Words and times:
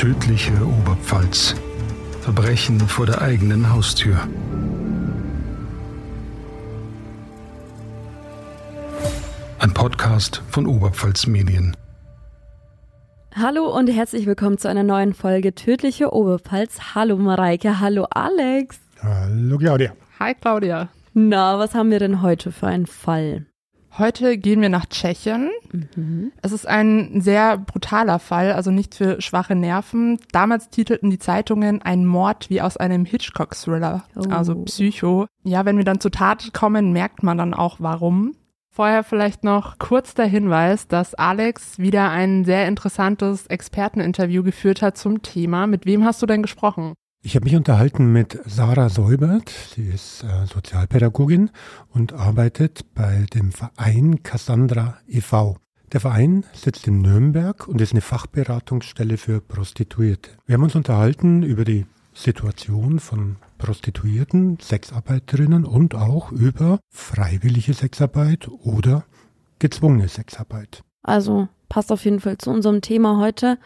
Tödliche 0.00 0.54
Oberpfalz. 0.64 1.54
Verbrechen 2.22 2.80
vor 2.80 3.04
der 3.04 3.20
eigenen 3.20 3.70
Haustür. 3.70 4.16
Ein 9.58 9.74
Podcast 9.74 10.42
von 10.48 10.66
Oberpfalz 10.66 11.26
Medien. 11.26 11.76
Hallo 13.34 13.66
und 13.76 13.88
herzlich 13.88 14.24
willkommen 14.24 14.56
zu 14.56 14.68
einer 14.68 14.84
neuen 14.84 15.12
Folge 15.12 15.54
Tödliche 15.54 16.14
Oberpfalz. 16.14 16.94
Hallo 16.94 17.18
Mareike, 17.18 17.78
hallo 17.78 18.06
Alex. 18.08 18.80
Hallo 19.02 19.58
Claudia. 19.58 19.92
Hi 20.18 20.32
Claudia. 20.32 20.88
Na, 21.12 21.58
was 21.58 21.74
haben 21.74 21.90
wir 21.90 21.98
denn 21.98 22.22
heute 22.22 22.52
für 22.52 22.68
einen 22.68 22.86
Fall? 22.86 23.49
Heute 23.98 24.38
gehen 24.38 24.60
wir 24.60 24.68
nach 24.68 24.86
Tschechien. 24.86 25.50
Mhm. 25.72 26.32
Es 26.42 26.52
ist 26.52 26.66
ein 26.66 27.20
sehr 27.20 27.58
brutaler 27.58 28.18
Fall, 28.18 28.52
also 28.52 28.70
nicht 28.70 28.94
für 28.94 29.20
schwache 29.20 29.54
Nerven. 29.54 30.18
Damals 30.32 30.70
titelten 30.70 31.10
die 31.10 31.18
Zeitungen 31.18 31.82
ein 31.82 32.06
Mord 32.06 32.50
wie 32.50 32.62
aus 32.62 32.76
einem 32.76 33.04
Hitchcock-Thriller, 33.04 34.04
oh. 34.16 34.28
also 34.30 34.54
Psycho. 34.64 35.26
Ja, 35.42 35.64
wenn 35.64 35.76
wir 35.76 35.84
dann 35.84 36.00
zur 36.00 36.12
Tat 36.12 36.52
kommen, 36.52 36.92
merkt 36.92 37.22
man 37.22 37.38
dann 37.38 37.54
auch 37.54 37.76
warum. 37.80 38.36
Vorher 38.72 39.02
vielleicht 39.02 39.42
noch 39.42 39.78
kurz 39.78 40.14
der 40.14 40.26
Hinweis, 40.26 40.86
dass 40.86 41.14
Alex 41.14 41.80
wieder 41.80 42.10
ein 42.10 42.44
sehr 42.44 42.68
interessantes 42.68 43.48
Experteninterview 43.48 44.44
geführt 44.44 44.80
hat 44.80 44.96
zum 44.96 45.22
Thema. 45.22 45.66
Mit 45.66 45.86
wem 45.86 46.04
hast 46.04 46.22
du 46.22 46.26
denn 46.26 46.42
gesprochen? 46.42 46.94
Ich 47.22 47.36
habe 47.36 47.44
mich 47.44 47.54
unterhalten 47.54 48.12
mit 48.12 48.38
Sarah 48.46 48.88
Säubert. 48.88 49.50
Sie 49.74 49.84
ist 49.84 50.24
äh, 50.24 50.46
Sozialpädagogin 50.46 51.50
und 51.90 52.14
arbeitet 52.14 52.94
bei 52.94 53.26
dem 53.34 53.52
Verein 53.52 54.22
Cassandra 54.22 54.96
e.V. 55.06 55.58
Der 55.92 56.00
Verein 56.00 56.46
sitzt 56.54 56.86
in 56.86 57.02
Nürnberg 57.02 57.68
und 57.68 57.82
ist 57.82 57.92
eine 57.92 58.00
Fachberatungsstelle 58.00 59.18
für 59.18 59.42
Prostituierte. 59.42 60.30
Wir 60.46 60.54
haben 60.54 60.62
uns 60.62 60.74
unterhalten 60.74 61.42
über 61.42 61.64
die 61.64 61.84
Situation 62.14 63.00
von 63.00 63.36
Prostituierten, 63.58 64.58
Sexarbeiterinnen 64.58 65.66
und 65.66 65.94
auch 65.94 66.32
über 66.32 66.80
freiwillige 66.88 67.74
Sexarbeit 67.74 68.48
oder 68.48 69.04
gezwungene 69.58 70.08
Sexarbeit. 70.08 70.82
Also 71.02 71.48
passt 71.68 71.92
auf 71.92 72.02
jeden 72.06 72.20
Fall 72.20 72.38
zu 72.38 72.50
unserem 72.50 72.80
Thema 72.80 73.18
heute. 73.18 73.58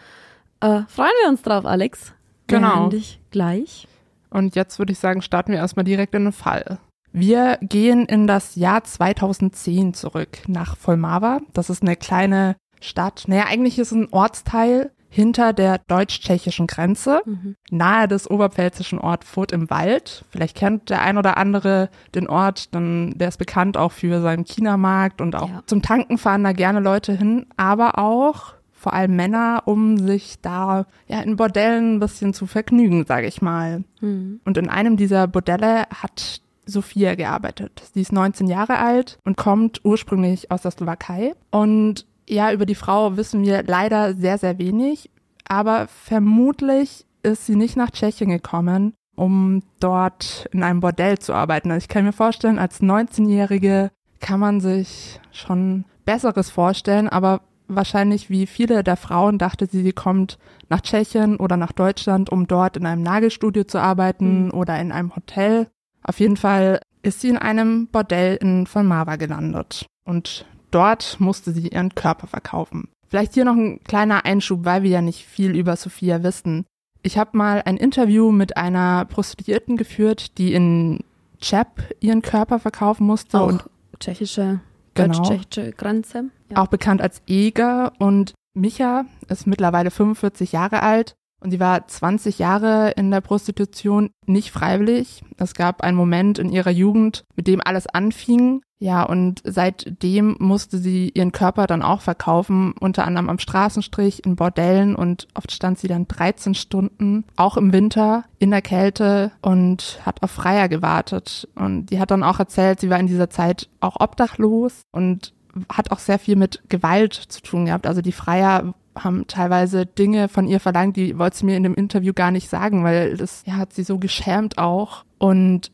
Äh, 0.58 0.82
freuen 0.88 1.12
wir 1.22 1.28
uns 1.28 1.42
drauf, 1.42 1.64
Alex. 1.66 2.14
Genau. 2.46 2.88
Dich 2.88 3.20
gleich. 3.30 3.88
Und 4.30 4.56
jetzt 4.56 4.78
würde 4.78 4.92
ich 4.92 4.98
sagen, 4.98 5.22
starten 5.22 5.52
wir 5.52 5.58
erstmal 5.58 5.84
direkt 5.84 6.14
in 6.14 6.24
den 6.24 6.32
Fall. 6.32 6.78
Wir 7.12 7.58
gehen 7.62 8.06
in 8.06 8.26
das 8.26 8.56
Jahr 8.56 8.82
2010 8.82 9.94
zurück 9.94 10.38
nach 10.48 10.76
Volmava. 10.76 11.40
Das 11.52 11.70
ist 11.70 11.82
eine 11.82 11.94
kleine 11.94 12.56
Stadt. 12.80 13.24
Naja, 13.28 13.44
eigentlich 13.46 13.78
ist 13.78 13.92
es 13.92 13.98
ein 13.98 14.12
Ortsteil 14.12 14.90
hinter 15.14 15.52
der 15.52 15.78
deutsch-tschechischen 15.78 16.66
Grenze, 16.66 17.22
mhm. 17.24 17.54
nahe 17.70 18.08
des 18.08 18.28
oberpfälzischen 18.28 18.98
Ort 18.98 19.22
Furt 19.22 19.52
im 19.52 19.70
Wald. 19.70 20.24
Vielleicht 20.30 20.56
kennt 20.56 20.90
der 20.90 21.02
ein 21.02 21.16
oder 21.16 21.36
andere 21.36 21.88
den 22.16 22.28
Ort, 22.28 22.74
denn 22.74 23.14
der 23.16 23.28
ist 23.28 23.38
bekannt 23.38 23.76
auch 23.76 23.92
für 23.92 24.20
seinen 24.20 24.44
Chinamarkt 24.44 25.20
und 25.20 25.36
auch 25.36 25.48
ja. 25.48 25.62
zum 25.66 25.82
Tanken 25.82 26.18
fahren 26.18 26.42
da 26.42 26.50
gerne 26.50 26.80
Leute 26.80 27.12
hin, 27.12 27.46
aber 27.56 27.98
auch 27.98 28.54
vor 28.84 28.92
allem 28.92 29.16
Männer, 29.16 29.62
um 29.64 29.96
sich 29.96 30.42
da 30.42 30.84
ja 31.08 31.22
in 31.22 31.36
Bordellen 31.36 31.94
ein 31.94 32.00
bisschen 32.00 32.34
zu 32.34 32.46
vergnügen, 32.46 33.06
sage 33.06 33.26
ich 33.26 33.40
mal. 33.40 33.82
Mhm. 34.02 34.40
Und 34.44 34.58
in 34.58 34.68
einem 34.68 34.98
dieser 34.98 35.26
Bordelle 35.26 35.84
hat 35.88 36.42
Sophia 36.66 37.14
gearbeitet. 37.14 37.82
Sie 37.94 38.02
ist 38.02 38.12
19 38.12 38.46
Jahre 38.46 38.78
alt 38.78 39.18
und 39.24 39.38
kommt 39.38 39.80
ursprünglich 39.84 40.50
aus 40.50 40.60
der 40.60 40.72
Slowakei. 40.72 41.32
Und 41.50 42.04
ja, 42.28 42.52
über 42.52 42.66
die 42.66 42.74
Frau 42.74 43.16
wissen 43.16 43.42
wir 43.42 43.62
leider 43.62 44.12
sehr, 44.12 44.36
sehr 44.36 44.58
wenig. 44.58 45.10
Aber 45.48 45.86
vermutlich 45.88 47.06
ist 47.22 47.46
sie 47.46 47.56
nicht 47.56 47.78
nach 47.78 47.90
Tschechien 47.90 48.28
gekommen, 48.28 48.92
um 49.16 49.62
dort 49.80 50.46
in 50.52 50.62
einem 50.62 50.80
Bordell 50.80 51.18
zu 51.18 51.32
arbeiten. 51.32 51.70
Also 51.70 51.84
ich 51.84 51.88
kann 51.88 52.04
mir 52.04 52.12
vorstellen, 52.12 52.58
als 52.58 52.82
19-Jährige 52.82 53.90
kann 54.20 54.40
man 54.40 54.60
sich 54.60 55.20
schon 55.32 55.86
Besseres 56.04 56.50
vorstellen, 56.50 57.08
aber 57.08 57.40
wahrscheinlich 57.68 58.30
wie 58.30 58.46
viele 58.46 58.82
der 58.84 58.96
Frauen 58.96 59.38
dachte 59.38 59.66
sie, 59.66 59.82
sie 59.82 59.92
kommt 59.92 60.38
nach 60.68 60.80
Tschechien 60.80 61.36
oder 61.36 61.56
nach 61.56 61.72
Deutschland, 61.72 62.30
um 62.30 62.46
dort 62.46 62.76
in 62.76 62.86
einem 62.86 63.02
Nagelstudio 63.02 63.64
zu 63.64 63.78
arbeiten 63.78 64.46
mhm. 64.46 64.50
oder 64.52 64.78
in 64.80 64.92
einem 64.92 65.14
Hotel. 65.14 65.68
Auf 66.02 66.20
jeden 66.20 66.36
Fall 66.36 66.80
ist 67.02 67.20
sie 67.20 67.28
in 67.28 67.38
einem 67.38 67.88
Bordell 67.88 68.36
in 68.36 68.66
Volmava 68.66 69.16
gelandet 69.16 69.86
und 70.04 70.46
dort 70.70 71.18
musste 71.20 71.52
sie 71.52 71.68
ihren 71.68 71.94
Körper 71.94 72.26
verkaufen. 72.26 72.88
Vielleicht 73.08 73.34
hier 73.34 73.44
noch 73.44 73.56
ein 73.56 73.80
kleiner 73.84 74.24
Einschub, 74.24 74.64
weil 74.64 74.82
wir 74.82 74.90
ja 74.90 75.02
nicht 75.02 75.24
viel 75.24 75.54
über 75.54 75.76
Sophia 75.76 76.22
wissen. 76.22 76.64
Ich 77.02 77.18
habe 77.18 77.36
mal 77.36 77.62
ein 77.64 77.76
Interview 77.76 78.32
mit 78.32 78.56
einer 78.56 79.04
Prostituierten 79.04 79.76
geführt, 79.76 80.38
die 80.38 80.54
in 80.54 81.00
Chep 81.40 81.94
ihren 82.00 82.22
Körper 82.22 82.58
verkaufen 82.58 83.06
musste 83.06 83.40
Auch 83.40 83.48
und 83.48 83.64
tschechische 84.00 84.60
genau. 84.94 85.18
deutsch-tschechische 85.18 85.72
Grenze. 85.72 86.24
Ja. 86.54 86.62
Auch 86.62 86.68
bekannt 86.68 87.00
als 87.02 87.22
Eger. 87.26 87.92
Und 87.98 88.34
Micha 88.54 89.04
ist 89.28 89.46
mittlerweile 89.46 89.90
45 89.90 90.52
Jahre 90.52 90.82
alt 90.82 91.14
und 91.44 91.50
sie 91.50 91.60
war 91.60 91.86
20 91.86 92.38
Jahre 92.38 92.92
in 92.92 93.10
der 93.10 93.20
Prostitution 93.20 94.10
nicht 94.26 94.50
freiwillig. 94.50 95.22
Es 95.36 95.54
gab 95.54 95.82
einen 95.82 95.96
Moment 95.96 96.38
in 96.38 96.50
ihrer 96.50 96.70
Jugend, 96.70 97.24
mit 97.36 97.46
dem 97.46 97.60
alles 97.62 97.86
anfing. 97.86 98.62
Ja, 98.78 99.02
und 99.02 99.42
seitdem 99.44 100.36
musste 100.38 100.78
sie 100.78 101.10
ihren 101.10 101.32
Körper 101.32 101.66
dann 101.66 101.82
auch 101.82 102.00
verkaufen, 102.00 102.74
unter 102.80 103.04
anderem 103.04 103.28
am 103.28 103.38
Straßenstrich, 103.38 104.24
in 104.24 104.36
Bordellen 104.36 104.96
und 104.96 105.28
oft 105.34 105.52
stand 105.52 105.78
sie 105.78 105.88
dann 105.88 106.08
13 106.08 106.54
Stunden, 106.54 107.24
auch 107.36 107.56
im 107.56 107.72
Winter, 107.72 108.24
in 108.38 108.50
der 108.50 108.62
Kälte 108.62 109.32
und 109.42 110.00
hat 110.04 110.22
auf 110.22 110.30
Freier 110.30 110.68
gewartet. 110.68 111.48
Und 111.54 111.86
die 111.86 112.00
hat 112.00 112.10
dann 112.10 112.22
auch 112.22 112.38
erzählt, 112.38 112.80
sie 112.80 112.90
war 112.90 112.98
in 112.98 113.06
dieser 113.06 113.30
Zeit 113.30 113.68
auch 113.80 114.00
obdachlos 114.00 114.80
und 114.92 115.34
hat 115.72 115.90
auch 115.90 115.98
sehr 115.98 116.18
viel 116.18 116.36
mit 116.36 116.62
Gewalt 116.68 117.14
zu 117.14 117.42
tun 117.42 117.66
gehabt. 117.66 117.86
Also 117.86 118.02
die 118.02 118.12
Freier 118.12 118.74
haben 118.96 119.26
teilweise 119.26 119.86
Dinge 119.86 120.28
von 120.28 120.46
ihr 120.46 120.60
verlangt, 120.60 120.96
die 120.96 121.18
wollte 121.18 121.38
sie 121.38 121.46
mir 121.46 121.56
in 121.56 121.64
dem 121.64 121.74
Interview 121.74 122.12
gar 122.12 122.30
nicht 122.30 122.48
sagen, 122.48 122.84
weil 122.84 123.16
das 123.16 123.42
ja, 123.46 123.56
hat 123.56 123.72
sie 123.72 123.82
so 123.82 123.98
geschämt 123.98 124.58
auch. 124.58 125.04
Und 125.18 125.70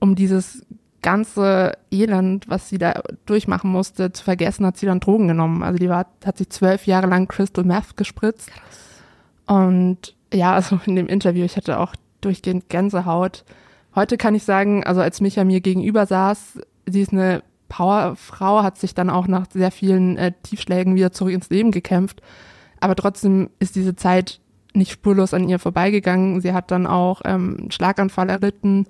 um 0.00 0.14
dieses 0.14 0.64
ganze 1.02 1.72
Elend, 1.90 2.48
was 2.48 2.68
sie 2.68 2.78
da 2.78 3.02
durchmachen 3.26 3.70
musste, 3.70 4.12
zu 4.12 4.24
vergessen, 4.24 4.66
hat 4.66 4.76
sie 4.76 4.86
dann 4.86 5.00
Drogen 5.00 5.28
genommen. 5.28 5.62
Also 5.62 5.78
die 5.78 5.88
war, 5.88 6.06
hat 6.24 6.38
sich 6.38 6.50
zwölf 6.50 6.86
Jahre 6.86 7.06
lang 7.06 7.28
Crystal 7.28 7.64
Meth 7.64 7.96
gespritzt. 7.96 8.50
Und 9.46 10.14
ja, 10.32 10.52
also 10.52 10.80
in 10.86 10.96
dem 10.96 11.06
Interview, 11.06 11.44
ich 11.44 11.56
hatte 11.56 11.78
auch 11.78 11.94
durchgehend 12.20 12.68
Gänsehaut. 12.68 13.44
Heute 13.94 14.16
kann 14.16 14.34
ich 14.34 14.42
sagen, 14.42 14.84
also 14.84 15.00
als 15.00 15.20
Micha 15.20 15.44
mir 15.44 15.60
gegenüber 15.60 16.06
saß, 16.06 16.58
sie 16.86 17.00
ist 17.00 17.12
eine 17.12 17.42
Powerfrau, 17.68 18.62
hat 18.62 18.78
sich 18.78 18.94
dann 18.94 19.10
auch 19.10 19.26
nach 19.26 19.46
sehr 19.52 19.70
vielen 19.70 20.16
äh, 20.16 20.32
Tiefschlägen 20.42 20.94
wieder 20.94 21.12
zurück 21.12 21.32
ins 21.32 21.50
Leben 21.50 21.70
gekämpft. 21.70 22.22
Aber 22.80 22.94
trotzdem 22.94 23.50
ist 23.58 23.76
diese 23.76 23.96
Zeit 23.96 24.40
nicht 24.74 24.92
spurlos 24.92 25.34
an 25.34 25.48
ihr 25.48 25.58
vorbeigegangen. 25.58 26.40
Sie 26.40 26.52
hat 26.52 26.70
dann 26.70 26.86
auch 26.86 27.22
ähm, 27.24 27.56
einen 27.58 27.70
Schlaganfall 27.70 28.28
erlitten, 28.28 28.86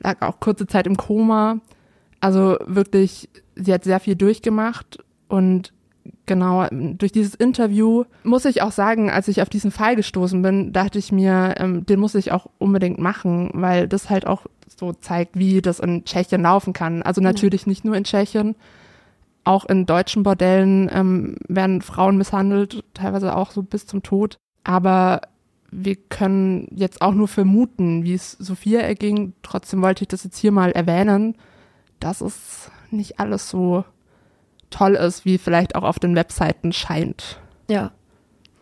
lag 0.00 0.20
auch 0.22 0.40
kurze 0.40 0.66
Zeit 0.66 0.86
im 0.86 0.96
Koma. 0.96 1.60
Also 2.20 2.56
wirklich, 2.66 3.28
sie 3.54 3.72
hat 3.72 3.84
sehr 3.84 4.00
viel 4.00 4.16
durchgemacht 4.16 4.98
und 5.28 5.72
genau 6.26 6.66
durch 6.70 7.12
dieses 7.12 7.34
Interview 7.34 8.04
muss 8.24 8.44
ich 8.44 8.62
auch 8.62 8.72
sagen, 8.72 9.10
als 9.10 9.28
ich 9.28 9.42
auf 9.42 9.48
diesen 9.48 9.70
Fall 9.70 9.96
gestoßen 9.96 10.42
bin, 10.42 10.72
dachte 10.72 10.98
ich 10.98 11.12
mir, 11.12 11.54
ähm, 11.58 11.86
den 11.86 12.00
muss 12.00 12.14
ich 12.14 12.32
auch 12.32 12.46
unbedingt 12.58 12.98
machen, 12.98 13.50
weil 13.54 13.88
das 13.88 14.10
halt 14.10 14.26
auch 14.26 14.46
so 14.78 14.92
zeigt, 14.92 15.38
wie 15.38 15.62
das 15.62 15.80
in 15.80 16.04
Tschechien 16.04 16.42
laufen 16.42 16.72
kann. 16.72 17.02
Also 17.02 17.20
natürlich 17.20 17.66
nicht 17.66 17.84
nur 17.84 17.96
in 17.96 18.04
Tschechien, 18.04 18.56
auch 19.44 19.64
in 19.64 19.86
deutschen 19.86 20.22
Bordellen 20.22 20.88
ähm, 20.92 21.36
werden 21.48 21.82
Frauen 21.82 22.16
misshandelt, 22.16 22.84
teilweise 22.94 23.36
auch 23.36 23.50
so 23.50 23.62
bis 23.62 23.86
zum 23.86 24.02
Tod. 24.02 24.38
Aber 24.64 25.22
wir 25.70 25.96
können 25.96 26.68
jetzt 26.70 27.02
auch 27.02 27.14
nur 27.14 27.28
vermuten, 27.28 28.04
wie 28.04 28.14
es 28.14 28.32
Sophia 28.32 28.80
erging. 28.80 29.32
Trotzdem 29.42 29.82
wollte 29.82 30.04
ich 30.04 30.08
das 30.08 30.22
jetzt 30.22 30.38
hier 30.38 30.52
mal 30.52 30.70
erwähnen, 30.70 31.36
dass 31.98 32.20
es 32.20 32.70
nicht 32.90 33.18
alles 33.18 33.48
so 33.48 33.84
toll 34.70 34.94
ist, 34.94 35.24
wie 35.24 35.38
vielleicht 35.38 35.74
auch 35.74 35.82
auf 35.82 35.98
den 35.98 36.14
Webseiten 36.14 36.72
scheint. 36.72 37.40
Ja. 37.68 37.92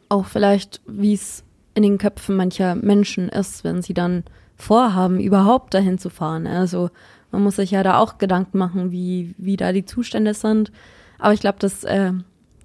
Auch 0.08 0.26
vielleicht, 0.26 0.80
wie 0.86 1.14
es 1.14 1.44
in 1.74 1.82
den 1.82 1.98
Köpfen 1.98 2.36
mancher 2.36 2.74
Menschen 2.74 3.28
ist, 3.28 3.64
wenn 3.64 3.82
sie 3.82 3.94
dann 3.94 4.24
vorhaben, 4.62 5.20
überhaupt 5.20 5.74
dahin 5.74 5.98
zu 5.98 6.10
fahren. 6.10 6.46
Also 6.46 6.90
man 7.30 7.42
muss 7.42 7.56
sich 7.56 7.70
ja 7.70 7.82
da 7.82 7.98
auch 7.98 8.18
Gedanken 8.18 8.58
machen, 8.58 8.90
wie, 8.90 9.34
wie 9.38 9.56
da 9.56 9.72
die 9.72 9.84
Zustände 9.84 10.34
sind. 10.34 10.72
Aber 11.18 11.32
ich 11.32 11.40
glaube, 11.40 11.58
das 11.58 11.84
äh, 11.84 12.12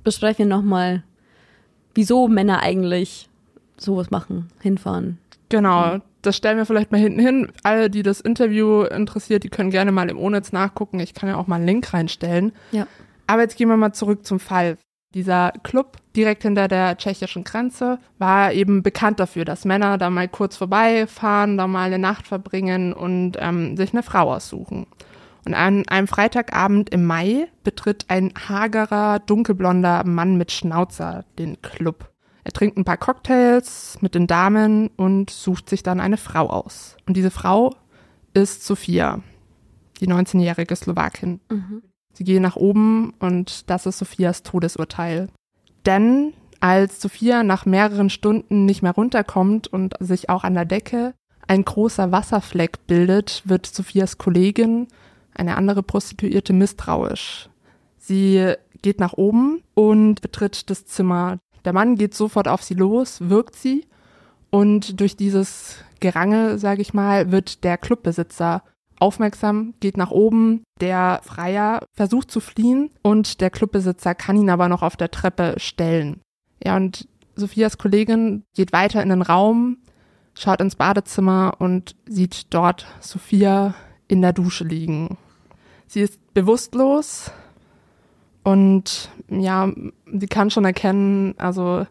besprechen 0.03 0.49
wir 0.49 0.55
nochmal, 0.55 1.03
wieso 1.93 2.27
Männer 2.27 2.61
eigentlich 2.61 3.29
sowas 3.77 4.11
machen, 4.11 4.47
hinfahren. 4.61 5.17
Genau, 5.49 5.99
das 6.21 6.35
stellen 6.35 6.57
wir 6.57 6.65
vielleicht 6.65 6.91
mal 6.91 6.99
hinten 6.99 7.19
hin. 7.19 7.51
Alle, 7.63 7.89
die 7.89 8.03
das 8.03 8.19
Interview 8.19 8.83
interessiert, 8.83 9.43
die 9.43 9.49
können 9.49 9.69
gerne 9.69 9.91
mal 9.91 10.09
im 10.09 10.17
Onetz 10.17 10.51
nachgucken. 10.51 10.99
Ich 10.99 11.13
kann 11.13 11.29
ja 11.29 11.37
auch 11.37 11.47
mal 11.47 11.57
einen 11.57 11.67
Link 11.67 11.93
reinstellen. 11.93 12.51
Ja. 12.71 12.87
Aber 13.27 13.41
jetzt 13.41 13.57
gehen 13.57 13.69
wir 13.69 13.77
mal 13.77 13.93
zurück 13.93 14.25
zum 14.25 14.39
Fall. 14.39 14.77
Dieser 15.15 15.53
Club 15.63 15.95
direkt 16.13 16.43
hinter 16.43 16.67
der 16.67 16.97
tschechischen 16.97 17.45
Grenze 17.45 17.99
war 18.19 18.51
eben 18.51 18.83
bekannt 18.83 19.21
dafür, 19.21 19.45
dass 19.45 19.63
Männer 19.63 19.97
da 19.97 20.09
mal 20.09 20.27
kurz 20.27 20.57
vorbeifahren, 20.57 21.57
da 21.57 21.67
mal 21.67 21.87
eine 21.87 21.99
Nacht 21.99 22.27
verbringen 22.27 22.91
und 22.91 23.37
ähm, 23.39 23.77
sich 23.77 23.93
eine 23.93 24.03
Frau 24.03 24.33
aussuchen. 24.33 24.87
Und 25.45 25.53
an 25.53 25.87
einem 25.87 26.07
Freitagabend 26.07 26.89
im 26.89 27.05
Mai 27.05 27.47
betritt 27.63 28.05
ein 28.09 28.33
hagerer, 28.49 29.19
dunkelblonder 29.19 30.03
Mann 30.05 30.35
mit 30.35 30.51
Schnauzer 30.51 31.23
den 31.39 31.61
Club. 31.61 32.11
Er 32.43 32.51
trinkt 32.51 32.77
ein 32.77 32.83
paar 32.85 32.97
Cocktails 32.97 33.97
mit 34.01 34.15
den 34.15 34.27
Damen 34.27 34.89
und 34.97 35.29
sucht 35.29 35.69
sich 35.69 35.81
dann 35.81 36.01
eine 36.01 36.17
Frau 36.17 36.49
aus. 36.49 36.97
Und 37.07 37.15
diese 37.15 37.31
Frau 37.31 37.73
ist 38.33 38.65
Sophia, 38.65 39.21
die 40.01 40.09
19-jährige 40.09 40.75
Slowakin. 40.75 41.39
Mhm. 41.49 41.83
Sie 42.15 42.23
gehen 42.23 42.41
nach 42.41 42.55
oben 42.55 43.13
und 43.19 43.69
das 43.69 43.85
ist 43.85 43.99
Sophias 43.99 44.41
Todesurteil. 44.41 45.27
Denn 45.85 46.33
als 46.61 47.01
Sophia 47.01 47.43
nach 47.43 47.65
mehreren 47.65 48.09
Stunden 48.09 48.65
nicht 48.65 48.81
mehr 48.81 48.93
runterkommt 48.93 49.67
und 49.67 49.93
sich 49.99 50.29
auch 50.29 50.43
an 50.43 50.53
der 50.53 50.65
Decke 50.65 51.13
ein 51.47 51.63
großer 51.63 52.11
Wasserfleck 52.11 52.87
bildet, 52.87 53.43
wird 53.45 53.67
Sophias 53.67 54.17
Kollegin, 54.17 54.87
eine 55.35 55.57
andere 55.57 55.83
Prostituierte, 55.83 56.53
misstrauisch. 56.53 57.49
Sie 57.97 58.53
geht 58.81 58.99
nach 58.99 59.13
oben 59.13 59.61
und 59.73 60.21
betritt 60.21 60.69
das 60.69 60.85
Zimmer. 60.85 61.37
Der 61.65 61.73
Mann 61.73 61.97
geht 61.97 62.13
sofort 62.15 62.47
auf 62.47 62.63
sie 62.63 62.75
los, 62.75 63.29
wirkt 63.29 63.55
sie 63.55 63.85
und 64.49 65.01
durch 65.01 65.17
dieses 65.17 65.79
Gerange, 65.99 66.57
sage 66.59 66.81
ich 66.81 66.93
mal, 66.93 67.31
wird 67.31 67.63
der 67.65 67.77
Clubbesitzer 67.77 68.63
aufmerksam, 68.99 69.73
geht 69.79 69.97
nach 69.97 70.11
oben. 70.11 70.63
Der 70.81 71.21
Freier 71.23 71.79
versucht 71.93 72.31
zu 72.31 72.39
fliehen 72.39 72.89
und 73.01 73.41
der 73.41 73.49
Clubbesitzer 73.49 74.15
kann 74.15 74.37
ihn 74.37 74.49
aber 74.49 74.67
noch 74.69 74.81
auf 74.81 74.97
der 74.97 75.11
Treppe 75.11 75.55
stellen. 75.57 76.21
Ja, 76.63 76.75
und 76.75 77.07
Sophias 77.35 77.77
Kollegin 77.77 78.43
geht 78.55 78.73
weiter 78.73 79.01
in 79.03 79.09
den 79.09 79.21
Raum, 79.21 79.77
schaut 80.37 80.61
ins 80.61 80.75
Badezimmer 80.75 81.55
und 81.59 81.95
sieht 82.05 82.53
dort 82.53 82.85
Sophia 83.01 83.75
in 84.07 84.21
der 84.21 84.33
Dusche 84.33 84.63
liegen. 84.63 85.17
Sie 85.87 86.01
ist 86.01 86.33
bewusstlos 86.33 87.31
und 88.43 89.09
ja, 89.29 89.71
sie 90.05 90.27
kann 90.27 90.51
schon 90.51 90.65
erkennen, 90.65 91.35
also, 91.37 91.87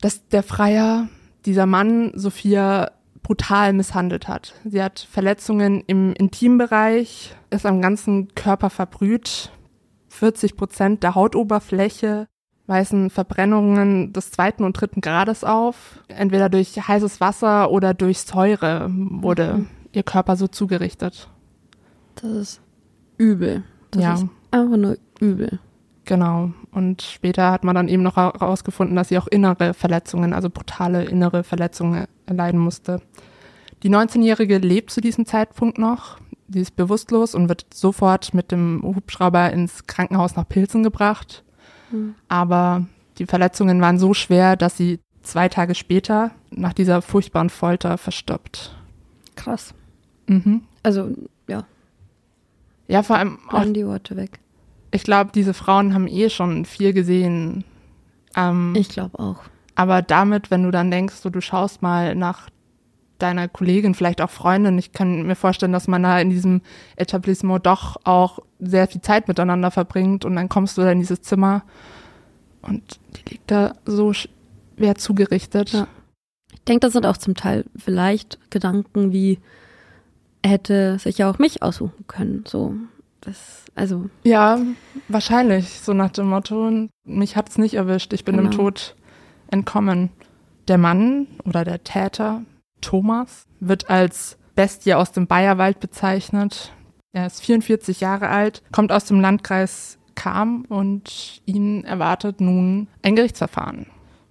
dass 0.00 0.26
der 0.28 0.42
Freier, 0.42 1.08
dieser 1.46 1.66
Mann, 1.66 2.12
Sophia 2.14 2.90
brutal 3.30 3.72
misshandelt 3.72 4.26
hat. 4.26 4.54
Sie 4.64 4.82
hat 4.82 4.98
Verletzungen 4.98 5.84
im 5.86 6.12
Intimbereich, 6.14 7.32
ist 7.50 7.64
am 7.64 7.80
ganzen 7.80 8.34
Körper 8.34 8.70
verbrüht. 8.70 9.52
40 10.08 10.56
Prozent 10.56 11.04
der 11.04 11.14
Hautoberfläche 11.14 12.26
weisen 12.66 13.08
Verbrennungen 13.08 14.12
des 14.12 14.32
zweiten 14.32 14.64
und 14.64 14.72
dritten 14.72 15.00
Grades 15.00 15.44
auf. 15.44 16.02
Entweder 16.08 16.48
durch 16.48 16.76
heißes 16.88 17.20
Wasser 17.20 17.70
oder 17.70 17.94
durch 17.94 18.18
Säure 18.22 18.88
wurde 18.90 19.54
Mhm. 19.58 19.68
ihr 19.92 20.02
Körper 20.02 20.34
so 20.34 20.48
zugerichtet. 20.48 21.28
Das 22.16 22.30
ist 22.32 22.60
übel. 23.16 23.62
Das 23.92 24.02
Ja. 24.02 24.14
ist 24.14 24.26
einfach 24.50 24.76
nur 24.76 24.96
übel. 25.20 25.60
Genau. 26.10 26.50
Und 26.72 27.02
später 27.02 27.52
hat 27.52 27.62
man 27.62 27.76
dann 27.76 27.86
eben 27.86 28.02
noch 28.02 28.16
herausgefunden, 28.16 28.96
dass 28.96 29.10
sie 29.10 29.18
auch 29.18 29.28
innere 29.28 29.74
Verletzungen, 29.74 30.32
also 30.32 30.50
brutale 30.50 31.04
innere 31.04 31.44
Verletzungen 31.44 32.06
erleiden 32.26 32.58
musste. 32.58 33.00
Die 33.84 33.90
19-Jährige 33.90 34.58
lebt 34.58 34.90
zu 34.90 35.00
diesem 35.00 35.24
Zeitpunkt 35.24 35.78
noch. 35.78 36.18
Sie 36.48 36.58
ist 36.58 36.74
bewusstlos 36.74 37.36
und 37.36 37.48
wird 37.48 37.64
sofort 37.72 38.34
mit 38.34 38.50
dem 38.50 38.82
Hubschrauber 38.82 39.52
ins 39.52 39.86
Krankenhaus 39.86 40.34
nach 40.34 40.48
Pilsen 40.48 40.82
gebracht. 40.82 41.44
Mhm. 41.92 42.16
Aber 42.26 42.86
die 43.18 43.26
Verletzungen 43.26 43.80
waren 43.80 44.00
so 44.00 44.12
schwer, 44.12 44.56
dass 44.56 44.76
sie 44.76 44.98
zwei 45.22 45.48
Tage 45.48 45.76
später 45.76 46.32
nach 46.50 46.72
dieser 46.72 47.02
furchtbaren 47.02 47.50
Folter 47.50 47.98
verstirbt. 47.98 48.76
Krass. 49.36 49.74
Mhm. 50.26 50.62
Also, 50.82 51.10
ja, 51.46 51.62
Ja, 52.88 53.04
vor 53.04 53.14
allem 53.14 53.38
auch 53.46 53.50
bleiben 53.50 53.74
die 53.74 53.86
Worte 53.86 54.16
weg. 54.16 54.40
Ich 54.90 55.02
glaube, 55.04 55.30
diese 55.34 55.54
Frauen 55.54 55.94
haben 55.94 56.06
eh 56.08 56.30
schon 56.30 56.64
viel 56.64 56.92
gesehen. 56.92 57.64
Ähm, 58.36 58.74
Ich 58.76 58.88
glaube 58.88 59.18
auch. 59.18 59.38
aber 59.74 60.02
damit, 60.02 60.50
wenn 60.50 60.62
du 60.64 60.70
dann 60.70 60.90
denkst, 60.90 61.16
so, 61.16 61.30
du 61.30 61.40
schaust 61.40 61.82
mal 61.82 62.14
nach 62.14 62.48
deiner 63.18 63.48
Kollegin, 63.48 63.94
vielleicht 63.94 64.22
auch 64.22 64.30
Freundin, 64.30 64.78
ich 64.78 64.92
kann 64.92 65.26
mir 65.26 65.34
vorstellen, 65.36 65.72
dass 65.72 65.88
man 65.88 66.02
da 66.02 66.18
in 66.20 66.30
diesem 66.30 66.62
Etablissement 66.96 67.66
doch 67.66 67.96
auch 68.04 68.38
sehr 68.58 68.88
viel 68.88 69.02
Zeit 69.02 69.28
miteinander 69.28 69.70
verbringt 69.70 70.24
und 70.24 70.36
dann 70.36 70.48
kommst 70.48 70.78
du 70.78 70.82
da 70.82 70.90
in 70.90 71.00
dieses 71.00 71.20
Zimmer 71.20 71.62
und 72.62 72.98
die 73.16 73.30
liegt 73.32 73.50
da 73.50 73.74
so 73.84 74.12
schwer 74.14 74.94
zugerichtet. 74.96 75.72
Ja. 75.72 75.86
Ich 76.52 76.64
denke, 76.64 76.80
das 76.80 76.92
sind 76.94 77.04
auch 77.04 77.16
zum 77.18 77.34
Teil 77.34 77.64
vielleicht 77.76 78.38
Gedanken 78.50 79.12
wie, 79.12 79.38
er 80.42 80.52
hätte 80.52 80.98
sich 80.98 81.18
ja 81.18 81.30
auch 81.30 81.38
mich 81.38 81.62
aussuchen 81.62 82.06
können. 82.06 82.44
So, 82.46 82.74
das, 83.20 83.64
also, 83.74 84.08
Ja, 84.24 84.58
wahrscheinlich, 85.08 85.80
so 85.80 85.92
nach 85.92 86.10
dem 86.10 86.28
Motto, 86.28 86.88
mich 87.04 87.36
hat's 87.36 87.58
nicht 87.58 87.74
erwischt, 87.74 88.12
ich 88.12 88.24
bin 88.24 88.36
dem 88.36 88.50
Genau. 88.50 88.64
Tod 88.64 88.96
entkommen. 89.50 90.10
Der 90.68 90.78
Mann 90.78 91.26
oder 91.44 91.64
der 91.64 91.82
Täter, 91.84 92.42
Thomas, 92.80 93.44
wird 93.60 93.90
als 93.90 94.38
Bestie 94.54 94.94
aus 94.94 95.12
dem 95.12 95.26
Bayerwald 95.26 95.80
bezeichnet. 95.80 96.72
Er 97.12 97.26
ist 97.26 97.40
44 97.42 98.00
Jahre 98.00 98.28
alt, 98.28 98.62
kommt 98.72 98.92
aus 98.92 99.04
dem 99.04 99.20
Landkreis 99.20 99.98
Kam 100.14 100.64
und 100.68 101.40
ihn 101.46 101.84
erwartet 101.84 102.40
nun 102.40 102.88
ein 103.02 103.16
Gerichtsverfahren. 103.16 103.86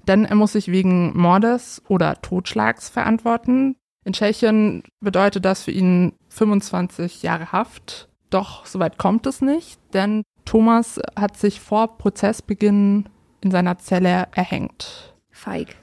Denn 0.07 0.25
er 0.25 0.35
muss 0.35 0.53
sich 0.53 0.71
wegen 0.71 1.18
Mordes 1.18 1.81
oder 1.88 2.21
Totschlags 2.21 2.89
verantworten. 2.89 3.75
In 4.06 4.13
Tschechien 4.13 4.83
bedeutet 5.01 5.45
das 5.45 5.63
für 5.63 5.71
ihn 5.71 6.13
25 6.30 7.21
Jahre 7.24 7.51
Haft. 7.51 8.08
Doch 8.30 8.66
soweit 8.66 8.98
kommt 8.98 9.26
es 9.26 9.42
nicht, 9.42 9.80
denn 9.94 10.24
Thomas 10.46 11.00
hat 11.18 11.38
sich 11.38 11.60
vor 11.62 11.98
Prozessbeginn 11.98 13.10
in 13.42 13.52
seiner 13.52 13.78
Zelle 13.80 14.28
erhängt. 14.34 15.14
feig. 15.31 15.76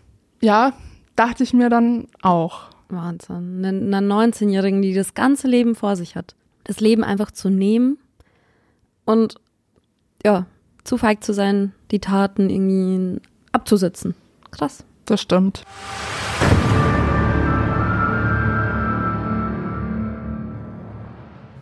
Ja, 0.42 0.74
dachte 1.16 1.42
ich 1.42 1.54
mir 1.54 1.70
dann 1.70 2.08
auch. 2.22 2.70
Wahnsinn. 2.88 3.64
Eine, 3.64 3.98
eine 3.98 4.14
19-Jährigen, 4.14 4.82
die 4.82 4.94
das 4.94 5.14
ganze 5.14 5.48
Leben 5.48 5.74
vor 5.74 5.96
sich 5.96 6.14
hat. 6.14 6.36
Das 6.64 6.80
Leben 6.80 7.02
einfach 7.02 7.30
zu 7.30 7.48
nehmen 7.48 7.98
und 9.04 9.36
ja, 10.24 10.46
zu 10.84 10.98
feig 10.98 11.24
zu 11.24 11.32
sein, 11.32 11.72
die 11.90 12.00
Taten 12.00 12.50
irgendwie 12.50 13.20
abzusitzen. 13.52 14.14
Krass. 14.50 14.84
Das 15.04 15.20
stimmt. 15.20 15.64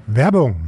Werbung. 0.06 0.63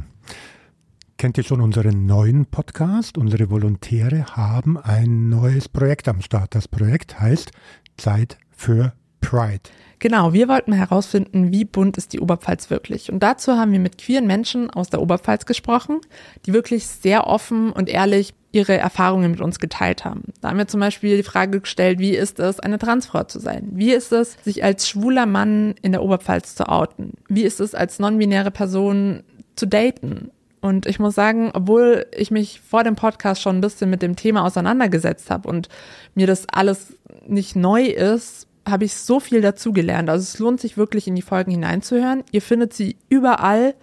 Kennt 1.17 1.39
ihr 1.39 1.43
schon 1.43 1.61
unseren 1.61 2.05
neuen 2.05 2.45
Podcast? 2.45 3.17
Unsere 3.17 3.49
Volontäre 3.49 4.35
haben 4.35 4.77
ein 4.77 5.29
neues 5.29 5.67
Projekt 5.67 6.07
am 6.07 6.21
Start. 6.21 6.53
Das 6.53 6.67
Projekt 6.67 7.19
heißt 7.19 7.49
Zeit 7.97 8.37
für 8.51 8.93
Pride. 9.19 9.63
Genau, 9.97 10.33
wir 10.33 10.47
wollten 10.47 10.73
herausfinden, 10.73 11.51
wie 11.51 11.65
bunt 11.65 11.97
ist 11.97 12.13
die 12.13 12.19
Oberpfalz 12.19 12.69
wirklich. 12.69 13.11
Und 13.11 13.23
dazu 13.23 13.53
haben 13.53 13.71
wir 13.71 13.79
mit 13.79 13.97
queeren 13.97 14.27
Menschen 14.27 14.69
aus 14.69 14.91
der 14.91 15.01
Oberpfalz 15.01 15.47
gesprochen, 15.47 16.01
die 16.45 16.53
wirklich 16.53 16.85
sehr 16.85 17.25
offen 17.25 17.71
und 17.71 17.89
ehrlich 17.89 18.35
ihre 18.51 18.77
Erfahrungen 18.77 19.31
mit 19.31 19.41
uns 19.41 19.57
geteilt 19.57 20.05
haben. 20.05 20.25
Da 20.41 20.49
haben 20.49 20.59
wir 20.59 20.67
zum 20.67 20.81
Beispiel 20.81 21.17
die 21.17 21.23
Frage 21.23 21.61
gestellt, 21.61 21.97
wie 21.97 22.15
ist 22.15 22.39
es, 22.39 22.59
eine 22.59 22.77
Transfrau 22.77 23.23
zu 23.23 23.39
sein? 23.39 23.69
Wie 23.71 23.91
ist 23.91 24.11
es, 24.11 24.37
sich 24.43 24.63
als 24.63 24.87
schwuler 24.87 25.25
Mann 25.25 25.73
in 25.81 25.93
der 25.93 26.03
Oberpfalz 26.03 26.53
zu 26.53 26.69
outen? 26.69 27.13
Wie 27.27 27.41
ist 27.41 27.59
es, 27.59 27.73
als 27.73 27.97
non-binäre 27.97 28.51
Person 28.51 29.23
zu 29.55 29.65
daten? 29.65 30.29
Und 30.59 30.85
ich 30.85 30.99
muss 30.99 31.15
sagen, 31.15 31.51
obwohl 31.53 32.07
ich 32.15 32.31
mich 32.31 32.61
vor 32.61 32.83
dem 32.83 32.95
Podcast 32.95 33.41
schon 33.41 33.57
ein 33.57 33.61
bisschen 33.61 33.89
mit 33.89 34.01
dem 34.01 34.15
Thema 34.15 34.43
auseinandergesetzt 34.43 35.29
habe 35.29 35.47
und 35.47 35.69
mir 36.15 36.27
das 36.27 36.45
alles 36.51 36.97
nicht 37.27 37.55
neu 37.55 37.83
ist, 37.83 38.47
habe 38.67 38.85
ich 38.85 38.95
so 38.95 39.19
viel 39.19 39.41
dazugelernt. 39.41 40.09
Also 40.09 40.23
es 40.23 40.39
lohnt 40.39 40.59
sich 40.59 40.77
wirklich 40.77 41.07
in 41.07 41.15
die 41.15 41.21
Folgen 41.21 41.51
hineinzuhören. 41.51 42.23
Ihr 42.31 42.41
findet 42.41 42.73
sie 42.73 42.97
überall, 43.07 43.75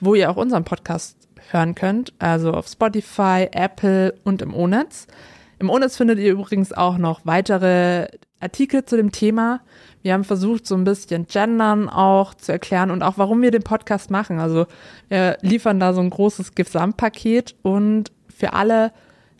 wo 0.00 0.14
ihr 0.14 0.30
auch 0.30 0.36
unseren 0.36 0.64
Podcast 0.64 1.16
hören 1.50 1.74
könnt. 1.74 2.12
Also 2.18 2.52
auf 2.52 2.66
Spotify, 2.66 3.48
Apple 3.52 4.14
und 4.24 4.42
im 4.42 4.54
O-Netz. 4.54 5.06
Im 5.58 5.70
O-Netz 5.70 5.96
findet 5.96 6.18
ihr 6.18 6.32
übrigens 6.32 6.72
auch 6.72 6.98
noch 6.98 7.20
weitere 7.24 8.08
Artikel 8.44 8.84
zu 8.84 8.96
dem 8.96 9.10
Thema. 9.10 9.60
Wir 10.02 10.12
haben 10.12 10.24
versucht, 10.24 10.66
so 10.66 10.74
ein 10.76 10.84
bisschen 10.84 11.26
Gendern 11.26 11.88
auch 11.88 12.34
zu 12.34 12.52
erklären 12.52 12.90
und 12.90 13.02
auch, 13.02 13.18
warum 13.18 13.42
wir 13.42 13.50
den 13.50 13.62
Podcast 13.62 14.10
machen. 14.10 14.38
Also 14.38 14.66
wir 15.08 15.38
liefern 15.40 15.80
da 15.80 15.92
so 15.94 16.00
ein 16.00 16.10
großes 16.10 16.54
Gesamtpaket 16.54 17.56
und 17.62 18.12
für 18.28 18.52
alle, 18.52 18.92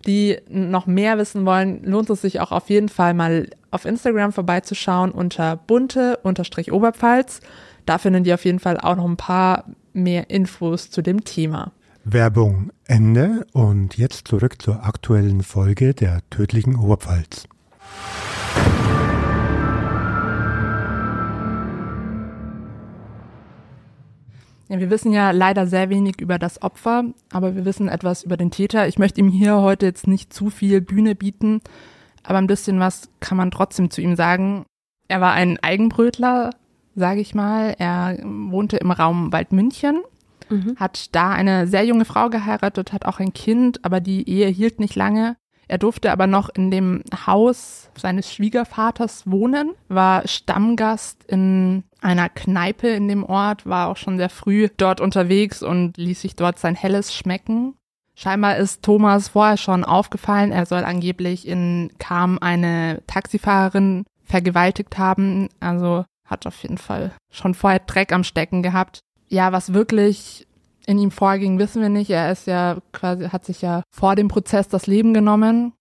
die 0.06 0.38
noch 0.48 0.86
mehr 0.86 1.18
wissen 1.18 1.46
wollen, 1.46 1.84
lohnt 1.84 2.10
es 2.10 2.22
sich 2.22 2.40
auch 2.40 2.50
auf 2.50 2.70
jeden 2.70 2.88
Fall 2.88 3.14
mal 3.14 3.50
auf 3.70 3.84
Instagram 3.84 4.32
vorbeizuschauen 4.32 5.10
unter 5.10 5.56
bunte-oberpfalz. 5.56 7.40
Da 7.86 7.98
findet 7.98 8.26
ihr 8.26 8.34
auf 8.34 8.44
jeden 8.44 8.60
Fall 8.60 8.80
auch 8.80 8.96
noch 8.96 9.04
ein 9.04 9.16
paar 9.16 9.64
mehr 9.92 10.30
Infos 10.30 10.90
zu 10.90 11.02
dem 11.02 11.24
Thema. 11.24 11.72
Werbung 12.04 12.70
Ende 12.86 13.46
und 13.52 13.96
jetzt 13.96 14.28
zurück 14.28 14.60
zur 14.60 14.84
aktuellen 14.84 15.42
Folge 15.42 15.94
der 15.94 16.20
tödlichen 16.30 16.76
Oberpfalz. 16.76 17.46
Ja, 24.68 24.80
wir 24.80 24.90
wissen 24.90 25.12
ja 25.12 25.30
leider 25.30 25.66
sehr 25.66 25.90
wenig 25.90 26.20
über 26.20 26.38
das 26.38 26.62
Opfer, 26.62 27.04
aber 27.30 27.54
wir 27.54 27.64
wissen 27.64 27.88
etwas 27.88 28.22
über 28.22 28.36
den 28.36 28.50
Täter. 28.50 28.88
Ich 28.88 28.98
möchte 28.98 29.20
ihm 29.20 29.28
hier 29.28 29.60
heute 29.60 29.86
jetzt 29.86 30.06
nicht 30.06 30.32
zu 30.32 30.48
viel 30.48 30.80
Bühne 30.80 31.14
bieten, 31.14 31.60
aber 32.22 32.38
ein 32.38 32.46
bisschen 32.46 32.80
was 32.80 33.10
kann 33.20 33.36
man 33.36 33.50
trotzdem 33.50 33.90
zu 33.90 34.00
ihm 34.00 34.16
sagen. 34.16 34.64
Er 35.08 35.20
war 35.20 35.32
ein 35.32 35.58
Eigenbrötler, 35.62 36.50
sage 36.94 37.20
ich 37.20 37.34
mal. 37.34 37.74
Er 37.78 38.18
wohnte 38.22 38.78
im 38.78 38.90
Raum 38.90 39.32
Waldmünchen, 39.32 40.00
mhm. 40.48 40.76
hat 40.76 41.14
da 41.14 41.30
eine 41.30 41.66
sehr 41.66 41.84
junge 41.84 42.06
Frau 42.06 42.30
geheiratet, 42.30 42.92
hat 42.94 43.04
auch 43.04 43.20
ein 43.20 43.34
Kind, 43.34 43.84
aber 43.84 44.00
die 44.00 44.28
Ehe 44.28 44.48
hielt 44.48 44.80
nicht 44.80 44.94
lange. 44.94 45.36
Er 45.68 45.78
durfte 45.78 46.12
aber 46.12 46.26
noch 46.26 46.50
in 46.50 46.70
dem 46.70 47.02
Haus 47.26 47.90
seines 47.96 48.32
Schwiegervaters 48.32 49.30
wohnen, 49.30 49.72
war 49.88 50.26
Stammgast 50.28 51.24
in 51.24 51.84
einer 52.04 52.28
Kneipe 52.28 52.88
in 52.88 53.08
dem 53.08 53.24
Ort, 53.24 53.66
war 53.66 53.88
auch 53.88 53.96
schon 53.96 54.18
sehr 54.18 54.28
früh 54.28 54.68
dort 54.76 55.00
unterwegs 55.00 55.62
und 55.62 55.96
ließ 55.96 56.20
sich 56.20 56.36
dort 56.36 56.58
sein 56.58 56.74
Helles 56.74 57.14
schmecken. 57.14 57.74
Scheinbar 58.14 58.56
ist 58.56 58.82
Thomas 58.82 59.28
vorher 59.28 59.56
schon 59.56 59.84
aufgefallen, 59.84 60.52
er 60.52 60.66
soll 60.66 60.84
angeblich 60.84 61.48
in 61.48 61.90
Kam 61.98 62.38
eine 62.38 63.02
Taxifahrerin 63.06 64.04
vergewaltigt 64.22 64.98
haben, 64.98 65.48
also 65.60 66.04
hat 66.24 66.46
auf 66.46 66.62
jeden 66.62 66.78
Fall 66.78 67.12
schon 67.30 67.54
vorher 67.54 67.80
Dreck 67.80 68.12
am 68.12 68.24
Stecken 68.24 68.62
gehabt. 68.62 69.00
Ja, 69.28 69.52
was 69.52 69.72
wirklich 69.72 70.46
in 70.86 70.98
ihm 70.98 71.10
vorging, 71.10 71.58
wissen 71.58 71.82
wir 71.82 71.88
nicht. 71.88 72.10
Er 72.10 72.30
ist 72.30 72.46
ja 72.46 72.78
quasi, 72.92 73.28
hat 73.28 73.44
sich 73.44 73.62
ja 73.62 73.82
vor 73.90 74.14
dem 74.14 74.28
Prozess 74.28 74.68
das 74.68 74.86
Leben 74.86 75.14
genommen. 75.14 75.72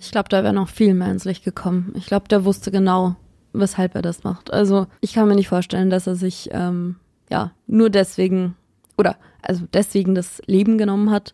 Ich 0.00 0.10
glaube, 0.10 0.28
da 0.28 0.42
wäre 0.42 0.52
noch 0.52 0.68
viel 0.68 0.94
mehr 0.94 1.10
ins 1.10 1.24
Licht 1.24 1.44
gekommen. 1.44 1.92
Ich 1.96 2.06
glaube, 2.06 2.28
der 2.28 2.44
wusste 2.44 2.70
genau, 2.70 3.16
weshalb 3.54 3.94
er 3.94 4.02
das 4.02 4.24
macht. 4.24 4.52
Also 4.52 4.86
ich 5.00 5.14
kann 5.14 5.28
mir 5.28 5.36
nicht 5.36 5.48
vorstellen, 5.48 5.88
dass 5.88 6.06
er 6.06 6.16
sich 6.16 6.50
ähm, 6.52 6.96
ja 7.30 7.52
nur 7.66 7.88
deswegen 7.88 8.56
oder 8.98 9.16
also 9.40 9.64
deswegen 9.72 10.14
das 10.14 10.42
Leben 10.46 10.76
genommen 10.76 11.10
hat, 11.10 11.32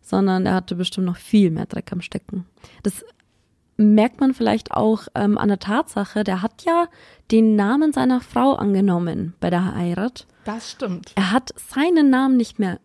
sondern 0.00 0.46
er 0.46 0.54
hatte 0.54 0.74
bestimmt 0.74 1.06
noch 1.06 1.16
viel 1.16 1.50
mehr 1.50 1.66
Dreck 1.66 1.92
am 1.92 2.00
Stecken. 2.00 2.46
Das 2.82 3.04
merkt 3.76 4.20
man 4.20 4.34
vielleicht 4.34 4.72
auch 4.72 5.08
ähm, 5.14 5.38
an 5.38 5.48
der 5.48 5.58
Tatsache, 5.58 6.24
der 6.24 6.42
hat 6.42 6.62
ja 6.64 6.86
den 7.30 7.56
Namen 7.56 7.92
seiner 7.92 8.20
Frau 8.20 8.54
angenommen 8.54 9.34
bei 9.40 9.50
der 9.50 9.74
Heirat. 9.74 10.26
Das 10.44 10.70
stimmt. 10.70 11.12
Er 11.14 11.32
hat 11.32 11.50
seinen 11.56 12.10
Namen 12.10 12.36
nicht 12.36 12.58
mehr 12.58 12.78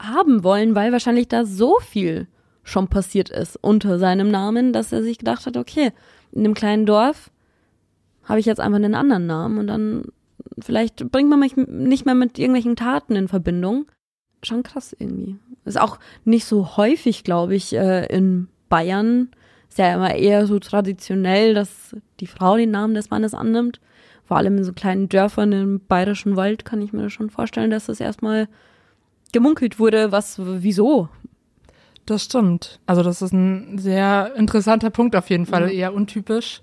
haben 0.00 0.42
wollen, 0.42 0.74
weil 0.74 0.92
wahrscheinlich 0.92 1.28
da 1.28 1.44
so 1.44 1.78
viel 1.80 2.26
schon 2.64 2.88
passiert 2.88 3.30
ist 3.30 3.56
unter 3.60 3.98
seinem 3.98 4.30
Namen, 4.30 4.72
dass 4.72 4.92
er 4.92 5.02
sich 5.02 5.18
gedacht 5.18 5.46
hat, 5.46 5.56
okay, 5.56 5.92
in 6.32 6.44
einem 6.44 6.54
kleinen 6.54 6.86
Dorf 6.86 7.30
habe 8.24 8.40
ich 8.40 8.46
jetzt 8.46 8.60
einfach 8.60 8.76
einen 8.76 8.94
anderen 8.94 9.26
Namen 9.26 9.58
und 9.58 9.66
dann 9.66 10.04
vielleicht 10.60 11.10
bringt 11.10 11.30
man 11.30 11.40
mich 11.40 11.56
nicht 11.56 12.06
mehr 12.06 12.14
mit 12.14 12.38
irgendwelchen 12.38 12.76
Taten 12.76 13.16
in 13.16 13.28
Verbindung. 13.28 13.86
Schon 14.42 14.62
krass 14.62 14.94
irgendwie. 14.98 15.36
Ist 15.64 15.80
auch 15.80 15.98
nicht 16.24 16.44
so 16.44 16.76
häufig, 16.76 17.24
glaube 17.24 17.54
ich, 17.54 17.74
äh, 17.74 18.06
in 18.06 18.48
Bayern. 18.68 19.30
Ist 19.68 19.78
ja 19.78 19.94
immer 19.94 20.14
eher 20.14 20.46
so 20.46 20.58
traditionell, 20.58 21.54
dass 21.54 21.96
die 22.20 22.26
Frau 22.26 22.56
den 22.56 22.70
Namen 22.70 22.94
des 22.94 23.10
Mannes 23.10 23.34
annimmt 23.34 23.80
vor 24.32 24.38
allem 24.38 24.56
in 24.56 24.64
so 24.64 24.72
kleinen 24.72 25.10
Dörfern 25.10 25.52
im 25.52 25.80
bayerischen 25.86 26.36
Wald 26.36 26.64
kann 26.64 26.80
ich 26.80 26.94
mir 26.94 27.10
schon 27.10 27.28
vorstellen, 27.28 27.70
dass 27.70 27.84
das 27.84 28.00
erstmal 28.00 28.48
gemunkelt 29.32 29.78
wurde, 29.78 30.10
was, 30.10 30.40
wieso. 30.42 31.10
Das 32.06 32.24
stimmt. 32.24 32.80
Also 32.86 33.02
das 33.02 33.20
ist 33.20 33.32
ein 33.32 33.76
sehr 33.76 34.32
interessanter 34.36 34.88
Punkt 34.88 35.16
auf 35.16 35.28
jeden 35.28 35.44
Fall, 35.44 35.66
mhm. 35.66 35.72
eher 35.72 35.92
untypisch. 35.92 36.62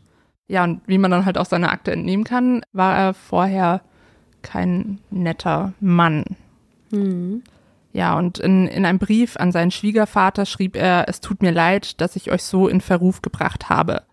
Ja, 0.49 0.65
und 0.65 0.81
wie 0.87 0.97
man 0.97 1.11
dann 1.11 1.25
halt 1.25 1.37
aus 1.37 1.49
seiner 1.49 1.71
Akte 1.71 1.91
entnehmen 1.91 2.25
kann, 2.25 2.63
war 2.73 2.97
er 2.97 3.13
vorher 3.13 3.81
kein 4.41 4.99
netter 5.09 5.73
Mann. 5.79 6.25
Mhm. 6.91 7.43
Ja, 7.93 8.17
und 8.17 8.39
in, 8.39 8.67
in 8.67 8.85
einem 8.85 8.99
Brief 8.99 9.37
an 9.37 9.51
seinen 9.51 9.71
Schwiegervater 9.71 10.45
schrieb 10.45 10.75
er, 10.75 11.05
es 11.07 11.21
tut 11.21 11.41
mir 11.41 11.51
leid, 11.51 12.01
dass 12.01 12.17
ich 12.17 12.31
euch 12.31 12.43
so 12.43 12.67
in 12.67 12.81
Verruf 12.81 13.21
gebracht 13.21 13.69
habe. 13.69 14.03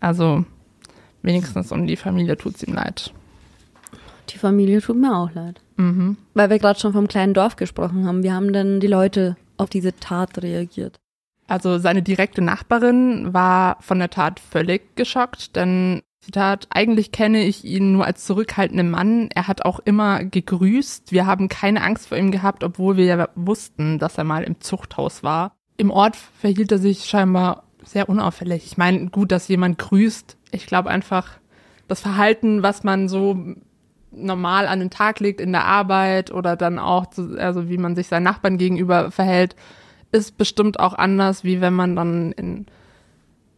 Also 0.00 0.44
Wenigstens 1.22 1.70
um 1.72 1.86
die 1.86 1.96
Familie 1.96 2.36
tut 2.36 2.56
es 2.56 2.62
ihm 2.62 2.74
leid. 2.74 3.12
Die 4.30 4.38
Familie 4.38 4.80
tut 4.80 4.96
mir 4.96 5.14
auch 5.14 5.32
leid. 5.32 5.60
Mhm. 5.76 6.16
Weil 6.34 6.50
wir 6.50 6.58
gerade 6.58 6.78
schon 6.78 6.92
vom 6.92 7.08
kleinen 7.08 7.34
Dorf 7.34 7.56
gesprochen 7.56 8.06
haben. 8.06 8.22
Wie 8.22 8.32
haben 8.32 8.52
denn 8.52 8.80
die 8.80 8.86
Leute 8.86 9.36
auf 9.56 9.70
diese 9.70 9.94
Tat 9.94 10.42
reagiert? 10.42 11.00
Also 11.50 11.78
seine 11.78 12.00
direkte 12.00 12.42
Nachbarin 12.42 13.34
war 13.34 13.76
von 13.80 13.98
der 13.98 14.08
Tat 14.08 14.38
völlig 14.38 14.94
geschockt, 14.94 15.56
denn 15.56 16.00
Zitat, 16.20 16.68
eigentlich 16.70 17.10
kenne 17.10 17.42
ich 17.42 17.64
ihn 17.64 17.90
nur 17.90 18.04
als 18.04 18.24
zurückhaltenden 18.24 18.88
Mann. 18.88 19.30
Er 19.34 19.48
hat 19.48 19.64
auch 19.64 19.80
immer 19.80 20.22
gegrüßt. 20.22 21.10
Wir 21.10 21.26
haben 21.26 21.48
keine 21.48 21.82
Angst 21.82 22.06
vor 22.06 22.18
ihm 22.18 22.30
gehabt, 22.30 22.62
obwohl 22.62 22.96
wir 22.96 23.04
ja 23.04 23.28
wussten, 23.34 23.98
dass 23.98 24.16
er 24.16 24.22
mal 24.22 24.44
im 24.44 24.60
Zuchthaus 24.60 25.24
war. 25.24 25.56
Im 25.76 25.90
Ort 25.90 26.14
verhielt 26.14 26.70
er 26.70 26.78
sich 26.78 27.06
scheinbar 27.06 27.64
sehr 27.82 28.08
unauffällig. 28.08 28.64
Ich 28.66 28.78
meine, 28.78 29.08
gut, 29.08 29.32
dass 29.32 29.48
jemand 29.48 29.76
grüßt. 29.78 30.36
Ich 30.52 30.66
glaube 30.66 30.88
einfach, 30.88 31.40
das 31.88 32.00
Verhalten, 32.00 32.62
was 32.62 32.84
man 32.84 33.08
so 33.08 33.56
normal 34.12 34.68
an 34.68 34.78
den 34.78 34.90
Tag 34.90 35.18
legt 35.18 35.40
in 35.40 35.50
der 35.50 35.64
Arbeit 35.64 36.30
oder 36.30 36.54
dann 36.54 36.78
auch, 36.78 37.06
also 37.38 37.68
wie 37.68 37.78
man 37.78 37.96
sich 37.96 38.06
seinen 38.06 38.22
Nachbarn 38.22 38.56
gegenüber 38.56 39.10
verhält, 39.10 39.56
ist 40.12 40.36
bestimmt 40.38 40.80
auch 40.80 40.94
anders, 40.94 41.44
wie 41.44 41.60
wenn 41.60 41.74
man 41.74 41.96
dann 41.96 42.32
in, 42.32 42.66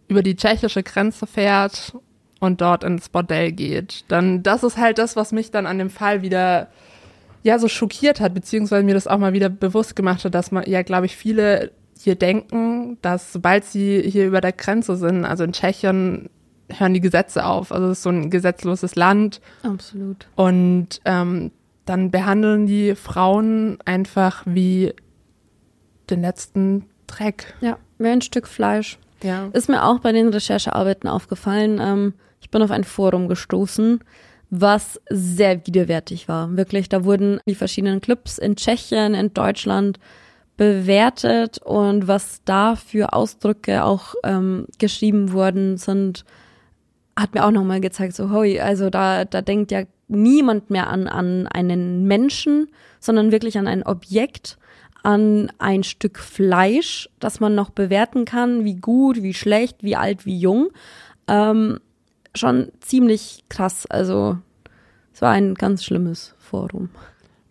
über 0.09 0.23
die 0.23 0.37
tschechische 0.37 0.83
Grenze 0.83 1.27
fährt 1.27 1.97
und 2.41 2.61
dort 2.61 2.85
ins 2.85 3.09
Bordell 3.09 3.53
geht. 3.53 4.05
Dann, 4.09 4.43
das 4.43 4.63
ist 4.63 4.77
halt 4.77 4.99
das, 4.99 5.17
was 5.17 5.33
mich 5.33 5.51
dann 5.51 5.67
an 5.67 5.79
dem 5.79 5.91
Fall 5.91 6.23
wieder 6.23 6.69
ja 7.43 7.59
so 7.59 7.69
schockiert 7.69 8.21
hat, 8.21 8.35
beziehungsweise 8.35 8.85
mir 8.85 8.95
das 8.95 9.07
auch 9.07 9.19
mal 9.19 9.33
wieder 9.33 9.49
bewusst 9.49 9.97
gemacht 9.97 10.25
hat, 10.25 10.35
dass 10.35 10.53
man 10.53 10.69
ja, 10.69 10.83
glaube 10.83 11.07
ich, 11.07 11.17
viele 11.17 11.73
hier 11.99 12.15
denken, 12.15 12.99
dass 13.01 13.33
sobald 13.33 13.65
sie 13.65 14.03
hier 14.03 14.27
über 14.27 14.41
der 14.41 14.53
Grenze 14.53 14.97
sind, 14.97 15.25
also 15.25 15.45
in 15.45 15.53
Tschechien, 15.53 16.31
hören 16.69 16.95
die 16.95 17.01
Gesetze 17.01 17.45
auf. 17.45 17.71
Also 17.73 17.87
es 17.87 17.99
ist 17.99 18.03
so 18.03 18.11
ein 18.11 18.31
gesetzloses 18.31 18.97
Land. 18.97 19.41
Absolut. 19.63 20.27
Und 20.37 21.01
ähm, 21.05 21.51
dann 21.85 22.11
behandeln 22.11 22.67
die 22.67 22.95
Frauen 22.95 23.79
einfach 23.85 24.43
wie 24.47 24.95
den 26.13 26.23
letzten 26.23 26.87
Dreck. 27.07 27.55
Ja, 27.61 27.79
wie 27.99 28.09
ein 28.09 28.23
Stück 28.23 28.47
Fleisch. 28.47 28.99
Ja. 29.23 29.49
Ist 29.53 29.69
mir 29.69 29.85
auch 29.85 30.01
bei 30.01 30.13
den 30.13 30.29
Recherchearbeiten 30.29 31.09
aufgefallen. 31.09 31.79
Ähm, 31.81 32.15
ich 32.41 32.51
bin 32.51 32.63
auf 32.63 32.71
ein 32.71 32.85
Forum 32.85 33.29
gestoßen, 33.29 34.01
was 34.51 35.01
sehr 35.09 35.67
widerwärtig 35.67 36.29
war. 36.29 36.57
Wirklich, 36.57 36.89
da 36.89 37.05
wurden 37.05 37.41
die 37.47 37.55
verschiedenen 37.55 38.01
Clubs 38.01 38.39
in 38.39 38.57
Tschechien, 38.57 39.15
in 39.15 39.33
Deutschland 39.33 39.99
bewertet 40.57 41.59
und 41.59 42.09
was 42.09 42.43
da 42.45 42.77
für 42.77 43.13
Ausdrücke 43.15 43.85
auch 43.85 44.15
ähm, 44.23 44.67
geschrieben 44.79 45.33
worden 45.33 45.79
sind, 45.79 46.25
hat 47.17 47.35
mir 47.35 47.45
auch 47.45 47.51
nochmal 47.51 47.81
gezeigt, 47.81 48.15
so, 48.15 48.31
hoi, 48.31 48.61
also 48.61 48.91
da, 48.91 49.25
da 49.25 49.43
denkt 49.43 49.71
ja 49.71 49.83
niemand 50.09 50.71
mehr 50.71 50.89
an, 50.89 51.09
an 51.09 51.47
einen 51.47 52.05
Menschen, 52.05 52.69
sondern 53.01 53.33
wirklich 53.33 53.59
an 53.59 53.67
ein 53.67 53.83
Objekt, 53.83 54.59
an 55.03 55.51
ein 55.59 55.83
Stück 55.83 56.19
Fleisch, 56.19 57.09
das 57.19 57.41
man 57.41 57.55
noch 57.55 57.71
bewerten 57.71 58.25
kann, 58.25 58.65
wie 58.65 58.77
gut, 58.77 59.23
wie 59.23 59.35
schlecht, 59.35 59.83
wie 59.83 59.97
alt, 59.97 60.27
wie 60.27 60.39
jung. 60.39 60.69
Ähm, 61.29 61.81
schon 62.35 62.71
ziemlich 62.81 63.45
krass. 63.49 63.87
Also 63.87 64.39
es 65.13 65.23
war 65.23 65.33
ein 65.33 65.55
ganz 65.55 65.85
schlimmes 65.85 66.35
Forum. 66.39 66.91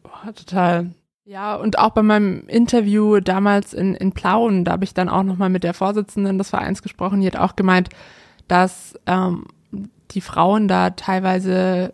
Boah, 0.04 0.34
total. 0.34 0.92
Ja, 1.26 1.56
und 1.56 1.78
auch 1.78 1.92
bei 1.92 2.04
meinem 2.04 2.48
Interview 2.48 3.20
damals 3.20 3.74
in, 3.74 3.94
in 3.96 4.12
Plauen, 4.12 4.66
da 4.66 4.74
habe 4.74 4.84
ich 4.84 4.94
dann 4.94 5.08
auch 5.08 5.24
nochmal 5.24 5.50
mit 5.50 5.64
der 5.64 5.74
Vorsitzenden 5.74 6.38
des 6.38 6.50
Vereins 6.50 6.82
gesprochen, 6.82 7.22
die 7.22 7.28
hat 7.28 7.38
auch 7.38 7.56
gemeint, 7.56 7.90
dass 8.48 8.96
ähm, 9.06 9.46
die 10.12 10.22
Frauen 10.22 10.68
da 10.68 10.90
teilweise 10.90 11.94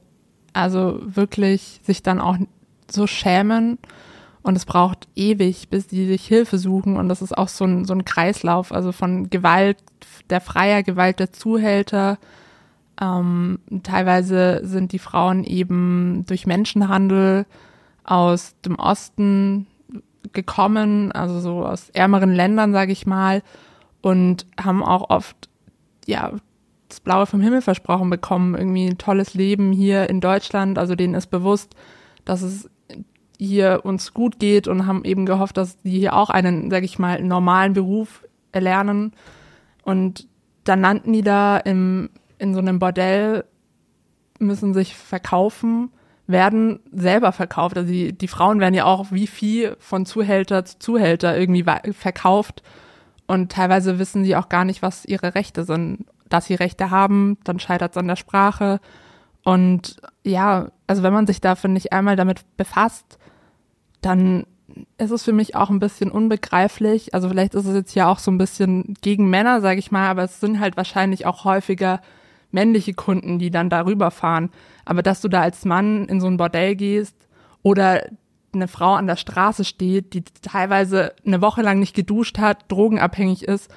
also 0.54 1.00
wirklich 1.04 1.82
sich 1.84 2.02
dann 2.02 2.20
auch 2.20 2.38
so 2.90 3.06
schämen 3.06 3.78
und 4.48 4.56
es 4.56 4.66
braucht 4.66 5.08
ewig, 5.16 5.70
bis 5.70 5.88
die 5.88 6.06
sich 6.08 6.26
Hilfe 6.26 6.58
suchen 6.58 6.98
und 6.98 7.10
das 7.10 7.22
ist 7.22 7.38
auch 7.38 7.48
so 7.48 7.66
ein, 7.66 7.86
so 7.86 7.94
ein 7.94 8.06
Kreislauf, 8.06 8.72
also 8.72 8.92
von 8.92 9.30
Gewalt 9.30 9.78
der 10.30 10.42
Freier, 10.42 10.84
Gewalt 10.84 11.20
der 11.20 11.32
Zuhälter. 11.32 12.18
Ähm, 13.00 13.60
teilweise 13.84 14.62
sind 14.64 14.92
die 14.92 15.00
Frauen 15.00 15.44
eben 15.44 16.26
durch 16.28 16.48
Menschenhandel 16.48 17.46
aus 18.04 18.56
dem 18.66 18.76
Osten 18.76 19.68
gekommen, 20.34 21.12
also 21.12 21.40
so 21.40 21.66
aus 21.66 21.90
ärmeren 21.90 22.34
Ländern, 22.34 22.74
sage 22.74 22.92
ich 22.92 23.06
mal, 23.06 23.44
und 24.02 24.46
haben 24.62 24.84
auch 24.84 25.10
oft 25.10 25.50
ja 26.06 26.32
das 26.88 27.02
Blaue 27.02 27.26
vom 27.26 27.42
Himmel 27.42 27.62
versprochen 27.62 28.10
bekommen, 28.10 28.56
irgendwie 28.56 28.88
ein 28.88 28.98
tolles 28.98 29.34
Leben 29.34 29.72
hier 29.74 30.10
in 30.10 30.22
Deutschland. 30.22 30.80
Also 30.80 30.96
denen 30.96 31.16
ist 31.16 31.28
bewusst, 31.28 31.76
dass 32.24 32.42
es 32.42 32.70
hier 33.38 33.82
uns 33.84 34.14
gut 34.14 34.40
geht 34.40 34.68
und 34.68 34.86
haben 34.88 35.06
eben 35.06 35.26
gehofft, 35.26 35.58
dass 35.58 35.78
die 35.82 36.00
hier 36.00 36.16
auch 36.16 36.30
einen, 36.30 36.72
sag 36.72 36.84
ich 36.84 37.00
mal, 37.00 37.22
normalen 37.22 37.74
Beruf 37.74 38.26
erlernen. 38.52 39.14
Und 39.84 40.28
dann 40.64 40.82
landen 40.82 41.14
die 41.14 41.22
da 41.22 41.58
im, 41.58 42.10
in 42.40 42.54
so 42.54 42.60
einem 42.60 42.80
Bordell, 42.80 43.46
müssen 44.40 44.74
sich 44.74 44.96
verkaufen, 44.96 45.92
werden 46.28 46.80
selber 46.92 47.32
verkauft. 47.32 47.78
Also 47.78 47.92
die, 47.92 48.14
die 48.14 48.28
Frauen 48.28 48.60
werden 48.60 48.74
ja 48.74 48.86
auch 48.86 49.12
wie 49.12 49.28
Vieh 49.28 49.72
von 49.80 50.06
Zuhälter 50.06 50.66
zu 50.66 50.80
Zuhälter 50.80 51.38
irgendwie 51.38 51.66
verkauft. 51.94 52.64
Und 53.28 53.52
teilweise 53.52 54.00
wissen 54.00 54.24
sie 54.24 54.36
auch 54.36 54.50
gar 54.50 54.66
nicht, 54.66 54.82
was 54.82 55.06
ihre 55.06 55.36
Rechte 55.36 55.64
sind. 55.64 56.06
Dass 56.30 56.46
sie 56.46 56.56
Rechte 56.56 56.92
haben, 56.92 57.38
dann 57.44 57.60
scheitert 57.60 57.92
es 57.92 57.98
an 57.98 58.08
der 58.08 58.18
Sprache. 58.18 58.80
Und 59.44 59.98
ja, 60.24 60.72
also 60.88 61.04
wenn 61.04 61.14
man 61.14 61.28
sich 61.28 61.40
da, 61.40 61.56
finde 61.56 61.78
ich, 61.78 61.94
einmal 61.94 62.18
damit 62.18 62.58
befasst, 62.58 63.18
dann 64.02 64.46
ist 64.98 65.12
es 65.12 65.24
für 65.24 65.34
mich 65.34 65.56
auch 65.56 65.70
ein 65.70 65.80
bisschen 65.80 66.12
unbegreiflich. 66.12 67.14
Also 67.14 67.30
vielleicht 67.30 67.56
ist 67.56 67.66
es 67.66 67.74
jetzt 67.74 67.96
ja 67.96 68.10
auch 68.10 68.20
so 68.20 68.32
ein 68.32 68.38
bisschen 68.38 68.96
gegen 69.02 69.30
Männer, 69.30 69.62
sage 69.62 69.80
ich 69.80 69.92
mal, 69.92 70.08
aber 70.08 70.24
es 70.24 70.40
sind 70.40 70.60
halt 70.60 70.78
wahrscheinlich 70.78 71.26
auch 71.26 71.46
häufiger 71.46 72.02
männliche 72.52 72.94
Kunden, 72.94 73.40
die 73.40 73.52
dann 73.52 73.70
darüber 73.70 74.12
fahren. 74.12 74.50
Aber 74.86 75.02
dass 75.02 75.22
du 75.22 75.28
da 75.28 75.42
als 75.42 75.66
Mann 75.66 76.06
in 76.06 76.22
so 76.22 76.28
ein 76.28 76.38
Bordell 76.38 76.76
gehst 76.76 77.16
oder 77.64 78.04
eine 78.54 78.68
Frau 78.68 78.94
an 78.94 79.08
der 79.08 79.18
Straße 79.18 79.66
steht, 79.66 80.14
die 80.14 80.24
teilweise 80.42 81.14
eine 81.26 81.42
Woche 81.42 81.62
lang 81.62 81.80
nicht 81.80 81.96
geduscht 81.96 82.38
hat, 82.38 82.66
drogenabhängig 82.70 83.44
ist 83.44 83.70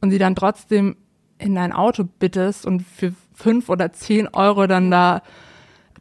und 0.00 0.10
sie 0.10 0.18
dann 0.18 0.34
trotzdem 0.34 0.96
in 1.38 1.54
dein 1.54 1.72
Auto 1.72 2.04
bittest 2.04 2.66
und 2.66 2.82
für 2.82 3.14
fünf 3.34 3.68
oder 3.68 3.92
zehn 3.92 4.28
Euro 4.28 4.66
dann 4.66 4.90
da 4.90 5.22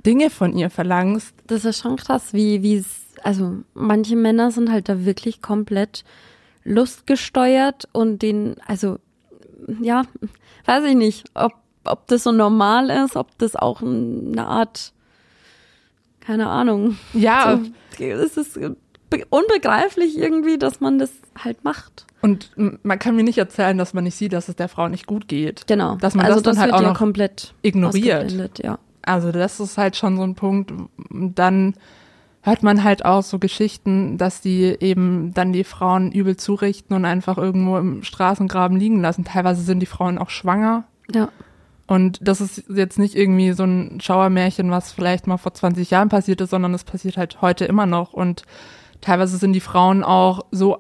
Dinge 0.05 0.29
von 0.29 0.55
ihr 0.55 0.69
verlangst. 0.69 1.33
Das 1.47 1.65
ist 1.65 1.79
schon 1.79 1.95
krass, 1.95 2.33
wie, 2.33 2.61
wie 2.61 2.75
es, 2.75 3.02
also 3.23 3.57
manche 3.73 4.15
Männer 4.15 4.51
sind 4.51 4.71
halt 4.71 4.89
da 4.89 5.05
wirklich 5.05 5.41
komplett 5.41 6.03
lustgesteuert 6.63 7.87
und 7.91 8.21
den, 8.21 8.55
also 8.67 8.97
ja, 9.81 10.03
weiß 10.65 10.85
ich 10.85 10.95
nicht, 10.95 11.25
ob, 11.33 11.53
ob 11.85 12.07
das 12.07 12.23
so 12.23 12.31
normal 12.31 12.89
ist, 12.89 13.15
ob 13.15 13.37
das 13.37 13.55
auch 13.55 13.81
eine 13.81 14.45
Art, 14.45 14.93
keine 16.19 16.47
Ahnung. 16.47 16.97
Ja. 17.13 17.59
So, 17.97 18.03
es 18.03 18.37
ist 18.37 18.59
unbegreiflich 19.29 20.17
irgendwie, 20.17 20.57
dass 20.57 20.81
man 20.81 20.99
das 20.99 21.11
halt 21.37 21.63
macht. 21.63 22.05
Und 22.21 22.51
man 22.55 22.99
kann 22.99 23.15
mir 23.15 23.23
nicht 23.23 23.37
erzählen, 23.37 23.77
dass 23.77 23.93
man 23.93 24.05
nicht 24.05 24.15
sieht, 24.15 24.33
dass 24.33 24.47
es 24.47 24.55
der 24.55 24.69
Frau 24.69 24.87
nicht 24.87 25.07
gut 25.07 25.27
geht. 25.27 25.67
Genau. 25.67 25.95
Dass 25.95 26.15
man 26.15 26.25
also 26.25 26.39
das, 26.39 26.43
das 26.43 26.55
dann 26.55 26.61
halt 26.63 26.73
auch 26.73 26.81
ja 26.81 26.89
noch 26.89 26.97
komplett 26.97 27.53
ignoriert. 27.61 28.59
Ja. 28.63 28.79
Also 29.01 29.31
das 29.31 29.59
ist 29.59 29.77
halt 29.77 29.97
schon 29.97 30.15
so 30.15 30.23
ein 30.23 30.35
Punkt. 30.35 30.71
Dann 31.09 31.75
hört 32.43 32.61
man 32.61 32.83
halt 32.83 33.05
auch 33.05 33.23
so 33.23 33.39
Geschichten, 33.39 34.17
dass 34.17 34.41
die 34.41 34.75
eben 34.79 35.33
dann 35.33 35.53
die 35.53 35.63
Frauen 35.63 36.11
übel 36.11 36.35
zurichten 36.35 36.93
und 36.93 37.05
einfach 37.05 37.37
irgendwo 37.37 37.77
im 37.77 38.03
Straßengraben 38.03 38.77
liegen 38.77 38.99
lassen. 38.99 39.23
Teilweise 39.23 39.61
sind 39.61 39.79
die 39.79 39.85
Frauen 39.85 40.17
auch 40.17 40.29
schwanger. 40.29 40.83
Ja. 41.09 41.29
Und 41.87 42.19
das 42.21 42.41
ist 42.41 42.65
jetzt 42.67 42.99
nicht 42.99 43.15
irgendwie 43.15 43.53
so 43.53 43.63
ein 43.63 43.99
Schauermärchen, 44.01 44.71
was 44.71 44.91
vielleicht 44.91 45.25
mal 45.25 45.37
vor 45.37 45.53
20 45.53 45.89
Jahren 45.89 46.09
passiert 46.09 46.41
ist, 46.41 46.49
sondern 46.49 46.73
es 46.73 46.83
passiert 46.83 47.15
halt 47.15 47.41
heute 47.41 47.63
immer 47.63 47.85
noch. 47.85 48.11
Und 48.11 48.43
teilweise 48.99 49.37
sind 49.37 49.53
die 49.53 49.61
Frauen 49.61 50.03
auch 50.03 50.41
so 50.51 50.79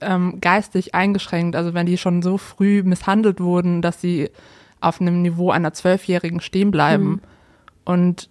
ähm, 0.00 0.40
geistig 0.40 0.94
eingeschränkt. 0.94 1.54
Also 1.54 1.72
wenn 1.72 1.86
die 1.86 1.98
schon 1.98 2.20
so 2.20 2.36
früh 2.36 2.82
misshandelt 2.82 3.40
wurden, 3.40 3.80
dass 3.80 4.00
sie 4.00 4.28
auf 4.80 5.00
einem 5.00 5.22
Niveau 5.22 5.52
einer 5.52 5.72
Zwölfjährigen 5.72 6.40
stehen 6.40 6.72
bleiben. 6.72 7.04
Mhm. 7.04 7.20
Und 7.84 8.28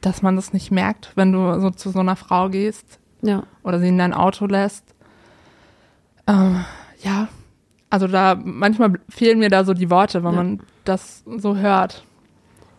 dass 0.00 0.22
man 0.22 0.36
das 0.36 0.52
nicht 0.52 0.70
merkt, 0.70 1.12
wenn 1.16 1.32
du 1.32 1.60
so 1.60 1.70
zu 1.70 1.90
so 1.90 2.00
einer 2.00 2.16
Frau 2.16 2.48
gehst 2.48 2.98
ja. 3.22 3.44
oder 3.62 3.78
sie 3.78 3.88
in 3.88 3.98
dein 3.98 4.14
Auto 4.14 4.46
lässt. 4.46 4.94
Ähm, 6.26 6.64
ja, 7.02 7.28
also 7.90 8.06
da 8.06 8.38
manchmal 8.42 9.00
fehlen 9.08 9.38
mir 9.38 9.50
da 9.50 9.64
so 9.64 9.74
die 9.74 9.90
Worte, 9.90 10.22
wenn 10.22 10.32
ja. 10.32 10.36
man 10.36 10.60
das 10.84 11.24
so 11.26 11.56
hört. 11.56 12.04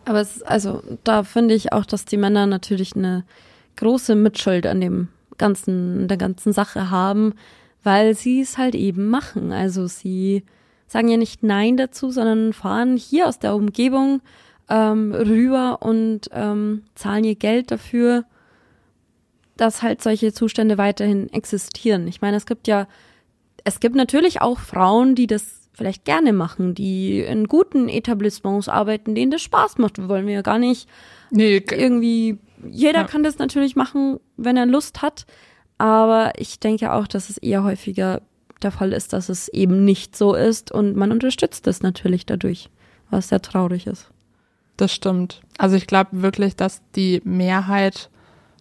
Aber 0.04 0.20
es, 0.20 0.42
also 0.42 0.82
da 1.04 1.22
finde 1.22 1.54
ich 1.54 1.72
auch, 1.72 1.86
dass 1.86 2.04
die 2.04 2.16
Männer 2.16 2.46
natürlich 2.46 2.96
eine 2.96 3.24
große 3.76 4.14
Mitschuld 4.14 4.66
an 4.66 4.80
dem 4.80 5.08
ganzen, 5.38 6.08
der 6.08 6.16
ganzen 6.16 6.52
Sache 6.52 6.90
haben, 6.90 7.34
weil 7.84 8.14
sie 8.14 8.40
es 8.40 8.58
halt 8.58 8.74
eben 8.74 9.08
machen. 9.08 9.52
Also 9.52 9.86
sie 9.86 10.44
sagen 10.86 11.08
ja 11.08 11.16
nicht 11.16 11.42
Nein 11.42 11.76
dazu, 11.76 12.10
sondern 12.10 12.52
fahren 12.52 12.96
hier 12.96 13.28
aus 13.28 13.38
der 13.38 13.54
Umgebung 13.54 14.20
ähm, 14.68 15.12
rüber 15.12 15.78
und 15.80 16.28
ähm, 16.32 16.82
zahlen 16.94 17.24
ihr 17.24 17.34
Geld 17.34 17.70
dafür, 17.70 18.24
dass 19.56 19.82
halt 19.82 20.02
solche 20.02 20.32
Zustände 20.32 20.78
weiterhin 20.78 21.32
existieren. 21.32 22.08
Ich 22.08 22.20
meine, 22.20 22.36
es 22.36 22.46
gibt 22.46 22.66
ja, 22.68 22.86
es 23.64 23.80
gibt 23.80 23.94
natürlich 23.94 24.40
auch 24.40 24.58
Frauen, 24.58 25.14
die 25.14 25.26
das 25.26 25.68
vielleicht 25.72 26.04
gerne 26.04 26.32
machen, 26.32 26.74
die 26.74 27.20
in 27.20 27.48
guten 27.48 27.88
Etablissements 27.88 28.68
arbeiten, 28.68 29.14
denen 29.14 29.30
das 29.30 29.42
Spaß 29.42 29.78
macht. 29.78 29.98
Wir 29.98 30.08
wollen 30.08 30.26
wir 30.26 30.34
ja 30.34 30.42
gar 30.42 30.58
nicht 30.58 30.88
nee, 31.30 31.62
irgendwie, 31.70 32.38
jeder 32.68 33.00
ja. 33.00 33.04
kann 33.04 33.22
das 33.22 33.38
natürlich 33.38 33.74
machen, 33.76 34.20
wenn 34.36 34.56
er 34.56 34.66
Lust 34.66 35.02
hat. 35.02 35.26
Aber 35.78 36.32
ich 36.36 36.60
denke 36.60 36.92
auch, 36.92 37.06
dass 37.06 37.30
es 37.30 37.38
eher 37.38 37.64
häufiger 37.64 38.22
der 38.62 38.70
Fall 38.70 38.92
ist, 38.92 39.12
dass 39.12 39.28
es 39.28 39.48
eben 39.48 39.84
nicht 39.84 40.16
so 40.16 40.34
ist 40.34 40.70
und 40.70 40.94
man 40.94 41.10
unterstützt 41.10 41.66
es 41.66 41.82
natürlich 41.82 42.26
dadurch, 42.26 42.70
was 43.10 43.28
sehr 43.28 43.42
traurig 43.42 43.86
ist. 43.86 44.08
Das 44.82 44.92
stimmt. 44.92 45.42
Also 45.58 45.76
ich 45.76 45.86
glaube 45.86 46.22
wirklich, 46.22 46.56
dass 46.56 46.82
die 46.96 47.22
Mehrheit 47.24 48.10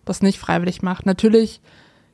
das 0.05 0.21
nicht 0.21 0.37
freiwillig 0.37 0.83
macht. 0.83 1.07
Natürlich 1.07 1.61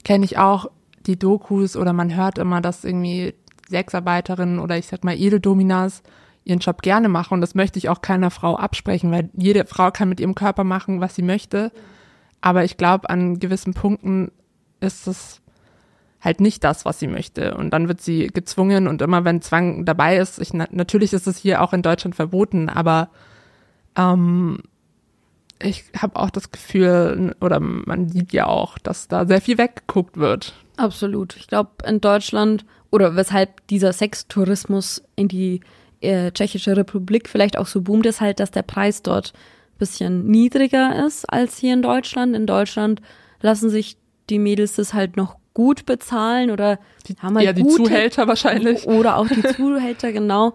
kenne 0.05 0.23
ich 0.23 0.37
auch 0.37 0.67
die 1.05 1.19
Dokus 1.19 1.75
oder 1.75 1.91
man 1.91 2.15
hört 2.15 2.37
immer, 2.37 2.61
dass 2.61 2.85
irgendwie 2.85 3.33
Sexarbeiterinnen 3.67 4.59
oder 4.59 4.77
ich 4.77 4.87
sag 4.87 5.03
mal 5.03 5.19
Edeldominas 5.19 6.03
ihren 6.45 6.59
Job 6.59 6.83
gerne 6.83 7.09
machen 7.09 7.33
und 7.33 7.41
das 7.41 7.53
möchte 7.53 7.79
ich 7.79 7.89
auch 7.89 8.01
keiner 8.01 8.31
Frau 8.31 8.55
absprechen, 8.55 9.11
weil 9.11 9.29
jede 9.35 9.65
Frau 9.65 9.91
kann 9.91 10.07
mit 10.07 10.21
ihrem 10.21 10.35
Körper 10.35 10.63
machen, 10.63 11.01
was 11.01 11.15
sie 11.15 11.21
möchte. 11.21 11.73
Aber 12.39 12.63
ich 12.63 12.77
glaube, 12.77 13.09
an 13.09 13.39
gewissen 13.39 13.73
Punkten 13.73 14.31
ist 14.79 15.05
es 15.07 15.41
halt 16.21 16.39
nicht 16.39 16.63
das, 16.63 16.85
was 16.85 16.97
sie 16.97 17.07
möchte. 17.07 17.55
Und 17.55 17.71
dann 17.71 17.89
wird 17.89 17.99
sie 17.99 18.27
gezwungen 18.27 18.87
und 18.87 19.01
immer 19.01 19.25
wenn 19.25 19.41
Zwang 19.41 19.83
dabei 19.83 20.15
ist, 20.15 20.39
ich, 20.39 20.53
natürlich 20.53 21.11
ist 21.11 21.27
es 21.27 21.35
hier 21.35 21.61
auch 21.61 21.73
in 21.73 21.81
Deutschland 21.81 22.15
verboten, 22.15 22.69
aber 22.69 23.09
ähm, 23.97 24.59
ich 25.59 25.85
habe 25.97 26.17
auch 26.17 26.29
das 26.29 26.51
Gefühl, 26.51 27.35
oder 27.41 27.59
man 27.59 28.09
sieht 28.09 28.31
ja 28.31 28.45
auch, 28.45 28.77
dass 28.77 29.07
da 29.07 29.25
sehr 29.25 29.41
viel 29.41 29.57
weggeguckt 29.57 30.17
wird. 30.17 30.53
Absolut. 30.77 31.35
Ich 31.37 31.47
glaube, 31.47 31.71
in 31.85 31.99
Deutschland 31.99 32.65
oder 32.91 33.15
weshalb 33.15 33.65
dieser 33.67 33.91
Sextourismus 33.91 35.03
in 35.15 35.27
die 35.27 35.61
äh, 36.01 36.31
Tschechische 36.31 36.77
Republik 36.77 37.27
vielleicht 37.27 37.57
auch 37.57 37.67
so 37.67 37.81
boomt, 37.81 38.05
ist 38.05 38.21
halt, 38.21 38.39
dass 38.39 38.51
der 38.51 38.61
Preis 38.61 39.01
dort 39.01 39.33
bisschen 39.77 40.25
niedriger 40.27 41.05
ist 41.05 41.25
als 41.25 41.57
hier 41.57 41.73
in 41.73 41.81
Deutschland. 41.81 42.35
In 42.35 42.45
Deutschland 42.45 43.01
lassen 43.41 43.69
sich 43.69 43.97
die 44.29 44.39
Mädels 44.39 44.75
das 44.75 44.93
halt 44.93 45.17
noch 45.17 45.37
gut 45.53 45.85
bezahlen 45.85 46.51
oder 46.51 46.79
die, 47.07 47.15
haben 47.19 47.35
halt 47.35 47.45
ja, 47.45 47.53
die 47.53 47.63
gute, 47.63 47.83
Zuhälter 47.83 48.27
wahrscheinlich. 48.27 48.85
Oder 48.87 49.17
auch 49.17 49.27
die 49.27 49.43
Zuhälter, 49.43 50.11
genau. 50.13 50.53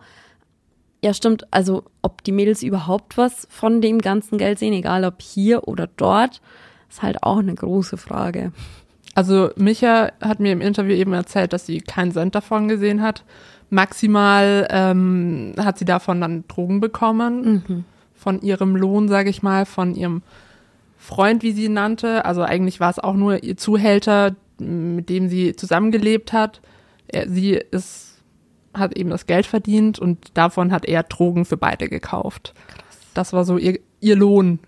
Ja, 1.05 1.13
stimmt. 1.13 1.47
Also, 1.51 1.85
ob 2.01 2.23
die 2.23 2.33
Mädels 2.33 2.63
überhaupt 2.63 3.19
was 3.19 3.47
von 3.51 3.81
dem 3.81 3.99
ganzen 3.99 4.39
Geld 4.39 4.59
sehen, 4.59 4.73
egal 4.73 5.05
ob 5.05 5.21
hier 5.21 5.67
oder 5.67 5.89
dort, 5.97 6.41
ist 6.89 7.03
halt 7.03 7.23
auch 7.23 7.39
eine 7.39 7.55
große 7.55 7.97
Frage. 7.97 8.53
Also, 9.15 9.51
Micha 9.57 10.13
hat 10.21 10.39
mir 10.39 10.53
im 10.53 10.61
Interview 10.61 10.95
eben 10.95 11.13
erzählt, 11.13 11.53
dass 11.53 11.67
sie 11.67 11.81
keinen 11.81 12.13
Cent 12.13 12.35
davon 12.35 12.69
gesehen 12.69 13.03
hat. 13.03 13.25
Maximal 13.69 14.69
ähm, 14.71 15.55
hat 15.59 15.79
sie 15.79 15.85
davon 15.85 16.21
dann 16.21 16.45
Drogen 16.47 16.81
bekommen. 16.81 17.65
Mhm. 17.67 17.85
Von 18.15 18.41
ihrem 18.41 18.77
Lohn, 18.77 19.09
sage 19.09 19.31
ich 19.31 19.43
mal, 19.43 19.67
von 19.67 19.97
ihrem 19.97 20.23
Freund, 20.97 21.43
wie 21.43 21.51
sie 21.51 21.65
ihn 21.65 21.73
nannte. 21.73 22.25
Also 22.25 22.43
eigentlich 22.43 22.79
war 22.79 22.91
es 22.91 23.01
auch 23.01 23.15
nur 23.15 23.43
ihr 23.43 23.57
Zuhälter, 23.57 24.37
mit 24.59 25.09
dem 25.09 25.29
sie 25.29 25.57
zusammengelebt 25.57 26.33
hat. 26.33 26.61
Er, 27.09 27.29
sie 27.29 27.55
ist 27.55 28.12
hat 28.75 28.97
eben 28.97 29.11
das 29.11 29.27
Geld 29.27 29.47
verdient 29.47 29.99
und 29.99 30.37
davon 30.37 30.73
hat 30.73 30.87
er 30.87 31.03
Drogen 31.03 31.45
für 31.45 31.57
beide 31.57 31.89
gekauft. 31.89 32.55
Krass. 32.69 32.99
Das 33.15 33.33
war 33.33 33.45
so 33.45 33.59
ihr, 33.59 33.79
ihr 34.01 34.17
Lohn. 34.17 34.59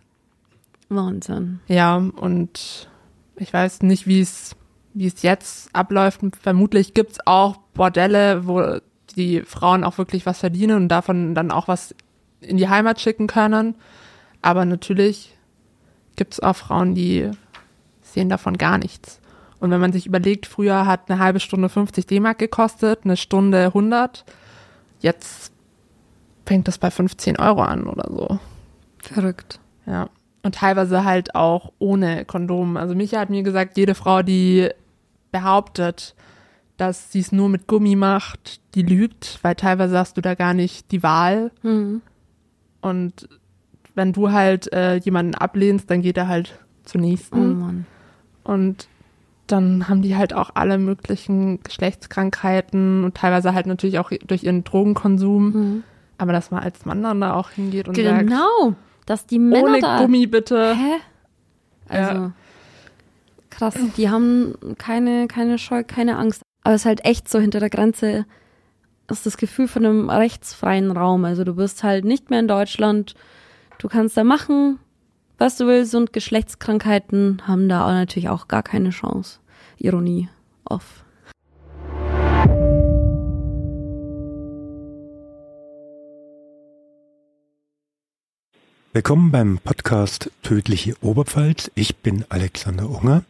Wahnsinn. 0.89 1.61
Ja, 1.67 1.97
und 1.97 2.89
ich 3.37 3.53
weiß 3.53 3.83
nicht, 3.83 4.07
wie 4.07 4.21
es 4.21 4.57
wie 4.95 5.09
es 5.09 5.23
jetzt 5.23 5.69
abläuft. 5.75 6.21
Vermutlich 6.41 6.95
gibt's 6.95 7.19
auch 7.27 7.57
Bordelle, 7.75 8.47
wo 8.47 8.79
die 9.17 9.43
Frauen 9.43 9.85
auch 9.85 9.99
wirklich 9.99 10.25
was 10.25 10.39
verdienen 10.39 10.77
und 10.77 10.89
davon 10.89 11.35
dann 11.35 11.51
auch 11.51 11.69
was 11.69 11.95
in 12.41 12.57
die 12.57 12.69
Heimat 12.69 13.01
schicken 13.01 13.27
können. 13.27 13.75
Aber 14.41 14.65
natürlich 14.65 15.37
gibt's 16.17 16.41
auch 16.41 16.57
Frauen, 16.57 16.95
die 16.95 17.31
sehen 18.03 18.29
davon 18.29 18.57
gar 18.57 18.79
nichts. 18.79 19.21
Und 19.61 19.71
wenn 19.71 19.81
man 19.81 19.93
sich 19.93 20.07
überlegt, 20.07 20.47
früher 20.47 20.87
hat 20.87 21.11
eine 21.11 21.19
halbe 21.21 21.41
Stunde 21.41 21.69
50 21.69 22.07
D-Mark 22.07 22.39
gekostet, 22.39 23.01
eine 23.05 23.17
Stunde 23.17 23.67
100. 23.67 24.25
Jetzt 25.01 25.53
fängt 26.47 26.69
das 26.69 26.79
bei 26.79 26.91
15 26.91 27.39
Euro 27.39 27.63
an 27.63 27.85
oder 27.85 28.11
so. 28.11 28.39
Verrückt. 29.03 29.61
Ja. 29.87 30.09
Und 30.43 30.57
teilweise 30.57 31.05
halt 31.05 31.35
auch 31.35 31.73
ohne 31.79 32.25
Kondom. 32.27 32.77
Also 32.77 32.95
Micha 32.95 33.19
hat 33.19 33.31
mir 33.31 33.43
gesagt, 33.43 33.77
jede 33.79 33.95
Frau, 33.95 34.23
die 34.23 34.69
behauptet, 35.33 36.15
dass 36.77 37.13
sie 37.13 37.21
es 37.21 37.33
nur 37.33 37.49
mit 37.49 37.67
Gummi 37.67 37.97
macht, 37.97 38.61
die 38.75 38.83
lügt, 38.83 39.39
weil 39.43 39.55
teilweise 39.55 39.99
hast 39.99 40.17
du 40.17 40.21
da 40.21 40.35
gar 40.35 40.55
nicht 40.55 40.91
die 40.91 41.03
Wahl. 41.03 41.51
Mhm. 41.63 42.03
Und 42.81 43.29
wenn 43.95 44.13
du 44.13 44.33
halt 44.33 44.73
äh, 44.73 44.97
jemanden 44.97 45.35
ablehnst, 45.35 45.91
dann 45.91 46.03
geht 46.03 46.19
er 46.19 46.29
halt 46.29 46.59
zur 46.85 47.01
Oh 47.01 47.05
nächsten. 47.05 47.61
Mann. 47.61 47.87
Und 48.43 48.89
dann 49.47 49.89
haben 49.89 50.03
die 50.03 50.17
halt 50.17 50.33
auch 50.33 50.51
alle 50.55 50.79
möglichen 50.79 51.63
Geschlechtskrankheiten 51.63 53.05
und 53.05 53.15
teilweise 53.15 53.55
halt 53.55 53.67
natürlich 53.67 53.99
auch 53.99 54.11
durch 54.27 54.45
ihren 54.45 54.65
Drogenkonsum. 54.65 55.45
Mhm. 55.53 55.85
Aber 56.17 56.33
dass 56.33 56.51
man 56.51 56.63
als 56.63 56.85
Mann 56.87 57.03
dann 57.03 57.21
da 57.21 57.35
auch 57.35 57.51
hingeht 57.51 57.89
und 57.89 57.97
sagt, 57.97 58.21
Genau, 58.21 58.75
dass 59.07 59.27
die 59.27 59.39
Männer 59.39 59.65
ohne 59.65 59.81
da. 59.81 59.99
Gummi 59.99 60.27
bitte. 60.27 60.75
Hä? 60.75 61.01
Also 61.89 62.33
krass, 63.51 63.75
die 63.97 64.09
haben 64.09 64.55
keine, 64.79 65.29
keine 65.29 65.59
Scheu, 65.59 65.85
keine 65.87 66.17
Angst. 66.17 66.43
Aber 66.63 66.75
es 66.75 66.83
ist 66.83 66.87
halt 66.87 67.05
echt 67.05 67.29
so 67.29 67.39
hinter 67.39 67.61
der 67.61 67.71
Grenze 67.71 68.25
ist 69.11 69.27
das 69.27 69.37
Gefühl 69.37 69.69
von 69.69 69.85
einem 69.85 70.11
rechtsfreien 70.11 70.91
Raum. 70.91 71.25
Also 71.25 71.45
du 71.45 71.55
bist 71.55 71.83
halt 71.85 72.05
nicht 72.05 72.31
mehr 72.31 72.41
in 72.41 72.49
Deutschland. 72.49 73.15
Du 73.79 73.89
kannst 73.89 74.17
da 74.17 74.25
machen, 74.25 74.79
was 75.45 75.59
du 75.59 75.67
willst 75.67 75.95
und 75.95 76.15
Geschlechtskrankheiten 76.15 77.43
haben 77.47 77.69
da 77.69 77.85
auch 77.85 77.93
natürlich 77.93 78.31
auch 78.31 78.49
gar 78.49 78.63
keine 78.63 78.89
Chance. 78.89 79.41
Ironie 79.77 80.31
off. 80.65 81.05
Willkommen 88.95 89.31
beim 89.33 89.59
Podcast 89.59 90.31
Tödliche 90.43 90.95
Oberpfalz. 91.03 91.71
Ich 91.75 91.97
bin 91.97 92.25
Alexander 92.31 92.89
Unger. 92.89 93.23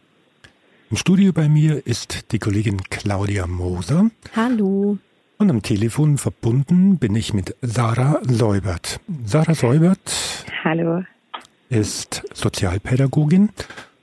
Im 0.92 0.96
Studio 0.96 1.32
bei 1.32 1.48
mir 1.48 1.84
ist 1.84 2.30
die 2.30 2.38
Kollegin 2.38 2.80
Claudia 2.90 3.48
Moser 3.48 4.10
Hallo. 4.36 4.98
und 5.38 5.50
am 5.50 5.62
Telefon 5.62 6.18
verbunden 6.18 6.98
bin 6.98 7.16
ich 7.16 7.34
mit 7.34 7.56
Sarah 7.60 8.20
Säubert. 8.22 9.00
Sarah 9.24 9.54
Säubert 9.54 10.44
Hallo. 10.62 11.02
Ist 11.74 12.22
Sozialpädagogin 12.32 13.50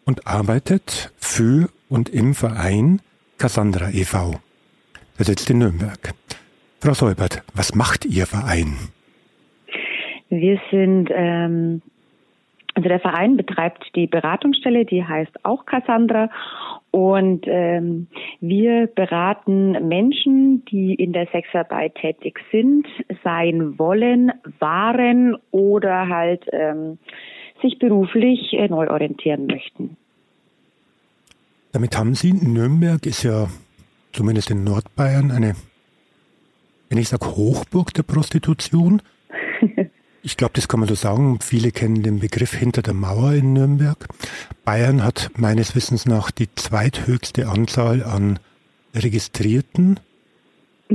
und 0.05 0.27
arbeitet 0.27 1.13
für 1.17 1.69
und 1.89 2.09
im 2.09 2.33
Verein 2.33 2.99
Cassandra 3.37 3.89
e.V. 3.89 4.35
Der 5.17 5.25
sitzt 5.25 5.49
in 5.49 5.59
Nürnberg. 5.59 6.13
Frau 6.81 6.93
Säubert, 6.93 7.43
was 7.53 7.73
macht 7.73 8.03
Ihr 8.05 8.25
Verein? 8.25 8.75
Wir 10.29 10.59
sind, 10.69 11.09
ähm, 11.13 11.81
also 12.73 12.89
der 12.89 12.99
Verein 12.99 13.37
betreibt 13.37 13.89
die 13.95 14.07
Beratungsstelle, 14.07 14.83
die 14.85 15.05
heißt 15.05 15.45
auch 15.45 15.65
Cassandra. 15.65 16.29
Und 16.91 17.45
ähm, 17.47 18.07
wir 18.41 18.87
beraten 18.87 19.87
Menschen, 19.87 20.65
die 20.65 20.95
in 20.95 21.13
der 21.13 21.27
Sexarbeit 21.27 21.95
tätig 21.95 22.37
sind, 22.51 22.85
sein 23.23 23.79
wollen, 23.79 24.33
waren 24.59 25.37
oder 25.51 26.09
halt 26.09 26.45
ähm, 26.51 26.97
sich 27.61 27.79
beruflich 27.79 28.53
äh, 28.53 28.67
neu 28.67 28.89
orientieren 28.89 29.47
möchten. 29.47 29.97
Damit 31.71 31.97
haben 31.97 32.15
Sie, 32.15 32.33
Nürnberg 32.33 33.05
ist 33.05 33.23
ja 33.23 33.47
zumindest 34.11 34.51
in 34.51 34.63
Nordbayern 34.63 35.31
eine, 35.31 35.55
wenn 36.89 36.97
ich 36.97 37.09
sage 37.09 37.25
Hochburg 37.25 37.93
der 37.93 38.03
Prostitution. 38.03 39.01
Ich 40.23 40.37
glaube, 40.37 40.53
das 40.53 40.67
kann 40.67 40.79
man 40.79 40.87
so 40.87 40.93
sagen. 40.93 41.39
Viele 41.41 41.71
kennen 41.71 42.03
den 42.03 42.19
Begriff 42.19 42.53
hinter 42.53 42.83
der 42.83 42.93
Mauer 42.93 43.33
in 43.33 43.53
Nürnberg. 43.53 44.07
Bayern 44.63 45.03
hat 45.03 45.31
meines 45.35 45.75
Wissens 45.75 46.05
nach 46.05 46.29
die 46.29 46.53
zweithöchste 46.53 47.47
Anzahl 47.47 48.03
an 48.03 48.37
registrierten 48.93 49.99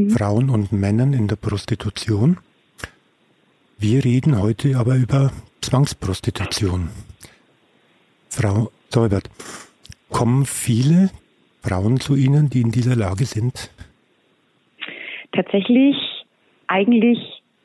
Frauen 0.09 0.51
und 0.51 0.71
Männern 0.71 1.13
in 1.13 1.27
der 1.27 1.37
Prostitution. 1.37 2.39
Wir 3.79 4.05
reden 4.05 4.41
heute 4.41 4.77
aber 4.77 4.95
über 4.95 5.33
Zwangsprostitution. 5.67 6.91
Frau 8.31 8.71
Säubert, 8.89 9.29
kommen 10.13 10.47
viele 10.47 11.11
Frauen 11.61 11.99
zu 11.99 12.15
Ihnen, 12.15 12.49
die 12.51 12.61
in 12.61 12.71
dieser 12.71 12.95
Lage 12.95 13.25
sind? 13.25 13.73
Tatsächlich 15.33 15.97
eigentlich 16.69 17.19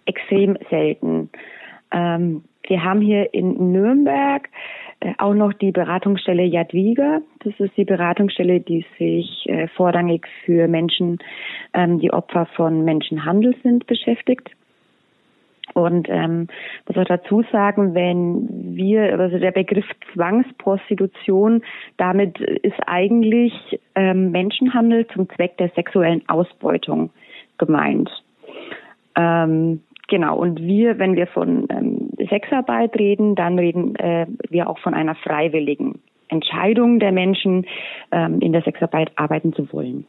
extrem 0.05 0.57
selten. 0.71 1.29
Ähm, 1.91 2.43
wir 2.67 2.83
haben 2.83 3.01
hier 3.01 3.31
in 3.35 3.71
Nürnberg 3.71 4.49
äh, 5.01 5.13
auch 5.19 5.35
noch 5.35 5.53
die 5.53 5.71
Beratungsstelle 5.71 6.43
Jadwiga. 6.43 7.21
Das 7.43 7.53
ist 7.59 7.77
die 7.77 7.85
Beratungsstelle, 7.85 8.61
die 8.61 8.83
sich 8.97 9.47
äh, 9.47 9.67
vorrangig 9.67 10.25
für 10.43 10.67
Menschen, 10.67 11.19
ähm, 11.75 11.99
die 11.99 12.11
Opfer 12.11 12.47
von 12.55 12.83
Menschenhandel 12.83 13.55
sind, 13.61 13.85
beschäftigt. 13.85 14.49
Und 15.73 16.07
ähm, 16.09 16.47
muss 16.87 16.97
auch 16.97 17.05
dazu 17.05 17.43
sagen, 17.51 17.93
wenn 17.93 18.75
wir, 18.75 19.19
also 19.19 19.39
der 19.39 19.51
Begriff 19.51 19.85
Zwangsprostitution, 20.13 21.63
damit 21.97 22.39
ist 22.39 22.79
eigentlich 22.87 23.53
ähm, 23.95 24.31
Menschenhandel 24.31 25.07
zum 25.07 25.29
Zweck 25.29 25.57
der 25.57 25.69
sexuellen 25.69 26.27
Ausbeutung 26.27 27.11
gemeint. 27.57 28.09
Ähm, 29.15 29.81
genau, 30.07 30.37
und 30.37 30.61
wir, 30.61 30.99
wenn 30.99 31.15
wir 31.15 31.27
von 31.27 31.67
ähm, 31.69 32.09
Sexarbeit 32.29 32.97
reden, 32.97 33.35
dann 33.35 33.57
reden 33.57 33.95
äh, 33.95 34.27
wir 34.49 34.69
auch 34.69 34.79
von 34.79 34.93
einer 34.93 35.15
freiwilligen 35.15 35.99
Entscheidung 36.27 36.99
der 36.99 37.11
Menschen, 37.11 37.65
ähm, 38.11 38.39
in 38.39 38.53
der 38.53 38.61
Sexarbeit 38.61 39.11
arbeiten 39.15 39.53
zu 39.53 39.71
wollen. 39.73 40.05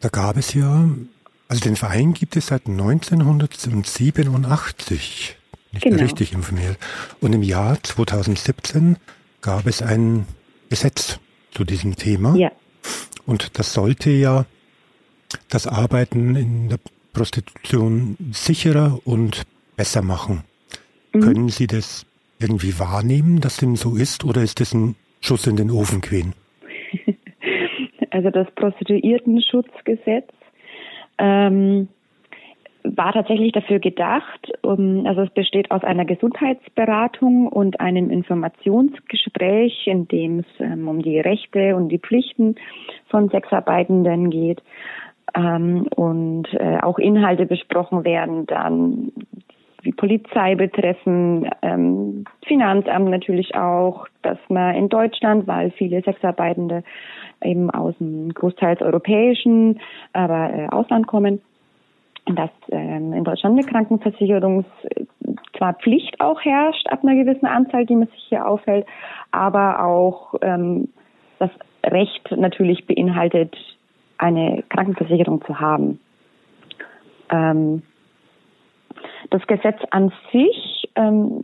Da 0.00 0.08
gab 0.08 0.36
es 0.36 0.54
ja, 0.54 0.84
also 1.48 1.62
den 1.62 1.76
Verein 1.76 2.12
gibt 2.14 2.36
es 2.36 2.46
seit 2.48 2.66
1987, 2.66 5.36
nicht 5.72 5.84
Genau. 5.84 6.02
richtig 6.02 6.32
informiert. 6.32 6.78
Und 7.20 7.32
im 7.32 7.42
Jahr 7.42 7.82
2017 7.82 8.96
gab 9.40 9.66
es 9.66 9.82
ein 9.82 10.26
Gesetz 10.70 11.18
zu 11.50 11.64
diesem 11.64 11.96
Thema. 11.96 12.36
Ja. 12.36 12.52
Und 13.26 13.58
das 13.58 13.72
sollte 13.72 14.10
ja 14.10 14.46
das 15.48 15.66
Arbeiten 15.66 16.36
in 16.36 16.68
der 16.68 16.78
Prostitution 17.12 18.16
sicherer 18.32 19.00
und 19.04 19.42
besser 19.76 20.02
machen. 20.02 20.44
Können 21.12 21.48
Sie 21.48 21.66
das 21.66 22.06
irgendwie 22.40 22.78
wahrnehmen, 22.78 23.40
dass 23.40 23.56
dem 23.58 23.76
so 23.76 23.94
ist, 23.96 24.24
oder 24.24 24.42
ist 24.42 24.60
das 24.60 24.74
ein 24.74 24.96
Schuss 25.20 25.46
in 25.46 25.56
den 25.56 25.70
Ofen 25.70 26.00
quehen? 26.00 26.34
Also 28.10 28.30
das 28.30 28.46
Prostituiertenschutzgesetz 28.54 30.28
ähm, 31.18 31.88
war 32.84 33.12
tatsächlich 33.12 33.52
dafür 33.52 33.78
gedacht, 33.78 34.52
um, 34.62 35.06
also 35.06 35.22
es 35.22 35.30
besteht 35.30 35.70
aus 35.70 35.82
einer 35.82 36.04
Gesundheitsberatung 36.04 37.48
und 37.48 37.80
einem 37.80 38.10
Informationsgespräch, 38.10 39.86
in 39.86 40.06
dem 40.06 40.40
es 40.40 40.46
ähm, 40.60 40.86
um 40.86 41.02
die 41.02 41.18
Rechte 41.18 41.76
und 41.76 41.88
die 41.88 41.98
Pflichten 41.98 42.56
von 43.08 43.30
Sexarbeitenden 43.30 44.30
geht. 44.30 44.62
Ähm, 45.34 45.86
und 45.96 46.46
äh, 46.52 46.78
auch 46.82 46.98
Inhalte 46.98 47.46
besprochen 47.46 48.04
werden, 48.04 48.46
dann 48.46 49.12
die 49.84 49.92
Polizei 49.92 50.54
betreffen, 50.54 51.48
ähm, 51.62 52.24
Finanzamt 52.46 53.10
natürlich 53.10 53.54
auch, 53.54 54.06
dass 54.22 54.38
man 54.48 54.74
in 54.74 54.88
Deutschland, 54.88 55.46
weil 55.46 55.70
viele 55.72 56.02
Sexarbeitende 56.02 56.82
eben 57.42 57.70
aus 57.70 57.94
dem 57.98 58.32
großteils 58.32 58.80
europäischen, 58.80 59.80
aber 60.12 60.52
äh, 60.52 60.68
Ausland 60.68 61.06
kommen, 61.06 61.40
dass 62.26 62.50
ähm, 62.70 63.12
in 63.12 63.24
Deutschland 63.24 63.58
eine 63.58 63.68
Krankenversicherung 63.68 64.64
zwar 65.56 65.74
Pflicht 65.74 66.20
auch 66.20 66.40
herrscht 66.40 66.88
ab 66.88 67.00
einer 67.02 67.22
gewissen 67.22 67.46
Anzahl, 67.46 67.84
die 67.84 67.96
man 67.96 68.08
sich 68.08 68.24
hier 68.28 68.46
aufhält, 68.46 68.86
aber 69.30 69.84
auch 69.84 70.34
ähm, 70.40 70.88
das 71.38 71.50
Recht 71.84 72.30
natürlich 72.30 72.86
beinhaltet, 72.86 73.54
eine 74.16 74.64
Krankenversicherung 74.70 75.44
zu 75.44 75.60
haben. 75.60 76.00
Ähm, 77.30 77.82
das 79.30 79.46
Gesetz 79.46 79.80
an 79.90 80.12
sich 80.32 80.88
ähm, 80.96 81.42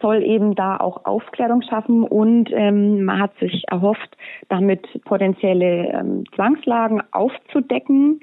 soll 0.00 0.22
eben 0.22 0.54
da 0.54 0.76
auch 0.76 1.04
Aufklärung 1.04 1.62
schaffen 1.62 2.04
und 2.04 2.50
ähm, 2.52 3.04
man 3.04 3.20
hat 3.20 3.36
sich 3.38 3.64
erhofft, 3.68 4.16
damit 4.48 4.86
potenzielle 5.04 5.88
ähm, 5.88 6.24
Zwangslagen 6.34 7.02
aufzudecken. 7.12 8.20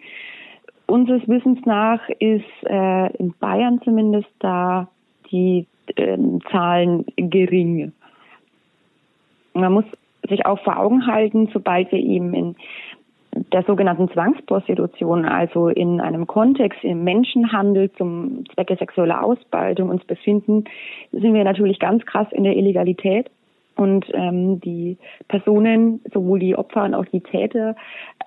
Unseres 0.88 1.28
Wissens 1.28 1.60
nach 1.66 2.02
ist 2.20 2.46
äh, 2.66 3.16
in 3.18 3.34
Bayern 3.40 3.82
zumindest 3.84 4.30
da 4.40 4.90
die 5.32 5.66
ähm, 5.96 6.42
Zahlen 6.52 7.06
gering. 7.16 7.94
Man 9.54 9.74
muss 9.74 9.86
sich 10.28 10.46
auch 10.46 10.60
vor 10.64 10.78
Augen 10.78 11.08
halten, 11.08 11.50
sobald 11.54 11.92
wir 11.92 12.00
eben 12.00 12.34
in 12.34 12.56
der 13.34 13.64
sogenannten 13.64 14.10
Zwangsprostitution, 14.12 15.26
also 15.26 15.70
in 15.70 16.02
einem 16.02 16.28
Kontext 16.28 16.84
im 16.84 17.04
Menschenhandel 17.04 17.92
zum 17.94 18.44
Zwecke 18.54 18.76
sexueller 18.76 19.24
Ausbeutung 19.24 19.90
uns 19.90 20.04
befinden, 20.06 20.66
sind 21.12 21.34
wir 21.34 21.44
natürlich 21.44 21.80
ganz 21.80 22.06
krass 22.06 22.28
in 22.32 22.44
der 22.44 22.56
Illegalität. 22.56 23.30
Und 23.76 24.06
ähm, 24.14 24.60
die 24.60 24.98
Personen, 25.28 26.02
sowohl 26.14 26.40
die 26.40 26.56
Opfer 26.56 26.84
und 26.84 26.94
auch 26.94 27.06
die 27.06 27.22
Täter, 27.22 27.76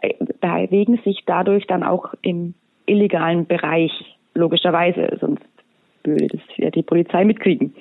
äh, 0.01 0.15
bewegen 0.41 0.99
sich 1.05 1.23
dadurch 1.27 1.67
dann 1.67 1.83
auch 1.83 2.15
im 2.23 2.55
illegalen 2.87 3.47
Bereich, 3.47 3.93
logischerweise, 4.35 5.17
sonst 5.21 5.45
würde 6.03 6.27
das 6.29 6.41
ja 6.57 6.71
die 6.71 6.83
Polizei 6.83 7.25
mitkriegen 7.25 7.75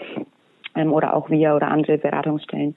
ähm, 0.76 0.92
oder 0.92 1.16
auch 1.16 1.30
wir 1.30 1.56
oder 1.56 1.70
andere 1.70 1.98
Beratungsstellen. 1.98 2.76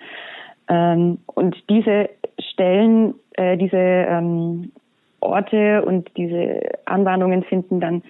Ähm, 0.69 1.19
und 1.27 1.57
diese 1.69 2.09
Stellen, 2.39 3.15
äh, 3.37 3.57
diese 3.57 3.77
ähm, 3.77 4.73
Orte 5.21 5.85
und 5.85 6.11
diese 6.17 6.61
Anwarnungen 6.85 7.43
finden 7.45 7.81
dann 7.81 8.03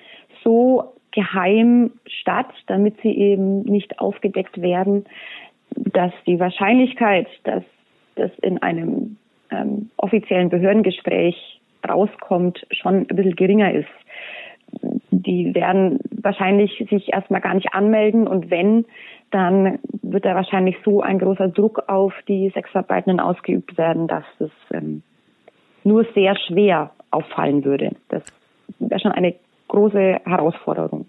so 0.43 0.93
geheim 1.12 1.93
statt, 2.07 2.53
damit 2.67 3.01
sie 3.03 3.17
eben 3.17 3.62
nicht 3.62 3.99
aufgedeckt 3.99 4.61
werden, 4.61 5.07
dass 5.71 6.12
die 6.27 6.39
Wahrscheinlichkeit, 6.39 7.27
dass 7.45 7.65
das 8.17 8.31
in 8.43 8.59
einem 8.62 9.17
ähm, 9.51 9.91
offiziellen 9.97 10.51
Behördengespräch 10.51 11.61
rauskommt, 11.89 12.67
schon 12.71 13.07
ein 13.09 13.17
bisschen 13.17 13.37
geringer 13.37 13.73
ist. 13.73 13.89
Die 15.11 15.55
werden 15.55 16.01
wahrscheinlich 16.11 16.85
sich 16.91 17.12
erstmal 17.12 17.41
gar 17.41 17.55
nicht 17.55 17.73
anmelden 17.73 18.27
und 18.27 18.51
wenn, 18.51 18.85
dann 19.31 19.79
wird 20.03 20.25
da 20.25 20.35
wahrscheinlich 20.35 20.77
so 20.85 21.01
ein 21.01 21.19
großer 21.19 21.49
Druck 21.49 21.85
auf 21.89 22.12
die 22.29 22.51
Sexarbeitenden 22.51 23.21
ausgeübt 23.21 23.79
werden, 23.79 24.07
dass 24.07 24.25
es 24.39 24.51
ähm, 24.73 25.03
nur 25.87 26.05
sehr 26.14 26.37
schwer 26.46 26.90
auffallen 27.11 27.64
würde. 27.64 27.94
Das 28.09 28.22
wäre 28.79 29.01
schon 29.01 29.12
eine 29.12 29.35
große 29.68 30.20
Herausforderung. 30.25 31.07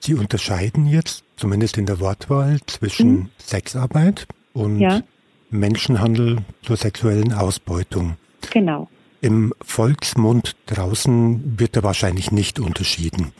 Sie 0.00 0.14
unterscheiden 0.14 0.86
jetzt, 0.86 1.24
zumindest 1.36 1.76
in 1.76 1.86
der 1.86 2.00
Wortwahl, 2.00 2.58
zwischen 2.66 3.10
mhm. 3.10 3.28
Sexarbeit 3.36 4.26
und 4.54 4.80
ja. 4.80 5.02
Menschenhandel 5.50 6.38
zur 6.62 6.76
sexuellen 6.76 7.34
Ausbeutung. 7.34 8.16
Genau. 8.50 8.88
Im 9.20 9.52
Volksmund 9.60 10.56
draußen 10.66 11.58
wird 11.60 11.76
da 11.76 11.82
wahrscheinlich 11.82 12.32
nicht 12.32 12.58
unterschieden. 12.58 13.32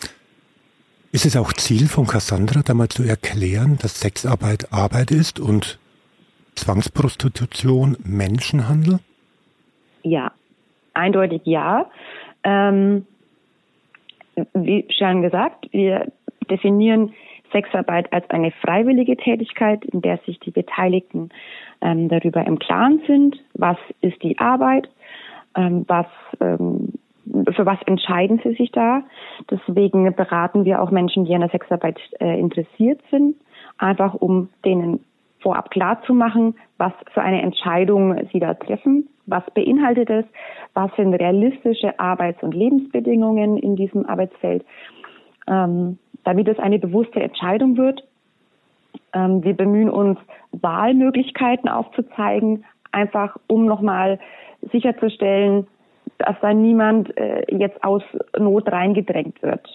Ist 1.11 1.25
es 1.25 1.37
auch 1.37 1.55
Ziel 1.55 1.89
von 1.89 2.07
Cassandra, 2.07 2.61
da 2.63 2.75
mal 2.75 2.91
zu 2.91 3.03
erklären, 3.03 3.79
dass 3.81 4.01
Sexarbeit 4.01 4.73
Arbeit 4.73 5.11
ist 5.11 5.41
und 5.41 5.79
Zwangsprostitution 6.55 7.97
Menschenhandel? 8.05 9.01
Ja, 10.03 10.33
eindeutig 11.01 11.43
ja. 11.45 11.87
Ähm, 12.45 13.07
wie 14.55 14.87
schon 14.91 15.23
gesagt, 15.23 15.69
wir 15.73 16.11
definieren 16.51 17.13
Sexarbeit 17.53 18.13
als 18.13 18.29
eine 18.31 18.53
freiwillige 18.53 19.17
Tätigkeit, 19.17 19.85
in 19.85 20.03
der 20.03 20.19
sich 20.19 20.39
die 20.41 20.51
Beteiligten 20.51 21.31
ähm, 21.81 22.09
darüber 22.09 22.47
im 22.47 22.59
Klaren 22.59 23.01
sind, 23.07 23.37
was 23.55 23.77
ist 24.01 24.23
die 24.23 24.39
Arbeit, 24.39 24.89
ähm, 25.57 25.85
was 25.89 26.07
ähm, 26.41 26.93
für 27.55 27.67
was 27.67 27.79
entscheiden 27.87 28.41
sie 28.43 28.55
sich 28.55 28.73
da. 28.73 29.03
Deswegen 29.51 30.15
beraten 30.15 30.65
wir 30.65 30.83
auch 30.83 30.91
Menschen, 30.91 31.25
die 31.25 31.35
an 31.35 31.41
der 31.41 31.51
Sexarbeit 31.51 31.99
äh, 32.21 32.39
interessiert 32.39 33.01
sind, 33.11 33.37
einfach 33.79 34.15
um 34.15 34.49
denen 34.65 35.05
vorab 35.41 35.71
klar 35.71 36.03
zu 36.03 36.15
machen, 36.15 36.55
was 36.79 36.93
für 37.13 37.23
eine 37.23 37.43
Entscheidung 37.43 38.17
sie 38.33 38.41
da 38.41 38.55
treffen, 38.55 39.09
was 39.27 39.43
beinhaltet 39.55 40.11
es, 40.11 40.25
was 40.75 40.91
sind 40.97 41.15
realistische 41.15 41.99
Arbeits- 41.99 42.43
und 42.43 42.55
Lebensbedingungen 42.55 43.57
in 43.57 43.77
diesem 43.77 44.07
Arbeitsfeld, 44.07 44.65
ähm, 45.49 45.99
damit 46.25 46.49
es 46.49 46.59
eine 46.59 46.79
bewusste 46.79 47.21
Entscheidung 47.21 47.77
wird. 47.77 48.03
Ähm, 49.15 49.43
wir 49.43 49.55
bemühen 49.55 49.91
uns, 49.91 50.19
Wahlmöglichkeiten 50.53 51.69
aufzuzeigen, 51.69 52.65
einfach 52.93 53.37
um 53.47 53.67
nochmal 53.67 54.19
sicherzustellen, 54.73 55.67
dass 56.19 56.37
da 56.43 56.53
niemand 56.53 57.17
äh, 57.17 57.45
jetzt 57.49 57.83
aus 57.83 58.03
Not 58.39 58.71
reingedrängt 58.71 59.43
wird. 59.43 59.67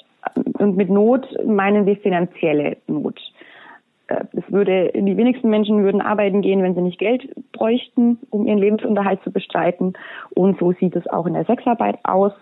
Und 0.59 0.75
mit 0.75 0.89
Not 0.89 1.27
meinen 1.45 1.85
wir 1.85 1.97
finanzielle 1.97 2.77
Not. 2.87 3.19
Äh, 4.07 4.25
es 4.33 4.51
würde, 4.51 4.91
die 4.93 5.17
wenigsten 5.17 5.49
Menschen 5.49 5.83
würden 5.83 6.01
arbeiten 6.01 6.41
gehen, 6.41 6.61
wenn 6.63 6.75
sie 6.75 6.81
nicht 6.81 6.99
Geld 6.99 7.29
bräuchten, 7.51 8.19
um 8.29 8.47
ihren 8.47 8.59
Lebensunterhalt 8.59 9.23
zu 9.23 9.31
bestreiten. 9.31 9.93
Und 10.31 10.59
so 10.59 10.71
sieht 10.73 10.95
es 10.95 11.07
auch 11.07 11.25
in 11.25 11.33
der 11.33 11.45
Sexarbeit 11.45 11.97
aus, 12.03 12.33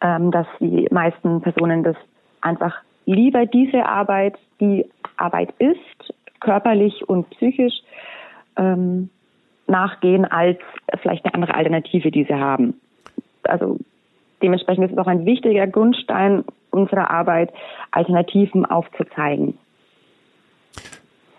ähm, 0.00 0.30
dass 0.30 0.46
die 0.60 0.86
meisten 0.90 1.40
Personen 1.40 1.82
das 1.82 1.96
einfach 2.40 2.74
lieber 3.06 3.46
diese 3.46 3.86
Arbeit, 3.86 4.36
die 4.60 4.86
Arbeit 5.16 5.54
ist, 5.58 6.14
körperlich 6.40 7.08
und 7.08 7.30
psychisch, 7.30 7.74
ähm, 8.56 9.10
nachgehen 9.66 10.24
als 10.24 10.58
vielleicht 11.00 11.24
eine 11.24 11.34
andere 11.34 11.54
Alternative, 11.54 12.10
die 12.10 12.24
sie 12.24 12.34
haben. 12.34 12.80
Also 13.44 13.78
dementsprechend 14.42 14.84
ist 14.86 14.92
es 14.92 14.98
auch 14.98 15.06
ein 15.06 15.24
wichtiger 15.24 15.66
Grundstein 15.66 16.44
unserer 16.70 17.10
Arbeit, 17.10 17.52
Alternativen 17.92 18.66
aufzuzeigen. 18.66 19.58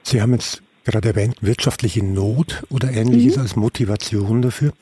Sie 0.03 0.21
haben 0.21 0.33
jetzt 0.33 0.61
gerade 0.83 1.09
erwähnt, 1.09 1.37
wirtschaftliche 1.41 2.03
Not 2.03 2.63
oder 2.69 2.91
ähnliches 2.91 3.37
mhm. 3.37 3.41
als 3.41 3.55
Motivation 3.55 4.41
dafür. 4.41 4.73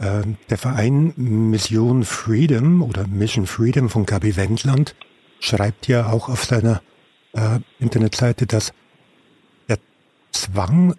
Ähm, 0.00 0.36
der 0.50 0.58
Verein 0.58 1.14
Mission 1.16 2.04
Freedom 2.04 2.82
oder 2.82 3.06
Mission 3.06 3.46
Freedom 3.46 3.88
von 3.88 4.04
Gabi 4.04 4.36
Wendland 4.36 4.94
schreibt 5.40 5.88
ja 5.88 6.10
auch 6.10 6.28
auf 6.28 6.44
seiner 6.44 6.82
äh, 7.32 7.60
Internetseite, 7.78 8.46
dass 8.46 8.72
der 9.68 9.78
Zwang 10.32 10.94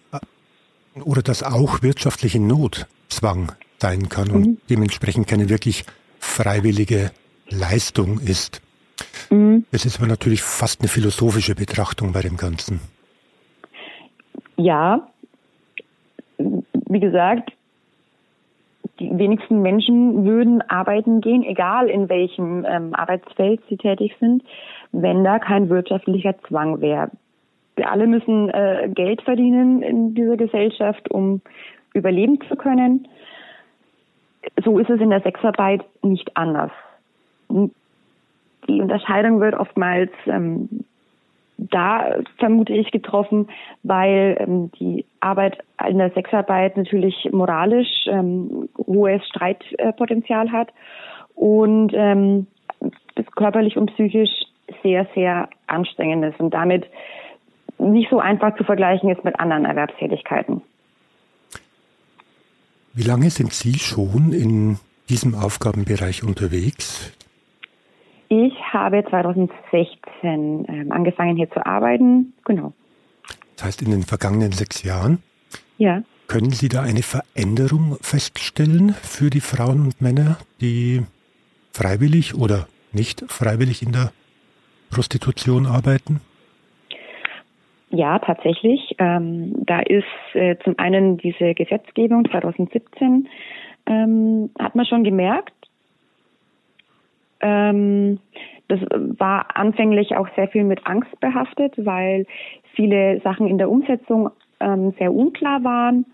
oder 1.04 1.22
dass 1.22 1.44
auch 1.44 1.82
wirtschaftliche 1.82 2.40
Not 2.40 2.88
Zwang 3.10 3.52
sein 3.82 4.08
kann 4.10 4.32
und 4.32 4.46
mhm. 4.46 4.58
dementsprechend 4.70 5.28
keine 5.28 5.50
wirklich 5.50 5.84
freiwillige 6.20 7.12
Leistung 7.50 8.20
ist. 8.20 8.62
Mhm. 9.30 9.66
Es 9.72 9.86
ist 9.86 9.98
aber 9.98 10.08
natürlich 10.08 10.42
fast 10.42 10.80
eine 10.80 10.88
philosophische 10.88 11.56
Betrachtung 11.56 12.14
bei 12.14 12.22
dem 12.22 12.38
Ganzen. 12.38 12.80
Ja, 14.58 15.08
wie 16.38 17.00
gesagt, 17.00 17.52
die 19.00 19.18
wenigsten 19.18 19.62
Menschen 19.62 20.26
würden 20.26 20.62
arbeiten 20.70 21.20
gehen, 21.20 21.44
egal 21.44 21.90
in 21.90 22.08
welchem 22.08 22.66
ähm, 22.66 22.94
Arbeitsfeld 22.94 23.62
sie 23.68 23.78
tätig 23.78 24.16
sind, 24.20 24.44
wenn 24.92 25.24
da 25.24 25.40
kein 25.40 25.70
wirtschaftlicher 25.70 26.36
Zwang 26.48 26.80
wäre 26.80 27.12
wir 27.76 27.92
alle 27.92 28.08
müssen 28.08 28.50
äh, 28.50 28.90
Geld 28.94 29.22
verdienen 29.22 29.82
in 29.82 30.16
dieser 30.16 30.38
Gesellschaft, 30.38 31.12
um 31.12 31.42
überleben 31.94 32.40
zu 32.48 32.56
können. 32.56 33.08
So 34.64 34.80
ist 34.80 34.90
es 34.90 35.02
in 35.02 35.10
der 35.10 35.22
Sexarbeit 35.22 35.84
nicht 36.02 36.36
anders. 36.38 36.72
Die 37.50 38.82
Unterscheidung 38.82 39.40
wird 39.40 39.56
oftmals 39.56 40.12
ähm, 40.28 40.86
da 41.72 42.18
vermute 42.38 42.74
ich 42.74 42.92
getroffen, 42.92 43.48
weil 43.84 44.38
ähm, 44.40 44.72
die 44.80 45.06
Arbeit 45.20 45.58
in 45.88 45.98
der 45.98 46.12
Sexarbeit 46.12 46.78
natürlich 46.78 47.30
moralisch 47.32 48.08
ähm, 48.08 48.70
hohes 48.78 49.26
Streitpotenzial 49.28 50.52
hat 50.52 50.70
und 51.36 51.92
ähm, 51.94 52.48
das 53.16 53.26
körperlich 53.36 53.78
und 53.78 53.94
psychisch 53.94 54.32
sehr, 54.84 55.08
sehr 55.16 55.50
anstrengend 55.68 56.26
ist. 56.26 56.40
Und 56.40 56.54
damit 56.54 56.86
nicht 57.78 58.10
so 58.10 58.20
einfach 58.20 58.56
zu 58.58 58.64
vergleichen 58.64 59.10
ist 59.10 59.24
mit 59.24 59.40
anderen 59.40 59.66
Erwerbstätigkeiten. 59.66 60.62
Wie 62.94 63.04
lange 63.04 63.30
sind 63.30 63.54
Sie 63.54 63.78
schon 63.78 64.32
in 64.32 64.80
diesem 65.10 65.36
Aufgabenbereich 65.36 66.24
unterwegs? 66.24 67.12
Ich 68.38 68.54
habe 68.74 69.02
2016 69.10 70.66
äh, 70.66 70.92
angefangen 70.92 71.38
hier 71.38 71.50
zu 71.52 71.66
arbeiten, 71.66 72.34
genau. 72.44 72.74
Das 73.56 73.68
heißt 73.68 73.82
in 73.82 73.92
den 73.92 74.04
vergangenen 74.04 74.52
sechs 74.52 74.84
Jahren? 74.84 75.20
Ja. 75.78 76.02
Können 76.28 76.50
Sie 76.50 76.68
da 76.68 76.82
eine 76.82 77.02
Veränderung 77.02 77.96
feststellen 78.02 78.90
für 78.90 79.30
die 79.30 79.40
Frauen 79.40 79.86
und 79.86 80.02
Männer, 80.02 80.38
die 80.60 81.04
freiwillig 81.72 82.36
oder 82.36 82.68
nicht 82.92 83.24
freiwillig 83.32 83.82
in 83.82 83.94
der 83.94 84.12
Prostitution 84.92 85.66
arbeiten? 85.66 86.20
Ja, 87.92 88.20
tatsächlich. 88.20 88.96
Ähm, 88.98 89.54
da 89.66 89.80
ist 89.80 90.04
äh, 90.34 90.58
zum 90.66 90.78
einen 90.78 91.16
diese 91.18 91.54
Gesetzgebung 91.54 92.30
2017, 92.30 93.30
ähm, 93.86 94.50
hat 94.60 94.76
man 94.76 94.86
schon 94.86 95.06
gemerkt. 95.06 95.54
Ähm, 97.42 98.20
das 98.68 98.80
war 98.92 99.48
anfänglich 99.56 100.16
auch 100.18 100.28
sehr 100.36 100.48
viel 100.48 100.64
mit 100.64 100.88
Angst 100.88 101.20
behaftet, 101.20 101.74
weil 101.78 102.26
viele 102.74 103.22
Sachen 103.22 103.48
in 103.48 103.58
der 103.58 103.70
Umsetzung 103.70 104.32
ähm, 104.60 104.94
sehr 104.98 105.14
unklar 105.14 105.64
waren. 105.64 106.06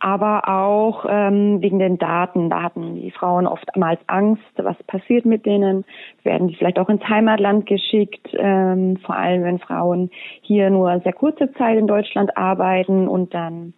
aber 0.00 0.48
auch 0.48 1.04
ähm, 1.08 1.60
wegen 1.60 1.78
den 1.78 1.98
Daten. 1.98 2.48
Da 2.48 2.62
hatten 2.62 2.96
die 2.96 3.10
Frauen 3.10 3.46
oftmals 3.46 4.00
Angst, 4.06 4.42
was 4.56 4.82
passiert 4.84 5.26
mit 5.26 5.44
denen. 5.44 5.84
Werden 6.24 6.48
die 6.48 6.54
vielleicht 6.56 6.78
auch 6.78 6.88
ins 6.88 7.06
Heimatland 7.06 7.66
geschickt, 7.66 8.28
ähm, 8.32 8.96
vor 9.04 9.14
allem 9.14 9.44
wenn 9.44 9.58
Frauen 9.58 10.10
hier 10.40 10.70
nur 10.70 11.00
sehr 11.00 11.12
kurze 11.12 11.52
Zeit 11.52 11.78
in 11.78 11.86
Deutschland 11.86 12.36
arbeiten 12.36 13.08
und 13.08 13.34
dann 13.34 13.74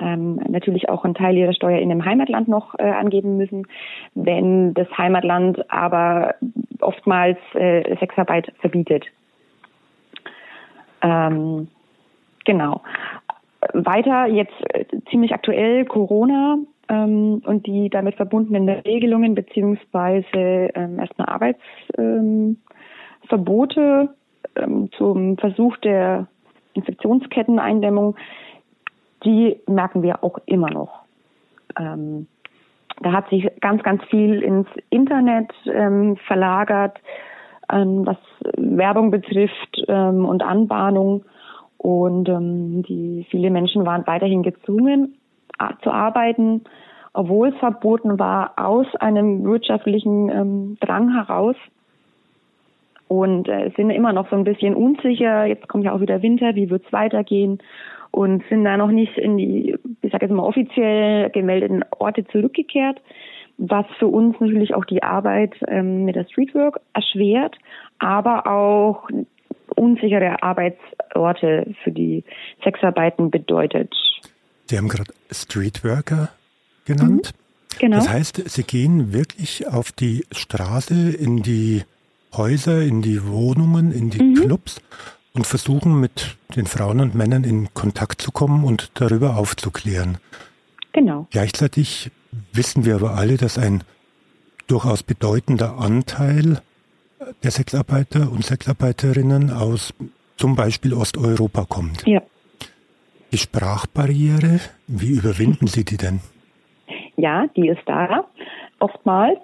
ähm, 0.00 0.36
natürlich 0.48 0.88
auch 0.88 1.04
einen 1.04 1.14
Teil 1.14 1.36
ihrer 1.36 1.52
Steuer 1.52 1.78
in 1.78 1.88
dem 1.88 2.04
Heimatland 2.04 2.48
noch 2.48 2.74
äh, 2.78 2.82
angeben 2.82 3.36
müssen. 3.36 3.66
Wenn 4.14 4.74
das 4.74 4.88
Heimatland 4.96 5.70
aber 5.70 6.34
oftmals 6.80 7.38
äh, 7.54 7.96
Sexarbeit 7.98 8.52
verbietet. 8.60 9.06
Ähm, 11.02 11.68
genau. 12.44 12.82
Weiter 13.72 14.26
jetzt 14.26 14.54
äh, 14.72 14.84
ziemlich 15.10 15.32
aktuell 15.32 15.84
Corona 15.84 16.58
ähm, 16.88 17.42
und 17.44 17.66
die 17.66 17.90
damit 17.90 18.16
verbundenen 18.16 18.68
Regelungen 18.68 19.34
beziehungsweise 19.34 20.70
ähm, 20.74 20.98
erstmal 20.98 21.28
Arbeitsverbote 21.28 24.14
ähm, 24.56 24.90
zum 24.96 25.36
Versuch 25.38 25.76
der 25.78 26.26
Infektionsketteneindämmung, 26.74 28.16
die 29.24 29.60
merken 29.66 30.02
wir 30.02 30.22
auch 30.22 30.38
immer 30.46 30.70
noch. 30.70 31.02
Ähm, 31.78 32.26
da 33.02 33.12
hat 33.12 33.28
sich 33.28 33.48
ganz, 33.60 33.82
ganz 33.82 34.02
viel 34.04 34.42
ins 34.42 34.68
Internet 34.90 35.52
ähm, 35.66 36.16
verlagert, 36.26 36.98
ähm, 37.70 38.06
was 38.06 38.16
Werbung 38.56 39.10
betrifft 39.10 39.82
ähm, 39.88 40.24
und 40.24 40.42
Anbahnung. 40.42 41.24
Und 41.76 42.28
ähm, 42.28 42.82
die 42.82 43.26
viele 43.30 43.50
Menschen 43.50 43.86
waren 43.86 44.06
weiterhin 44.06 44.42
gezwungen 44.42 45.14
zu 45.82 45.90
arbeiten, 45.90 46.62
obwohl 47.12 47.48
es 47.48 47.56
verboten 47.56 48.18
war, 48.18 48.52
aus 48.56 48.86
einem 48.96 49.44
wirtschaftlichen 49.44 50.30
ähm, 50.30 50.76
Drang 50.80 51.12
heraus. 51.12 51.56
Und 53.08 53.48
äh, 53.48 53.70
sind 53.76 53.90
immer 53.90 54.12
noch 54.12 54.28
so 54.28 54.36
ein 54.36 54.44
bisschen 54.44 54.74
unsicher. 54.74 55.46
Jetzt 55.46 55.66
kommt 55.68 55.84
ja 55.84 55.94
auch 55.94 56.00
wieder 56.00 56.22
Winter, 56.22 56.54
wie 56.54 56.68
wird 56.68 56.84
es 56.84 56.92
weitergehen? 56.92 57.58
Und 58.10 58.42
sind 58.48 58.64
da 58.64 58.76
noch 58.76 58.90
nicht 58.90 59.16
in 59.18 59.36
die, 59.36 59.76
ich 60.02 60.12
sage 60.12 60.26
jetzt 60.26 60.34
mal, 60.34 60.42
offiziell 60.42 61.30
gemeldeten 61.30 61.84
Orte 61.98 62.24
zurückgekehrt, 62.26 63.00
was 63.58 63.86
für 63.98 64.06
uns 64.06 64.38
natürlich 64.40 64.74
auch 64.74 64.84
die 64.84 65.02
Arbeit 65.02 65.54
ähm, 65.66 66.04
mit 66.04 66.16
der 66.16 66.24
Streetwork 66.24 66.80
erschwert, 66.94 67.56
aber 67.98 68.46
auch 68.46 69.08
unsichere 69.74 70.42
Arbeitsorte 70.42 71.74
für 71.82 71.90
die 71.90 72.24
Sexarbeiten 72.62 73.30
bedeutet. 73.30 73.94
Sie 74.66 74.76
haben 74.76 74.88
gerade 74.88 75.12
Streetworker 75.30 76.30
genannt. 76.84 77.32
Mhm, 77.34 77.78
genau. 77.78 77.96
Das 77.96 78.08
heißt, 78.08 78.48
Sie 78.48 78.62
gehen 78.64 79.12
wirklich 79.12 79.66
auf 79.68 79.92
die 79.92 80.24
Straße, 80.32 81.10
in 81.10 81.42
die 81.42 81.82
Häuser, 82.36 82.82
in 82.82 83.02
die 83.02 83.26
Wohnungen, 83.26 83.92
in 83.92 84.10
die 84.10 84.22
mhm. 84.22 84.34
Clubs 84.34 84.82
und 85.38 85.46
versuchen 85.46 86.00
mit 86.00 86.36
den 86.56 86.66
Frauen 86.66 87.00
und 87.00 87.14
Männern 87.14 87.44
in 87.44 87.72
Kontakt 87.72 88.20
zu 88.20 88.32
kommen 88.32 88.64
und 88.64 88.90
darüber 88.94 89.36
aufzuklären. 89.36 90.18
Genau. 90.92 91.28
Gleichzeitig 91.30 92.10
wissen 92.52 92.84
wir 92.84 92.96
aber 92.96 93.14
alle, 93.14 93.36
dass 93.36 93.56
ein 93.56 93.84
durchaus 94.66 95.04
bedeutender 95.04 95.78
Anteil 95.78 96.60
der 97.44 97.52
Sexarbeiter 97.52 98.32
und 98.32 98.44
Sexarbeiterinnen 98.44 99.52
aus 99.52 99.94
zum 100.36 100.56
Beispiel 100.56 100.92
Osteuropa 100.92 101.66
kommt. 101.68 102.04
Ja. 102.04 102.20
Die 103.30 103.38
Sprachbarriere, 103.38 104.58
wie 104.88 105.10
überwinden 105.10 105.68
Sie 105.68 105.84
die 105.84 105.98
denn? 105.98 106.18
Ja, 107.16 107.46
die 107.54 107.68
ist 107.68 107.82
da, 107.86 108.26
oftmals. 108.80 109.38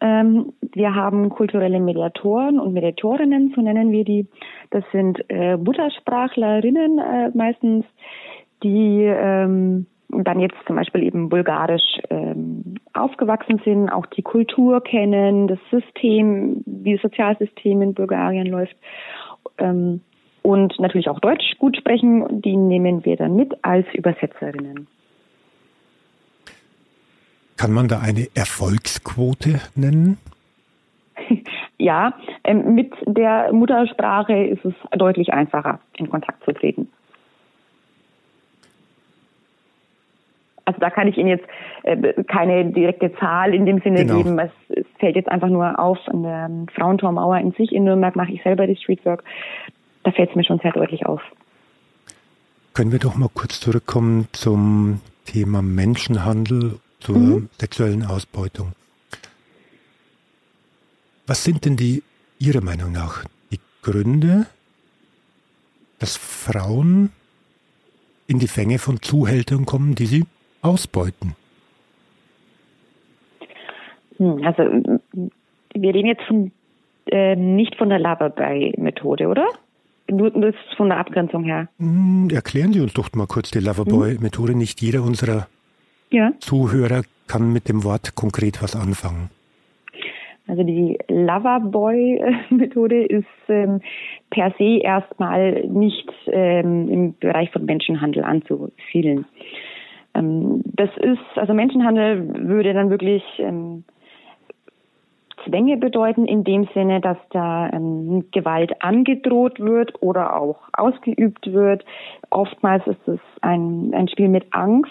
Ähm, 0.00 0.52
wir 0.72 0.94
haben 0.94 1.28
kulturelle 1.28 1.80
Mediatoren 1.80 2.58
und 2.58 2.72
Mediatorinnen, 2.72 3.52
so 3.54 3.60
nennen 3.60 3.90
wir 3.92 4.04
die. 4.04 4.26
Das 4.70 4.84
sind 4.92 5.18
äh, 5.28 5.56
Muttersprachlerinnen 5.56 6.98
äh, 6.98 7.30
meistens, 7.34 7.84
die 8.62 9.04
ähm, 9.04 9.86
dann 10.08 10.40
jetzt 10.40 10.56
zum 10.66 10.76
Beispiel 10.76 11.02
eben 11.02 11.28
bulgarisch 11.28 12.00
ähm, 12.10 12.76
aufgewachsen 12.94 13.60
sind, 13.64 13.90
auch 13.90 14.06
die 14.06 14.22
Kultur 14.22 14.82
kennen, 14.82 15.48
das 15.48 15.58
System, 15.70 16.62
wie 16.66 16.94
das 16.94 17.02
Sozialsystem 17.02 17.82
in 17.82 17.94
Bulgarien 17.94 18.46
läuft 18.46 18.76
ähm, 19.58 20.00
und 20.42 20.78
natürlich 20.80 21.08
auch 21.08 21.20
Deutsch 21.20 21.58
gut 21.58 21.76
sprechen. 21.76 22.42
Die 22.42 22.56
nehmen 22.56 23.04
wir 23.04 23.16
dann 23.16 23.36
mit 23.36 23.54
als 23.62 23.86
Übersetzerinnen. 23.94 24.88
Kann 27.60 27.72
man 27.72 27.88
da 27.88 28.00
eine 28.00 28.26
Erfolgsquote 28.34 29.60
nennen? 29.74 30.16
ja, 31.78 32.14
ähm, 32.42 32.74
mit 32.74 32.90
der 33.04 33.52
Muttersprache 33.52 34.32
ist 34.32 34.64
es 34.64 34.72
deutlich 34.92 35.34
einfacher, 35.34 35.78
in 35.98 36.08
Kontakt 36.08 36.42
zu 36.42 36.52
treten. 36.52 36.88
Also 40.64 40.80
da 40.80 40.88
kann 40.88 41.06
ich 41.06 41.18
Ihnen 41.18 41.28
jetzt 41.28 41.44
äh, 41.82 42.22
keine 42.22 42.64
direkte 42.64 43.12
Zahl 43.16 43.52
in 43.54 43.66
dem 43.66 43.82
Sinne 43.82 44.06
genau. 44.06 44.16
geben. 44.16 44.38
Es, 44.38 44.52
es, 44.70 44.86
fällt 44.98 45.16
jetzt 45.16 45.28
einfach 45.28 45.48
nur 45.48 45.78
auf 45.78 45.98
an 46.06 46.22
der 46.22 46.50
Frauentormauer 46.74 47.40
in 47.40 47.52
sich. 47.52 47.72
In 47.72 47.84
Nürnberg 47.84 48.16
mache 48.16 48.32
ich 48.32 48.42
selber 48.42 48.66
die 48.66 48.76
Streetwork. 48.76 49.22
Da 50.04 50.12
fällt 50.12 50.30
es 50.30 50.36
mir 50.36 50.44
schon 50.44 50.60
sehr 50.60 50.72
deutlich 50.72 51.04
auf. 51.04 51.20
Können 52.72 52.90
wir 52.90 53.00
doch 53.00 53.16
mal 53.16 53.28
kurz 53.34 53.60
zurückkommen 53.60 54.28
zum 54.32 55.02
Thema 55.26 55.60
Menschenhandel, 55.60 56.80
zur 57.00 57.16
mhm. 57.16 57.48
sexuellen 57.58 58.04
Ausbeutung. 58.04 58.72
Was 61.26 61.44
sind 61.44 61.64
denn 61.64 61.76
die 61.76 62.02
Ihrer 62.38 62.62
Meinung 62.62 62.92
nach 62.92 63.24
die 63.50 63.60
Gründe, 63.82 64.46
dass 65.98 66.16
Frauen 66.16 67.12
in 68.26 68.38
die 68.38 68.48
Fänge 68.48 68.78
von 68.78 69.02
Zuhältern 69.02 69.66
kommen, 69.66 69.94
die 69.94 70.06
sie 70.06 70.24
ausbeuten? 70.62 71.34
Hm, 74.16 74.44
also 74.44 74.62
wir 75.74 75.94
reden 75.94 76.06
jetzt 76.06 76.22
von, 76.26 76.52
äh, 77.06 77.36
nicht 77.36 77.76
von 77.76 77.88
der 77.88 77.98
Loverboy-Methode, 77.98 79.28
oder? 79.28 79.46
Nur 80.10 80.30
das 80.30 80.54
von 80.76 80.88
der 80.88 80.98
Abgrenzung 80.98 81.44
her. 81.44 81.68
Hm, 81.78 82.28
erklären 82.32 82.72
Sie 82.72 82.80
uns 82.80 82.92
doch 82.94 83.12
mal 83.12 83.26
kurz 83.26 83.50
die 83.50 83.60
Loverboy-Methode. 83.60 84.56
Nicht 84.56 84.80
jeder 84.80 85.02
unserer 85.02 85.46
ja. 86.10 86.32
Zuhörer 86.40 87.02
kann 87.28 87.52
mit 87.52 87.68
dem 87.68 87.84
Wort 87.84 88.14
konkret 88.14 88.62
was 88.62 88.74
anfangen. 88.74 89.30
Also 90.50 90.64
die 90.64 90.98
Loverboy-Methode 91.08 93.04
ist 93.04 93.24
ähm, 93.48 93.80
per 94.30 94.52
se 94.58 94.80
erstmal 94.80 95.64
nicht 95.68 96.10
ähm, 96.26 96.88
im 96.88 97.14
Bereich 97.18 97.52
von 97.52 97.64
Menschenhandel 97.64 98.24
anzusiedeln. 98.24 99.26
Ähm, 100.14 100.62
das 100.64 100.90
ist, 100.96 101.36
also 101.36 101.54
Menschenhandel 101.54 102.48
würde 102.48 102.74
dann 102.74 102.90
wirklich 102.90 103.22
ähm, 103.38 103.84
Zwänge 105.44 105.76
bedeuten 105.76 106.26
in 106.26 106.42
dem 106.42 106.68
Sinne, 106.74 107.00
dass 107.00 107.16
da 107.30 107.70
ähm, 107.72 108.26
Gewalt 108.32 108.82
angedroht 108.82 109.60
wird 109.60 110.02
oder 110.02 110.36
auch 110.36 110.58
ausgeübt 110.72 111.52
wird. 111.52 111.84
Oftmals 112.30 112.86
ist 112.88 113.06
es 113.06 113.20
ein, 113.40 113.92
ein 113.94 114.08
Spiel 114.08 114.28
mit 114.28 114.46
Angst, 114.52 114.90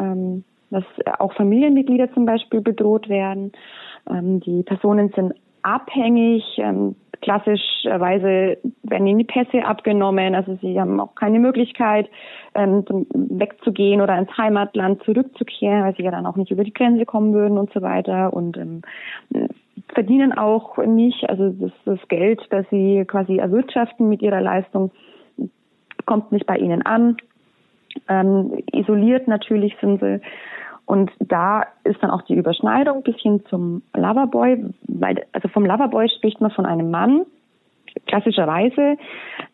ähm, 0.00 0.44
dass 0.70 0.84
auch 1.18 1.32
Familienmitglieder 1.34 2.12
zum 2.14 2.26
Beispiel 2.26 2.60
bedroht 2.60 3.08
werden. 3.08 3.52
Ähm, 4.08 4.40
die 4.40 4.62
Personen 4.62 5.10
sind 5.14 5.34
abhängig. 5.62 6.44
Ähm, 6.58 6.94
klassischerweise 7.22 8.58
werden 8.82 9.06
ihnen 9.06 9.18
die 9.18 9.24
Pässe 9.24 9.64
abgenommen. 9.64 10.34
Also 10.34 10.56
sie 10.62 10.80
haben 10.80 11.00
auch 11.00 11.14
keine 11.14 11.38
Möglichkeit, 11.38 12.08
ähm, 12.54 12.84
wegzugehen 13.12 14.00
oder 14.00 14.18
ins 14.18 14.36
Heimatland 14.36 15.02
zurückzukehren, 15.04 15.84
weil 15.84 15.94
sie 15.96 16.02
ja 16.02 16.10
dann 16.10 16.26
auch 16.26 16.36
nicht 16.36 16.50
über 16.50 16.64
die 16.64 16.72
Grenze 16.72 17.04
kommen 17.04 17.34
würden 17.34 17.58
und 17.58 17.72
so 17.72 17.82
weiter. 17.82 18.32
Und 18.32 18.56
ähm, 18.56 18.82
verdienen 19.92 20.32
auch 20.32 20.78
nicht, 20.78 21.28
also 21.28 21.50
das, 21.50 21.72
das 21.84 21.98
Geld, 22.08 22.40
das 22.50 22.64
sie 22.70 23.04
quasi 23.06 23.36
erwirtschaften 23.36 24.08
mit 24.08 24.22
ihrer 24.22 24.40
Leistung, 24.40 24.90
kommt 26.06 26.32
nicht 26.32 26.46
bei 26.46 26.56
ihnen 26.56 26.82
an. 26.82 27.16
Ähm, 28.08 28.62
isoliert 28.72 29.28
natürlich 29.28 29.76
sind 29.80 30.00
sie 30.00 30.20
und 30.90 31.12
da 31.20 31.66
ist 31.84 32.02
dann 32.02 32.10
auch 32.10 32.22
die 32.22 32.34
Überschneidung 32.34 33.04
bis 33.04 33.14
hin 33.20 33.44
zum 33.48 33.82
Loverboy, 33.94 34.64
weil, 34.88 35.24
also 35.30 35.46
vom 35.46 35.64
Loverboy 35.64 36.08
spricht 36.08 36.40
man 36.40 36.50
von 36.50 36.66
einem 36.66 36.90
Mann, 36.90 37.26
klassischerweise, 38.06 38.96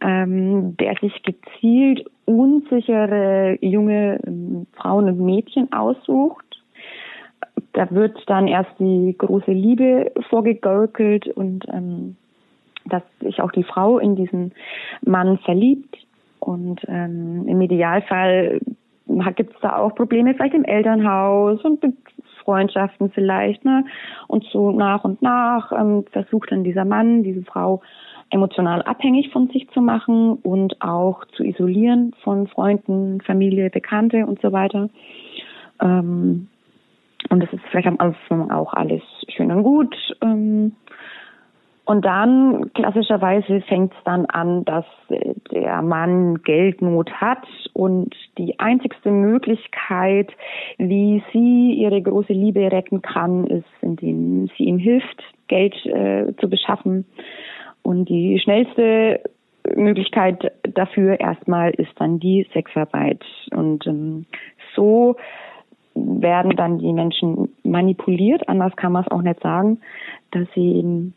ähm, 0.01 0.79
der 0.79 0.95
sich 1.01 1.23
gezielt 1.23 2.11
unsichere 2.25 3.59
junge 3.61 4.19
ähm, 4.27 4.67
Frauen 4.77 5.09
und 5.09 5.21
Mädchen 5.21 5.71
aussucht. 5.75 6.45
Da 7.75 7.91
wird 7.91 8.19
dann 8.29 8.49
erst 8.49 8.73
die 8.79 9.15
große 9.19 9.53
Liebe 9.53 10.13
vorgegaukelt 10.31 11.29
und 11.29 11.67
ähm, 11.69 12.17
dass 12.87 13.03
sich 13.21 13.43
auch 13.43 13.53
die 13.53 13.65
Frau 13.65 13.99
in 13.99 14.17
diesen 14.17 14.53
Mann 15.03 15.37
verliebt. 15.41 15.99
Und 16.41 16.81
ähm, 16.89 17.47
im 17.47 17.61
Idealfall 17.61 18.61
gibt 19.37 19.55
es 19.55 19.61
da 19.61 19.77
auch 19.77 19.95
Probleme 19.95 20.35
vielleicht 20.35 20.55
im 20.55 20.65
Elternhaus 20.65 21.63
und 21.65 21.83
Freundschaften 22.45 23.11
vielleicht, 23.11 23.65
ne? 23.65 23.85
Und 24.29 24.45
so 24.53 24.71
nach 24.71 25.05
und 25.05 25.21
nach 25.21 25.73
ähm, 25.73 26.05
versucht 26.13 26.53
dann 26.53 26.65
dieser 26.65 26.85
Mann, 26.85 27.23
diese 27.23 27.43
Frau 27.43 27.83
emotional 28.31 28.83
abhängig 28.83 29.31
von 29.31 29.49
sich 29.49 29.69
zu 29.71 29.81
machen 29.81 30.35
und 30.43 30.81
auch 30.81 31.25
zu 31.37 31.45
isolieren 31.45 32.13
von 32.23 32.47
Freunden, 32.47 33.21
Familie, 33.21 33.71
Bekannte 33.71 34.27
und 34.27 34.41
so 34.41 34.53
weiter. 34.53 34.89
Ähm, 35.81 36.49
und 37.31 37.43
das 37.43 37.53
ist 37.53 37.63
vielleicht 37.71 37.89
am 37.89 37.99
Anfang 37.99 38.51
auch 38.51 38.73
alles 38.75 39.03
schön 39.29 39.51
und 39.51 39.63
gut. 39.63 39.97
Ähm, 40.23 40.73
und 41.87 42.05
dann 42.05 42.73
klassischerweise 42.75 43.61
fängt 43.63 43.93
es 43.93 44.05
dann 44.05 44.27
an, 44.27 44.65
dass 44.65 44.85
äh, 45.09 45.35
der 45.53 45.83
Mann 45.83 46.43
Geldnot 46.43 47.13
hat 47.13 47.47
und 47.75 48.13
die 48.39 48.59
einzigste 48.59 49.13
Möglichkeit, 49.13 50.33
wie 50.79 51.23
sie 51.33 51.75
ihre 51.75 52.03
große 52.03 52.33
Liebe 52.33 52.73
retten 52.73 53.03
kann, 53.03 53.47
ist, 53.47 53.69
indem 53.83 54.49
sie 54.59 54.65
ihm 54.65 54.79
hilft, 54.79 55.23
Geld 55.47 55.77
äh, 55.87 56.35
zu 56.41 56.51
beschaffen. 56.51 57.07
Und 57.83 58.09
die 58.09 58.41
schnellste 58.41 59.21
Möglichkeit 59.77 60.53
dafür 60.63 61.21
erstmal 61.21 61.71
ist 61.71 61.93
dann 62.01 62.19
die 62.19 62.49
Sexarbeit. 62.53 63.25
Und 63.53 63.87
ähm, 63.87 64.27
so 64.75 65.15
werden 65.95 66.57
dann 66.57 66.81
die 66.81 66.93
Menschen 66.93 67.49
manipuliert, 67.63 68.49
anders 68.49 68.75
kann 68.75 68.91
man 68.91 69.05
es 69.05 69.11
auch 69.13 69.23
nicht 69.23 69.41
sagen, 69.41 69.81
dass 70.33 70.49
sie 70.57 71.13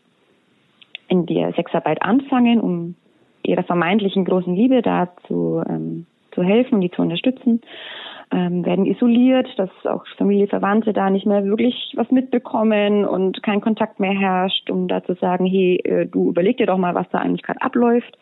in 1.10 1.26
der 1.26 1.52
Sexarbeit 1.52 2.02
anfangen, 2.02 2.60
um 2.60 2.94
ihrer 3.42 3.64
vermeintlichen 3.64 4.24
großen 4.24 4.54
Liebe 4.54 4.80
da 4.80 5.08
zu, 5.26 5.62
ähm, 5.68 6.06
zu 6.32 6.42
helfen 6.42 6.76
und 6.76 6.80
die 6.82 6.90
zu 6.90 7.02
unterstützen, 7.02 7.60
ähm, 8.32 8.64
werden 8.64 8.86
isoliert, 8.86 9.48
dass 9.56 9.70
auch 9.84 10.04
Familie, 10.16 10.46
Verwandte 10.46 10.92
da 10.92 11.10
nicht 11.10 11.26
mehr 11.26 11.44
wirklich 11.44 11.92
was 11.96 12.10
mitbekommen 12.12 13.04
und 13.04 13.42
kein 13.42 13.60
Kontakt 13.60 13.98
mehr 13.98 14.16
herrscht, 14.16 14.70
um 14.70 14.86
da 14.86 15.02
zu 15.02 15.14
sagen, 15.14 15.46
hey, 15.46 15.80
äh, 15.84 16.06
du 16.06 16.28
überleg 16.30 16.56
dir 16.56 16.66
doch 16.66 16.78
mal, 16.78 16.94
was 16.94 17.08
da 17.10 17.18
eigentlich 17.18 17.42
gerade 17.42 17.60
abläuft. 17.60 18.16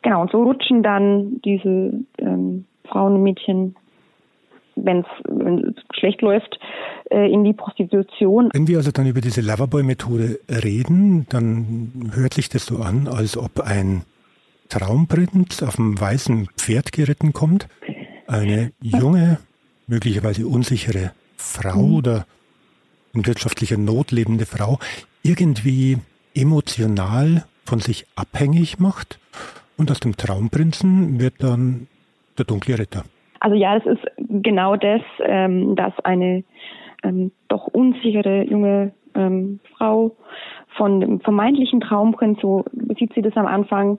Genau, 0.00 0.22
und 0.22 0.30
so 0.30 0.42
rutschen 0.42 0.82
dann 0.82 1.40
diese 1.44 1.92
ähm, 2.18 2.64
Frauen 2.86 3.14
und 3.14 3.22
Mädchen 3.22 3.76
wenn 4.76 5.00
es 5.00 5.96
schlecht 5.98 6.22
läuft, 6.22 6.58
äh, 7.10 7.30
in 7.30 7.44
die 7.44 7.52
Prostitution. 7.52 8.50
Wenn 8.52 8.68
wir 8.68 8.78
also 8.78 8.90
dann 8.90 9.06
über 9.06 9.20
diese 9.20 9.40
Loverboy-Methode 9.40 10.40
reden, 10.48 11.26
dann 11.28 12.10
hört 12.14 12.34
sich 12.34 12.48
das 12.48 12.66
so 12.66 12.78
an, 12.78 13.08
als 13.08 13.36
ob 13.36 13.60
ein 13.60 14.02
Traumprinz 14.68 15.62
auf 15.62 15.78
einem 15.78 16.00
weißen 16.00 16.48
Pferd 16.56 16.92
geritten 16.92 17.32
kommt, 17.32 17.68
eine 18.26 18.72
junge, 18.80 19.38
möglicherweise 19.86 20.46
unsichere 20.46 21.12
Frau 21.36 21.82
mhm. 21.82 21.94
oder 21.94 22.26
in 23.12 23.26
wirtschaftlicher 23.26 23.76
Not 23.76 24.10
lebende 24.10 24.46
Frau 24.46 24.78
irgendwie 25.22 25.98
emotional 26.34 27.44
von 27.64 27.80
sich 27.80 28.06
abhängig 28.16 28.78
macht 28.78 29.18
und 29.76 29.90
aus 29.90 30.00
dem 30.00 30.16
Traumprinzen 30.16 31.20
wird 31.20 31.34
dann 31.42 31.88
der 32.38 32.44
dunkle 32.44 32.78
Ritter. 32.78 33.04
Also 33.42 33.56
ja, 33.56 33.76
das 33.76 33.98
ist 33.98 34.06
genau 34.18 34.76
das, 34.76 35.00
ähm, 35.18 35.74
dass 35.74 35.92
eine 36.04 36.44
ähm, 37.02 37.32
doch 37.48 37.66
unsichere 37.66 38.44
junge 38.44 38.92
ähm, 39.16 39.58
Frau 39.76 40.14
von 40.76 41.00
dem 41.00 41.18
vermeintlichen 41.18 41.80
Traumprinz, 41.80 42.40
so 42.40 42.64
sieht 42.96 43.12
sie 43.14 43.20
das 43.20 43.36
am 43.36 43.46
Anfang, 43.46 43.98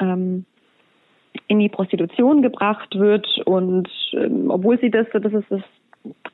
ähm, 0.00 0.46
in 1.48 1.58
die 1.58 1.68
Prostitution 1.68 2.40
gebracht 2.40 2.98
wird 2.98 3.26
und 3.44 3.90
ähm, 4.14 4.50
obwohl 4.50 4.78
sie 4.80 4.90
das, 4.90 5.06
das 5.12 5.34
ist 5.34 5.50
das 5.50 5.62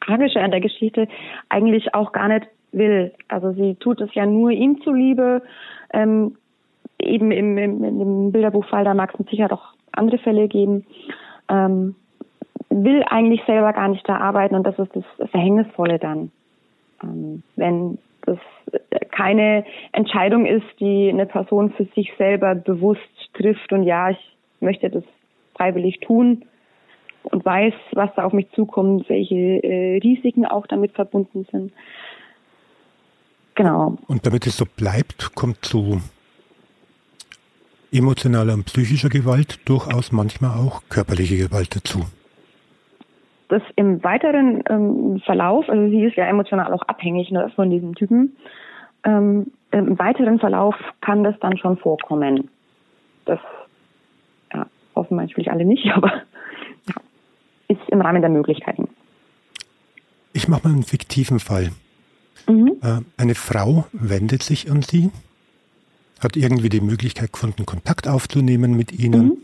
Tragische 0.01 0.41
an 0.41 0.53
der 0.53 0.61
Geschichte, 0.61 1.09
eigentlich 1.49 1.93
auch 1.93 2.13
gar 2.13 2.29
nicht 2.29 2.47
will. 2.71 3.13
Also 3.27 3.51
sie 3.51 3.75
tut 3.75 4.01
es 4.01 4.15
ja 4.15 4.27
nur 4.27 4.53
ihm 4.53 4.81
zuliebe. 4.83 5.43
Ähm, 5.93 6.37
eben 7.01 7.33
im, 7.33 7.59
im, 7.59 7.83
im 7.83 8.31
Bilderbuchfall, 8.31 8.85
da 8.85 8.95
mag 8.95 9.13
es 9.19 9.27
sicher 9.27 9.49
doch 9.49 9.75
andere 9.91 10.19
Fälle 10.19 10.47
geben. 10.47 10.87
Ähm, 11.49 11.97
will 12.83 13.05
eigentlich 13.05 13.43
selber 13.47 13.73
gar 13.73 13.89
nicht 13.89 14.09
da 14.09 14.17
arbeiten 14.17 14.57
und 14.57 14.65
das 14.65 14.79
ist 14.79 14.91
das 14.95 15.31
Verhängnisvolle 15.31 15.99
dann. 15.99 16.33
Ähm, 17.03 17.43
wenn 17.57 17.99
das 18.23 18.39
keine 19.11 19.65
Entscheidung 19.93 20.47
ist, 20.47 20.67
die 20.81 21.09
eine 21.09 21.27
Person 21.27 21.73
für 21.73 21.85
sich 21.95 22.13
selber 22.19 22.55
bewusst 22.55 23.01
trifft 23.35 23.73
und 23.73 23.85
ja, 23.85 24.11
ich 24.11 24.37
möchte 24.61 24.91
das 24.91 25.05
freiwillig 25.57 26.01
tun 26.01 26.45
und 27.25 27.45
weiß, 27.45 27.75
was 27.93 28.11
da 28.17 28.25
auf 28.25 28.33
mich 28.33 28.51
zukommt, 28.53 29.09
welche 29.09 29.63
äh, 29.63 29.99
Risiken 29.99 30.45
auch 30.45 30.67
damit 30.67 30.93
verbunden 30.93 31.47
sind. 31.53 31.73
Genau. 33.55 33.99
Und 34.09 34.27
damit 34.27 34.47
es 34.49 34.57
so 34.57 34.65
bleibt, 34.65 35.35
kommt 35.37 35.65
zu 35.65 36.01
emotionaler 37.93 38.55
und 38.55 38.65
psychischer 38.65 39.11
Gewalt 39.11 39.61
durchaus 39.69 40.11
manchmal 40.11 40.59
auch 40.59 40.83
körperliche 40.89 41.37
Gewalt 41.37 41.77
dazu 41.77 42.05
das 43.55 43.63
im 43.77 44.03
weiteren 44.03 44.65
ähm, 44.69 45.23
Verlauf, 45.25 45.69
also 45.69 45.89
sie 45.89 46.03
ist 46.03 46.17
ja 46.17 46.27
emotional 46.27 46.73
auch 46.73 46.83
abhängig 46.83 47.31
ne, 47.31 47.53
von 47.55 47.71
diesem 47.71 47.95
Typen, 47.95 48.37
ähm, 49.05 49.53
im 49.71 49.97
weiteren 49.99 50.41
Verlauf 50.41 50.75
kann 51.01 51.23
das 51.23 51.39
dann 51.41 51.57
schon 51.57 51.77
vorkommen. 51.77 52.51
Das 53.27 53.39
ja, 54.53 54.67
hoffen 54.97 55.17
natürlich 55.17 55.53
alle 55.53 55.65
nicht, 55.65 55.89
aber 55.95 56.23
ja, 56.89 56.95
ist 57.69 57.89
im 57.89 58.01
Rahmen 58.01 58.23
der 58.23 58.31
Möglichkeiten. 58.31 58.89
Ich 60.33 60.49
mache 60.49 60.67
mal 60.67 60.75
einen 60.75 60.83
fiktiven 60.83 61.39
Fall. 61.39 61.71
Mhm. 62.49 62.73
Äh, 62.83 63.03
eine 63.17 63.37
Frau 63.37 63.87
wendet 63.93 64.43
sich 64.43 64.69
an 64.69 64.83
Sie, 64.83 65.13
hat 66.21 66.37
irgendwie 66.37 66.71
die 66.71 66.81
Möglichkeit 66.81 67.33
gefunden, 67.33 67.67
Kontakt 67.67 68.09
aufzunehmen 68.09 68.77
mit 68.77 68.91
Ihnen 68.91 69.27
mhm. 69.27 69.37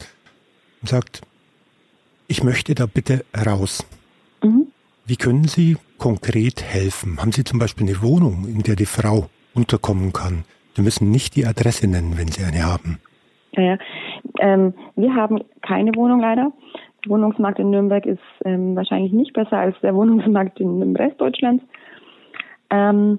und 0.81 0.89
sagt, 0.89 1.21
ich 2.27 2.43
möchte 2.43 2.75
da 2.75 2.87
bitte 2.87 3.25
raus. 3.47 3.87
Mhm. 4.43 4.69
Wie 5.07 5.17
können 5.17 5.45
Sie 5.45 5.77
konkret 5.99 6.63
helfen? 6.63 7.19
Haben 7.21 7.33
Sie 7.33 7.45
zum 7.45 7.59
Beispiel 7.59 7.89
eine 7.89 8.03
Wohnung, 8.03 8.47
in 8.47 8.63
der 8.63 8.77
die 8.77 8.87
Frau 8.87 9.27
unterkommen 9.55 10.13
kann? 10.13 10.45
Sie 10.75 10.83
müssen 10.83 11.11
nicht 11.11 11.37
die 11.37 11.47
Adresse 11.47 11.89
nennen, 11.89 12.17
wenn 12.17 12.29
Sie 12.29 12.45
eine 12.45 12.65
haben. 12.65 13.01
Ja, 13.53 13.63
ja. 13.63 13.79
Ähm, 14.39 14.75
wir 14.97 15.15
haben 15.15 15.43
keine 15.63 15.95
Wohnung 15.97 16.21
leider. 16.21 16.53
Der 17.05 17.11
Wohnungsmarkt 17.11 17.59
in 17.59 17.71
Nürnberg 17.71 18.07
ist 18.07 18.21
ähm, 18.45 18.77
wahrscheinlich 18.77 19.13
nicht 19.13 19.33
besser 19.33 19.59
als 19.59 19.79
der 19.81 19.95
Wohnungsmarkt 19.95 20.61
in, 20.61 20.81
im 20.81 20.95
Rest 20.95 21.21
Deutschlands. 21.21 21.65
Ähm, 22.71 23.19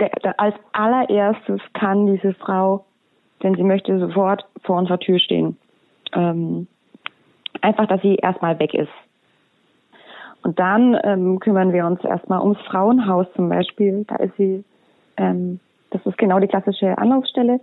der, 0.00 0.10
der, 0.24 0.40
als 0.40 0.54
allererstes 0.72 1.60
kann 1.74 2.06
diese 2.06 2.34
Frau, 2.34 2.84
wenn 3.40 3.54
sie 3.54 3.62
möchte, 3.62 3.98
sofort 3.98 4.44
vor 4.64 4.78
unserer 4.78 4.98
Tür 4.98 5.18
stehen. 5.18 5.56
Ähm, 6.12 6.66
einfach, 7.60 7.86
dass 7.86 8.02
sie 8.02 8.16
erstmal 8.16 8.58
weg 8.58 8.74
ist. 8.74 8.90
Und 10.42 10.58
dann 10.58 10.98
ähm, 11.04 11.38
kümmern 11.40 11.72
wir 11.72 11.86
uns 11.86 12.02
erstmal 12.04 12.40
ums 12.40 12.60
Frauenhaus 12.62 13.26
zum 13.36 13.48
Beispiel. 13.48 14.04
Da 14.08 14.16
ist 14.16 14.36
sie, 14.36 14.64
ähm, 15.16 15.60
das 15.90 16.04
ist 16.04 16.18
genau 16.18 16.40
die 16.40 16.48
klassische 16.48 16.98
Anlaufstelle 16.98 17.60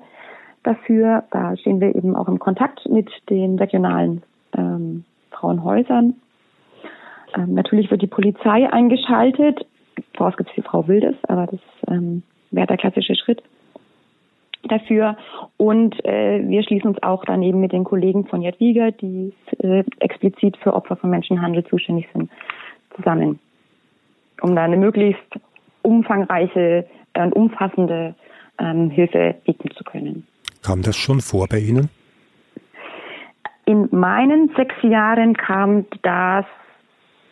dafür. 0.64 1.24
Da 1.32 1.58
stehen 1.58 1.82
wir 1.82 1.96
eben 1.96 2.16
auch 2.16 2.28
im 2.28 2.40
Kontakt 2.40 2.88
mit 2.90 3.10
den 3.30 3.58
regionalen 3.58 4.24
ähm, 4.58 5.04
Frauenhäusern. 5.32 6.16
Ähm, 7.36 7.54
natürlich 7.54 7.92
wird 7.92 8.02
die 8.02 8.08
Polizei 8.08 8.72
eingeschaltet. 8.72 9.66
Vorausgesetzt 10.16 10.56
die 10.56 10.62
Frau 10.62 10.88
will 10.88 11.02
das, 11.02 11.16
aber 11.28 11.48
das 11.48 11.60
ähm, 11.88 12.24
wäre 12.52 12.68
der 12.68 12.78
klassische 12.78 13.16
Schritt 13.16 13.44
dafür. 14.64 15.18
Und 15.58 16.04
äh, 16.06 16.42
wir 16.48 16.64
schließen 16.64 16.90
uns 16.90 17.04
auch 17.04 17.24
daneben 17.26 17.60
mit 17.60 17.72
den 17.72 17.84
Kollegen 17.84 18.26
von 18.26 18.42
Jadwiga, 18.42 18.92
die 18.92 19.34
äh, 19.60 19.84
explizit 20.00 20.58
für 20.58 20.74
Opfer 20.74 20.96
von 20.96 21.10
Menschenhandel 21.10 21.66
zuständig 21.66 22.08
sind, 22.14 22.30
zusammen, 23.00 23.40
um 24.42 24.56
da 24.56 24.64
eine 24.64 24.78
möglichst 24.78 25.40
umfangreiche 25.82 26.86
und 27.16 27.34
umfassende 27.34 28.16
ähm, 28.60 28.90
Hilfe 28.90 29.36
bieten 29.46 29.72
zu 29.72 29.84
können. 29.84 30.28
Kam 30.64 30.82
das 30.82 30.96
schon 30.96 31.22
vor 31.22 31.48
bei 31.48 31.60
Ihnen? 31.60 31.90
In 33.66 33.88
meinen 33.92 34.52
sechs 34.56 34.76
Jahren 34.82 35.36
kam 35.36 35.86
das 36.02 36.46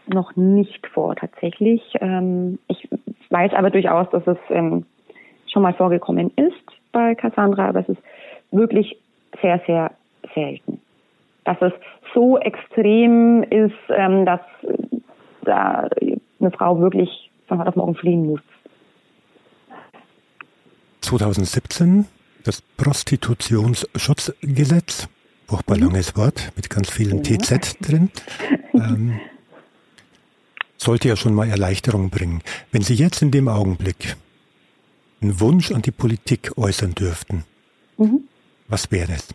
noch 0.07 0.35
nicht 0.35 0.85
vor 0.87 1.15
tatsächlich. 1.15 1.81
Ähm, 1.99 2.59
ich 2.67 2.87
weiß 3.29 3.53
aber 3.53 3.69
durchaus, 3.69 4.09
dass 4.11 4.25
es 4.27 4.37
ähm, 4.49 4.85
schon 5.51 5.63
mal 5.63 5.73
vorgekommen 5.73 6.31
ist 6.35 6.53
bei 6.91 7.15
Cassandra, 7.15 7.69
aber 7.69 7.81
es 7.81 7.89
ist 7.89 8.01
wirklich 8.51 8.97
sehr, 9.41 9.61
sehr 9.65 9.91
selten. 10.33 10.79
Dass 11.43 11.57
es 11.61 11.73
so 12.13 12.37
extrem 12.37 13.43
ist, 13.43 13.73
ähm, 13.89 14.25
dass 14.25 14.41
da 15.47 15.89
eine 16.39 16.51
Frau 16.51 16.79
wirklich 16.79 17.09
von 17.47 17.57
heute 17.59 17.69
auf 17.69 17.75
morgen 17.75 17.95
fliehen 17.95 18.27
muss. 18.27 18.41
2017 21.01 22.05
das 22.43 22.61
Prostitutionsschutzgesetz. 22.61 25.09
Furchtbar 25.47 25.77
langes 25.77 26.15
Wort 26.17 26.51
mit 26.55 26.69
ganz 26.69 26.89
vielen 26.89 27.23
ja. 27.23 27.37
TZ 27.37 27.77
drin. 27.81 28.09
Ähm, 28.73 29.19
sollte 30.77 31.07
ja 31.07 31.15
schon 31.15 31.33
mal 31.33 31.49
Erleichterung 31.49 32.09
bringen. 32.09 32.41
Wenn 32.71 32.83
Sie 32.83 32.93
jetzt 32.93 33.21
in 33.21 33.31
dem 33.31 33.47
Augenblick 33.47 34.17
einen 35.21 35.39
Wunsch 35.39 35.71
an 35.71 35.81
die 35.81 35.91
Politik 35.91 36.51
äußern 36.57 36.93
dürften, 36.93 37.45
mhm. 37.97 38.25
was 38.67 38.91
wäre 38.91 39.13
es? 39.13 39.29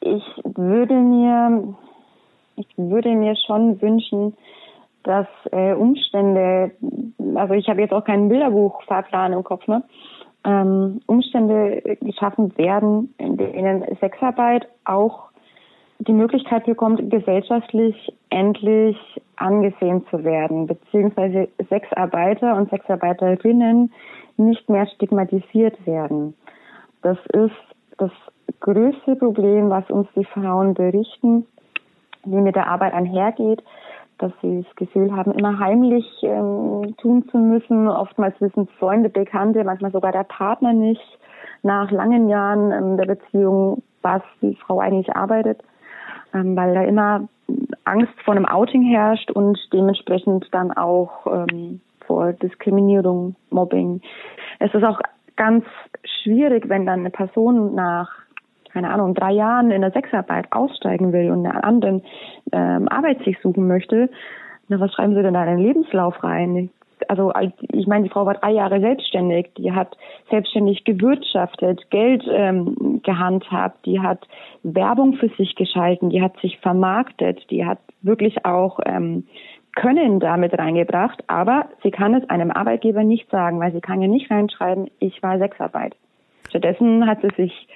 Ich 0.00 0.22
würde 0.56 0.94
mir, 0.94 1.74
ich 2.56 2.66
würde 2.76 3.10
mir 3.14 3.34
schon 3.36 3.80
wünschen, 3.80 4.36
dass 5.02 5.26
äh, 5.50 5.72
Umstände, 5.74 6.72
also 7.34 7.54
ich 7.54 7.68
habe 7.68 7.80
jetzt 7.80 7.92
auch 7.92 8.04
keinen 8.04 8.28
Bilderbuchfahrplan 8.28 9.32
im 9.32 9.44
Kopf, 9.44 9.66
ne? 9.66 9.82
Ähm, 10.44 11.00
Umstände 11.06 11.96
geschaffen 12.00 12.56
werden, 12.58 13.14
in 13.18 13.36
denen 13.36 13.84
Sexarbeit 14.00 14.66
auch 14.84 15.30
die 16.06 16.12
Möglichkeit 16.12 16.66
bekommt, 16.66 17.10
gesellschaftlich 17.10 18.12
endlich 18.30 18.96
angesehen 19.36 20.04
zu 20.10 20.24
werden, 20.24 20.66
beziehungsweise 20.66 21.48
Sexarbeiter 21.68 22.56
und 22.56 22.70
Sexarbeiterinnen 22.70 23.92
nicht 24.36 24.68
mehr 24.68 24.86
stigmatisiert 24.88 25.86
werden. 25.86 26.34
Das 27.02 27.18
ist 27.32 27.54
das 27.98 28.10
größte 28.60 29.14
Problem, 29.16 29.70
was 29.70 29.88
uns 29.90 30.08
die 30.16 30.24
Frauen 30.24 30.74
berichten, 30.74 31.46
wie 32.24 32.40
mit 32.40 32.56
der 32.56 32.68
Arbeit 32.68 32.94
einhergeht, 32.94 33.62
dass 34.18 34.32
sie 34.40 34.62
das 34.62 34.76
Gefühl 34.76 35.14
haben, 35.14 35.32
immer 35.32 35.58
heimlich 35.58 36.06
ähm, 36.22 36.94
tun 36.98 37.28
zu 37.30 37.38
müssen. 37.38 37.88
Oftmals 37.88 38.40
wissen 38.40 38.68
Freunde, 38.78 39.08
Bekannte, 39.08 39.64
manchmal 39.64 39.90
sogar 39.90 40.12
der 40.12 40.24
Partner 40.24 40.72
nicht 40.72 41.18
nach 41.62 41.90
langen 41.90 42.28
Jahren 42.28 42.72
ähm, 42.72 42.96
der 42.96 43.06
Beziehung, 43.06 43.82
was 44.02 44.22
die 44.40 44.54
Frau 44.56 44.80
eigentlich 44.80 45.14
arbeitet, 45.14 45.62
ähm, 46.34 46.56
weil 46.56 46.74
da 46.74 46.82
immer 46.82 47.28
Angst 47.84 48.12
vor 48.24 48.34
einem 48.34 48.46
Outing 48.46 48.82
herrscht 48.82 49.30
und 49.30 49.58
dementsprechend 49.72 50.46
dann 50.52 50.70
auch 50.72 51.26
ähm, 51.26 51.80
vor 52.06 52.32
Diskriminierung, 52.32 53.36
Mobbing. 53.50 54.00
Es 54.58 54.72
ist 54.74 54.84
auch 54.84 55.00
ganz 55.36 55.64
schwierig, 56.22 56.68
wenn 56.68 56.86
dann 56.86 57.00
eine 57.00 57.10
Person 57.10 57.74
nach 57.74 58.21
keine 58.72 58.90
Ahnung, 58.90 59.14
drei 59.14 59.32
Jahren 59.32 59.70
in 59.70 59.82
der 59.82 59.90
Sexarbeit 59.90 60.46
aussteigen 60.50 61.12
will 61.12 61.30
und 61.30 61.46
eine 61.46 61.62
andere 61.62 62.02
ähm, 62.52 62.88
Arbeit 62.88 63.22
sich 63.24 63.38
suchen 63.42 63.66
möchte, 63.66 64.08
na, 64.68 64.80
was 64.80 64.92
schreiben 64.92 65.14
Sie 65.14 65.22
denn 65.22 65.34
da 65.34 65.44
in 65.44 65.58
den 65.58 65.66
Lebenslauf 65.66 66.22
rein? 66.24 66.70
Also 67.08 67.32
ich 67.72 67.86
meine, 67.86 68.04
die 68.04 68.10
Frau 68.10 68.26
war 68.26 68.34
drei 68.34 68.52
Jahre 68.52 68.80
selbstständig, 68.80 69.50
die 69.58 69.72
hat 69.72 69.96
selbstständig 70.30 70.84
gewirtschaftet, 70.84 71.90
Geld 71.90 72.24
ähm, 72.30 73.00
gehandhabt, 73.02 73.84
die 73.86 74.00
hat 74.00 74.26
Werbung 74.62 75.14
für 75.14 75.28
sich 75.30 75.56
geschalten, 75.56 76.10
die 76.10 76.22
hat 76.22 76.38
sich 76.40 76.58
vermarktet, 76.60 77.50
die 77.50 77.66
hat 77.66 77.80
wirklich 78.02 78.44
auch 78.46 78.78
ähm, 78.86 79.24
Können 79.74 80.20
damit 80.20 80.56
reingebracht, 80.58 81.24
aber 81.28 81.66
sie 81.82 81.90
kann 81.90 82.14
es 82.14 82.28
einem 82.28 82.50
Arbeitgeber 82.50 83.04
nicht 83.04 83.30
sagen, 83.30 83.58
weil 83.58 83.72
sie 83.72 83.80
kann 83.80 84.02
ja 84.02 84.08
nicht 84.08 84.30
reinschreiben, 84.30 84.90
ich 84.98 85.22
war 85.22 85.38
Sexarbeit. 85.38 85.96
Stattdessen 86.50 87.06
hat 87.06 87.22
sie 87.22 87.30
sich 87.36 87.68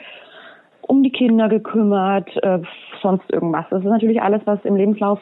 um 0.87 1.03
die 1.03 1.11
Kinder 1.11 1.49
gekümmert, 1.49 2.29
äh, 2.43 2.61
sonst 3.03 3.31
irgendwas. 3.31 3.67
Das 3.71 3.81
ist 3.81 3.89
natürlich 3.89 4.23
alles, 4.23 4.43
was 4.45 4.65
im 4.65 4.77
Lebenslauf 4.77 5.21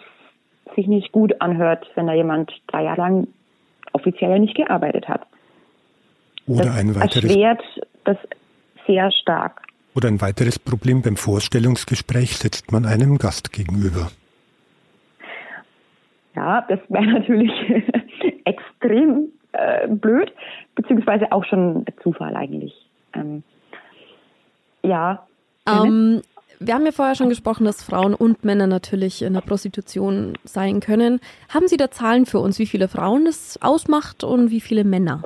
sich 0.76 0.86
nicht 0.86 1.12
gut 1.12 1.40
anhört, 1.40 1.86
wenn 1.94 2.06
da 2.06 2.14
jemand 2.14 2.52
drei 2.66 2.84
Jahre 2.84 3.00
lang 3.00 3.28
offiziell 3.92 4.38
nicht 4.38 4.56
gearbeitet 4.56 5.08
hat. 5.08 5.22
Oder 6.46 6.64
das 6.64 6.76
ein 6.76 6.94
weiteres. 6.94 7.24
erschwert 7.24 7.62
das 8.04 8.16
sehr 8.86 9.10
stark. 9.10 9.62
Oder 9.94 10.08
ein 10.08 10.20
weiteres 10.20 10.58
Problem 10.58 11.02
beim 11.02 11.16
Vorstellungsgespräch 11.16 12.36
sitzt 12.36 12.72
man 12.72 12.84
einem 12.84 13.16
Gast 13.18 13.52
gegenüber. 13.52 14.10
Ja, 16.34 16.66
das 16.68 16.80
wäre 16.88 17.06
natürlich 17.20 17.52
extrem 18.44 19.28
äh, 19.52 19.86
blöd, 19.88 20.32
beziehungsweise 20.74 21.30
auch 21.30 21.44
schon 21.44 21.84
Zufall 22.02 22.34
eigentlich. 22.36 22.74
Ähm, 23.14 23.44
ja, 24.82 25.24
ähm, 25.68 26.22
wir 26.60 26.74
haben 26.74 26.86
ja 26.86 26.92
vorher 26.92 27.14
schon 27.14 27.28
gesprochen, 27.28 27.64
dass 27.64 27.82
Frauen 27.82 28.14
und 28.14 28.44
Männer 28.44 28.66
natürlich 28.66 29.22
in 29.22 29.34
der 29.34 29.40
Prostitution 29.40 30.34
sein 30.44 30.80
können. 30.80 31.20
Haben 31.52 31.68
Sie 31.68 31.76
da 31.76 31.90
Zahlen 31.90 32.26
für 32.26 32.38
uns, 32.38 32.58
wie 32.58 32.66
viele 32.66 32.88
Frauen 32.88 33.26
es 33.26 33.60
ausmacht 33.62 34.24
und 34.24 34.50
wie 34.50 34.60
viele 34.60 34.84
Männer? 34.84 35.22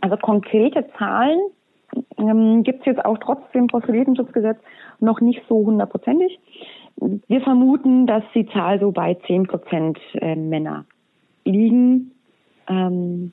Also 0.00 0.16
konkrete 0.16 0.86
Zahlen 0.98 1.38
ähm, 2.18 2.62
gibt 2.62 2.80
es 2.80 2.86
jetzt 2.86 3.04
auch 3.04 3.18
trotz 3.18 3.40
dem 3.52 3.68
Prostituiertenschutzgesetz 3.68 4.58
noch 5.00 5.20
nicht 5.20 5.42
so 5.48 5.56
hundertprozentig. 5.56 6.38
Wir 6.96 7.40
vermuten, 7.42 8.06
dass 8.06 8.24
die 8.34 8.46
Zahl 8.46 8.80
so 8.80 8.90
bei 8.90 9.14
10 9.26 9.46
Prozent 9.46 9.98
äh, 10.14 10.34
Männer 10.34 10.84
liegen 11.44 12.12
ähm, 12.68 13.32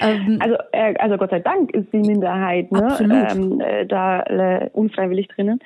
Ähm, 0.00 0.38
also, 0.40 0.56
äh, 0.72 0.94
also 0.98 1.16
Gott 1.16 1.30
sei 1.30 1.40
Dank 1.40 1.70
ist 1.74 1.92
die 1.92 1.98
Minderheit 1.98 2.70
ne, 2.72 3.28
ähm, 3.30 3.60
äh, 3.60 3.86
da 3.86 4.22
äh, 4.22 4.70
unfreiwillig 4.72 5.28
drinnen. 5.28 5.60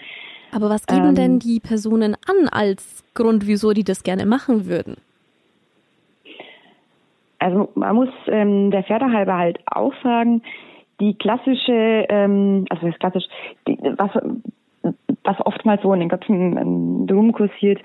Aber 0.55 0.69
was 0.69 0.87
geben 0.87 1.11
ähm, 1.11 1.15
denn 1.15 1.39
die 1.39 1.61
Personen 1.61 2.15
an 2.15 2.49
als 2.49 3.05
Grund, 3.15 3.47
wieso 3.47 3.73
die 3.73 3.85
das 3.85 4.03
gerne 4.03 4.27
machen 4.27 4.67
würden? 4.67 4.97
Also 7.39 7.71
man 7.75 7.97
muss 7.97 8.11
ähm, 8.27 8.71
der 8.71 8.85
Pferde 8.85 9.11
halber 9.13 9.37
halt 9.37 9.59
auch 9.67 9.95
sagen, 10.03 10.43
die 11.01 11.15
klassische, 11.15 12.07
ähm, 12.09 12.67
also 12.71 12.87
das 12.87 12.99
klassisch, 12.99 13.25
die, 13.67 13.79
was 13.97 14.11
was 15.25 15.37
oftmals 15.41 15.83
so 15.83 15.93
in 15.93 16.01
den 16.01 16.09
Köpfen 16.09 16.57
ähm, 16.57 17.07
rumkursiert, 17.11 17.81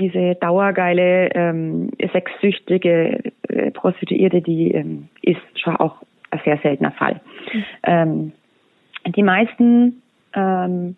diese 0.00 0.34
dauergeile, 0.36 1.30
ähm, 1.34 1.90
sexsüchtige 2.12 3.32
Prostituierte, 3.72 4.40
die 4.42 4.72
ähm, 4.72 5.08
ist 5.22 5.40
schon 5.60 5.76
auch 5.76 5.96
ein 6.30 6.40
sehr 6.44 6.58
seltener 6.58 6.92
Fall. 6.92 7.20
Mhm. 7.52 7.64
Ähm, 7.84 8.32
die 9.06 9.22
meisten 9.22 10.02
ähm, 10.34 10.96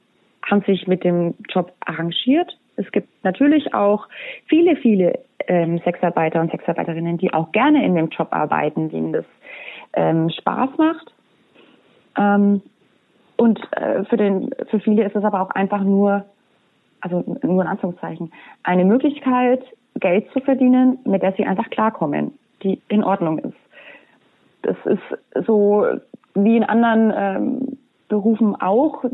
haben 0.49 0.63
sich 0.67 0.87
mit 0.87 1.05
dem 1.05 1.35
Job 1.49 1.73
arrangiert. 1.81 2.57
Es 2.77 2.91
gibt 2.93 3.09
natürlich 3.25 3.75
auch 3.75 4.09
viele, 4.47 4.77
viele 4.77 5.19
ähm, 5.47 5.81
Sexarbeiter 5.85 6.41
und 6.41 6.51
Sexarbeiterinnen, 6.51 7.19
die 7.19 7.33
auch 7.33 7.53
gerne 7.53 7.85
in 7.85 7.95
dem 7.95 8.09
Job 8.09 8.29
arbeiten, 8.31 8.89
denen 8.89 9.13
das 9.13 9.25
ähm, 9.93 10.31
Spaß 10.31 10.71
macht. 10.79 11.13
Ähm, 12.17 12.63
und 13.37 13.61
äh, 13.73 14.05
für, 14.05 14.17
den, 14.17 14.51
für 14.71 14.81
viele 14.81 15.05
ist 15.05 15.17
es 15.17 15.25
aber 15.25 15.41
auch 15.41 15.51
einfach 15.51 15.83
nur, 15.83 16.25
also 17.01 17.25
nur 17.43 17.63
in 17.63 17.69
Anführungszeichen, 17.69 18.33
eine 18.63 18.85
Möglichkeit, 18.85 19.63
Geld 19.99 20.31
zu 20.33 20.41
verdienen, 20.41 20.99
mit 21.05 21.23
der 21.23 21.33
sie 21.33 21.45
einfach 21.45 21.69
klarkommen, 21.71 22.39
die 22.63 22.81
in 22.89 23.05
Ordnung 23.05 23.39
ist. 23.39 23.57
Das 24.63 24.77
ist 24.85 25.47
so 25.47 25.87
wie 26.35 26.57
in 26.57 26.65
anderen 26.65 27.13
ähm, 27.17 27.79
Berufen 28.09 28.61
auch. 28.61 29.05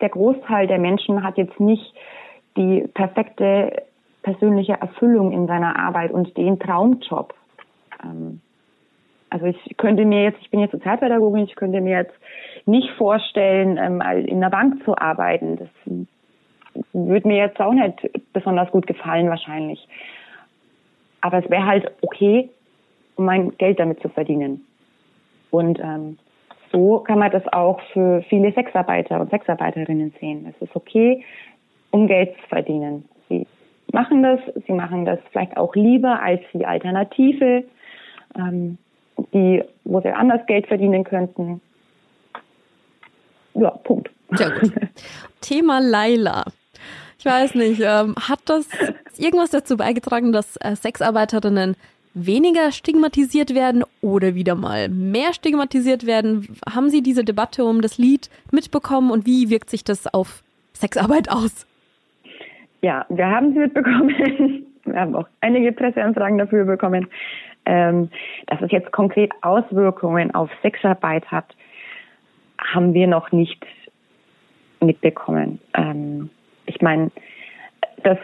Der 0.00 0.08
Großteil 0.08 0.66
der 0.66 0.78
Menschen 0.78 1.22
hat 1.22 1.36
jetzt 1.36 1.60
nicht 1.60 1.94
die 2.56 2.88
perfekte 2.94 3.82
persönliche 4.22 4.80
Erfüllung 4.80 5.32
in 5.32 5.46
seiner 5.46 5.78
Arbeit 5.78 6.10
und 6.10 6.36
den 6.36 6.58
Traumjob. 6.58 7.34
Ähm, 8.02 8.40
Also 9.30 9.46
ich 9.46 9.76
könnte 9.76 10.04
mir 10.04 10.22
jetzt, 10.22 10.40
ich 10.40 10.50
bin 10.50 10.60
jetzt 10.60 10.72
Sozialpädagogin, 10.72 11.44
ich 11.44 11.56
könnte 11.56 11.80
mir 11.80 11.98
jetzt 11.98 12.14
nicht 12.64 12.90
vorstellen, 12.96 13.76
ähm, 13.76 14.00
in 14.26 14.38
einer 14.38 14.50
Bank 14.50 14.82
zu 14.84 14.96
arbeiten. 14.96 15.56
Das 15.56 15.68
würde 16.92 17.28
mir 17.28 17.38
jetzt 17.38 17.60
auch 17.60 17.72
nicht 17.72 17.98
besonders 18.32 18.70
gut 18.70 18.86
gefallen 18.86 19.28
wahrscheinlich. 19.28 19.86
Aber 21.20 21.38
es 21.38 21.50
wäre 21.50 21.66
halt 21.66 21.92
okay, 22.02 22.50
um 23.16 23.24
mein 23.24 23.56
Geld 23.58 23.78
damit 23.78 24.00
zu 24.00 24.08
verdienen. 24.08 24.64
Und 25.50 25.78
ähm, 25.80 26.18
so 26.72 26.98
kann 27.00 27.18
man 27.18 27.30
das 27.30 27.46
auch 27.52 27.80
für 27.92 28.22
viele 28.28 28.52
Sexarbeiter 28.52 29.20
und 29.20 29.30
Sexarbeiterinnen 29.30 30.12
sehen. 30.20 30.46
Es 30.48 30.68
ist 30.68 30.74
okay, 30.76 31.24
um 31.90 32.06
Geld 32.06 32.34
zu 32.36 32.48
verdienen. 32.48 33.08
Sie 33.28 33.46
machen 33.92 34.22
das, 34.22 34.40
sie 34.66 34.72
machen 34.72 35.04
das 35.04 35.18
vielleicht 35.30 35.56
auch 35.56 35.74
lieber 35.74 36.20
als 36.20 36.40
die 36.52 36.66
Alternative, 36.66 37.64
ähm, 38.36 38.78
die, 39.32 39.62
wo 39.84 40.00
sie 40.00 40.10
anders 40.10 40.44
Geld 40.46 40.66
verdienen 40.66 41.04
könnten. 41.04 41.60
Ja, 43.54 43.70
Punkt. 43.70 44.10
Sehr 44.32 44.50
gut. 44.50 44.72
Thema 45.40 45.80
Laila. 45.80 46.44
Ich 47.18 47.24
weiß 47.24 47.54
nicht, 47.54 47.80
ähm, 47.80 48.14
hat 48.28 48.40
das 48.44 48.68
irgendwas 49.16 49.50
dazu 49.50 49.76
beigetragen, 49.76 50.32
dass 50.32 50.56
äh, 50.58 50.76
Sexarbeiterinnen 50.76 51.76
weniger 52.16 52.72
stigmatisiert 52.72 53.54
werden 53.54 53.84
oder 54.00 54.34
wieder 54.34 54.54
mal 54.54 54.88
mehr 54.88 55.34
stigmatisiert 55.34 56.06
werden? 56.06 56.48
Haben 56.68 56.88
Sie 56.88 57.02
diese 57.02 57.24
Debatte 57.24 57.64
um 57.64 57.82
das 57.82 57.98
Lied 57.98 58.30
mitbekommen 58.50 59.10
und 59.10 59.26
wie 59.26 59.50
wirkt 59.50 59.70
sich 59.70 59.84
das 59.84 60.12
auf 60.12 60.42
Sexarbeit 60.72 61.30
aus? 61.30 61.66
Ja, 62.80 63.04
wir 63.08 63.26
haben 63.26 63.52
sie 63.52 63.60
mitbekommen. 63.60 64.66
Wir 64.84 65.00
haben 65.00 65.16
auch 65.16 65.26
einige 65.40 65.72
Presseanfragen 65.72 66.38
dafür 66.38 66.64
bekommen. 66.64 67.08
Ähm, 67.64 68.08
dass 68.46 68.62
es 68.62 68.70
jetzt 68.70 68.92
konkret 68.92 69.32
Auswirkungen 69.40 70.32
auf 70.32 70.48
Sexarbeit 70.62 71.28
hat, 71.32 71.56
haben 72.58 72.94
wir 72.94 73.08
noch 73.08 73.32
nicht 73.32 73.66
mitbekommen. 74.80 75.58
Ähm, 75.74 76.30
ich 76.66 76.80
meine, 76.80 77.10
das, 78.04 78.18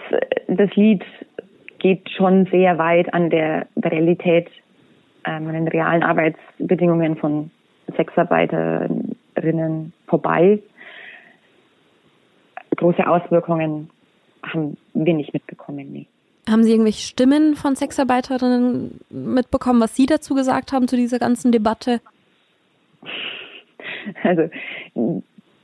das 0.47 0.73
Lied 0.77 1.03
geht 1.83 2.09
schon 2.11 2.47
sehr 2.47 2.79
weit 2.79 3.13
an 3.13 3.29
der, 3.29 3.67
Realität, 3.77 4.49
ähm, 5.25 5.49
an 5.49 5.55
den 5.55 5.69
realen 5.69 6.05
Arbeitsbedingungen 6.05 7.17
von 7.17 7.51
Sexarbeiterinnen 7.97 9.93
vorbei. 10.07 10.61
Große 12.77 13.07
Auswirkungen 13.07 13.91
haben 14.45 14.77
wir 14.95 15.15
nicht 15.15 15.35
mitbekommen, 15.35 15.93
nee. 15.93 16.07
Haben 16.49 16.63
Sie 16.63 16.71
irgendwelche 16.71 17.07
Stimmen 17.07 17.55
von 17.57 17.77
Sexarbeiterinnen 17.77 19.01
mitbekommen, 19.11 19.81
was 19.81 19.95
Sie 19.95 20.07
dazu 20.07 20.35
gesagt 20.35 20.73
haben 20.73 20.89
zu 20.89 20.97
dieser 20.97 21.19
ganzen 21.19 21.53
Debatte? 21.53 22.01
Also 24.25 24.51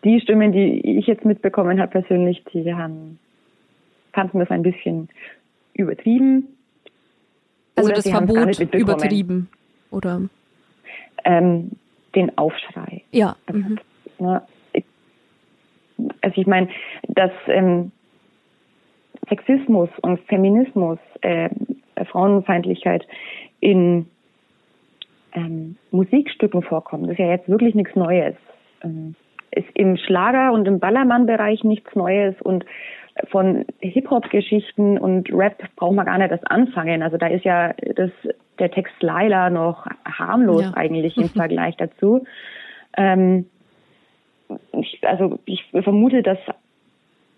die 0.04 0.20
Stimmen, 0.20 0.52
die 0.52 0.98
ich 0.98 1.08
jetzt 1.08 1.24
mitbekommen 1.24 1.80
habe 1.80 1.90
persönlich, 1.90 2.44
die 2.52 2.72
haben 2.72 3.18
fanden 4.12 4.38
das 4.38 4.50
ein 4.50 4.62
bisschen 4.62 5.08
übertrieben. 5.78 6.48
Also 7.76 7.90
das 7.90 8.08
Verbot 8.08 8.58
übertrieben, 8.74 9.48
oder? 9.90 10.22
Ähm, 11.24 11.70
den 12.14 12.36
Aufschrei. 12.36 13.02
Ja. 13.12 13.36
Mhm. 13.50 13.78
Also 16.20 16.40
ich 16.40 16.46
meine, 16.46 16.68
dass 17.08 17.30
ähm, 17.46 17.92
Sexismus 19.28 19.90
und 20.02 20.20
Feminismus, 20.22 20.98
äh, 21.20 21.50
Frauenfeindlichkeit 22.10 23.06
in 23.60 24.06
ähm, 25.32 25.76
Musikstücken 25.90 26.62
vorkommen, 26.62 27.04
das 27.04 27.12
ist 27.12 27.18
ja 27.18 27.28
jetzt 27.28 27.48
wirklich 27.48 27.74
nichts 27.74 27.94
Neues. 27.94 28.34
Ähm, 28.82 29.14
ist 29.50 29.68
im 29.74 29.96
Schlager- 29.96 30.52
und 30.52 30.66
im 30.66 30.78
Ballermann-Bereich 30.78 31.64
nichts 31.64 31.94
Neues 31.94 32.34
und 32.42 32.64
von 33.30 33.64
Hip-Hop-Geschichten 33.80 34.98
und 34.98 35.32
Rap 35.32 35.62
braucht 35.76 35.94
man 35.94 36.06
gar 36.06 36.18
nicht 36.18 36.30
das 36.30 36.44
anfangen. 36.44 37.02
Also 37.02 37.16
da 37.16 37.26
ist 37.26 37.44
ja 37.44 37.72
das, 37.96 38.10
der 38.58 38.70
Text 38.70 38.94
Laila 39.00 39.50
noch 39.50 39.86
harmlos 40.04 40.62
ja. 40.62 40.72
eigentlich 40.74 41.16
im 41.16 41.28
Vergleich 41.28 41.76
dazu. 41.76 42.24
Ähm, 42.96 43.46
ich, 44.72 45.00
also 45.02 45.38
ich 45.44 45.64
vermute, 45.70 46.22
dass, 46.22 46.38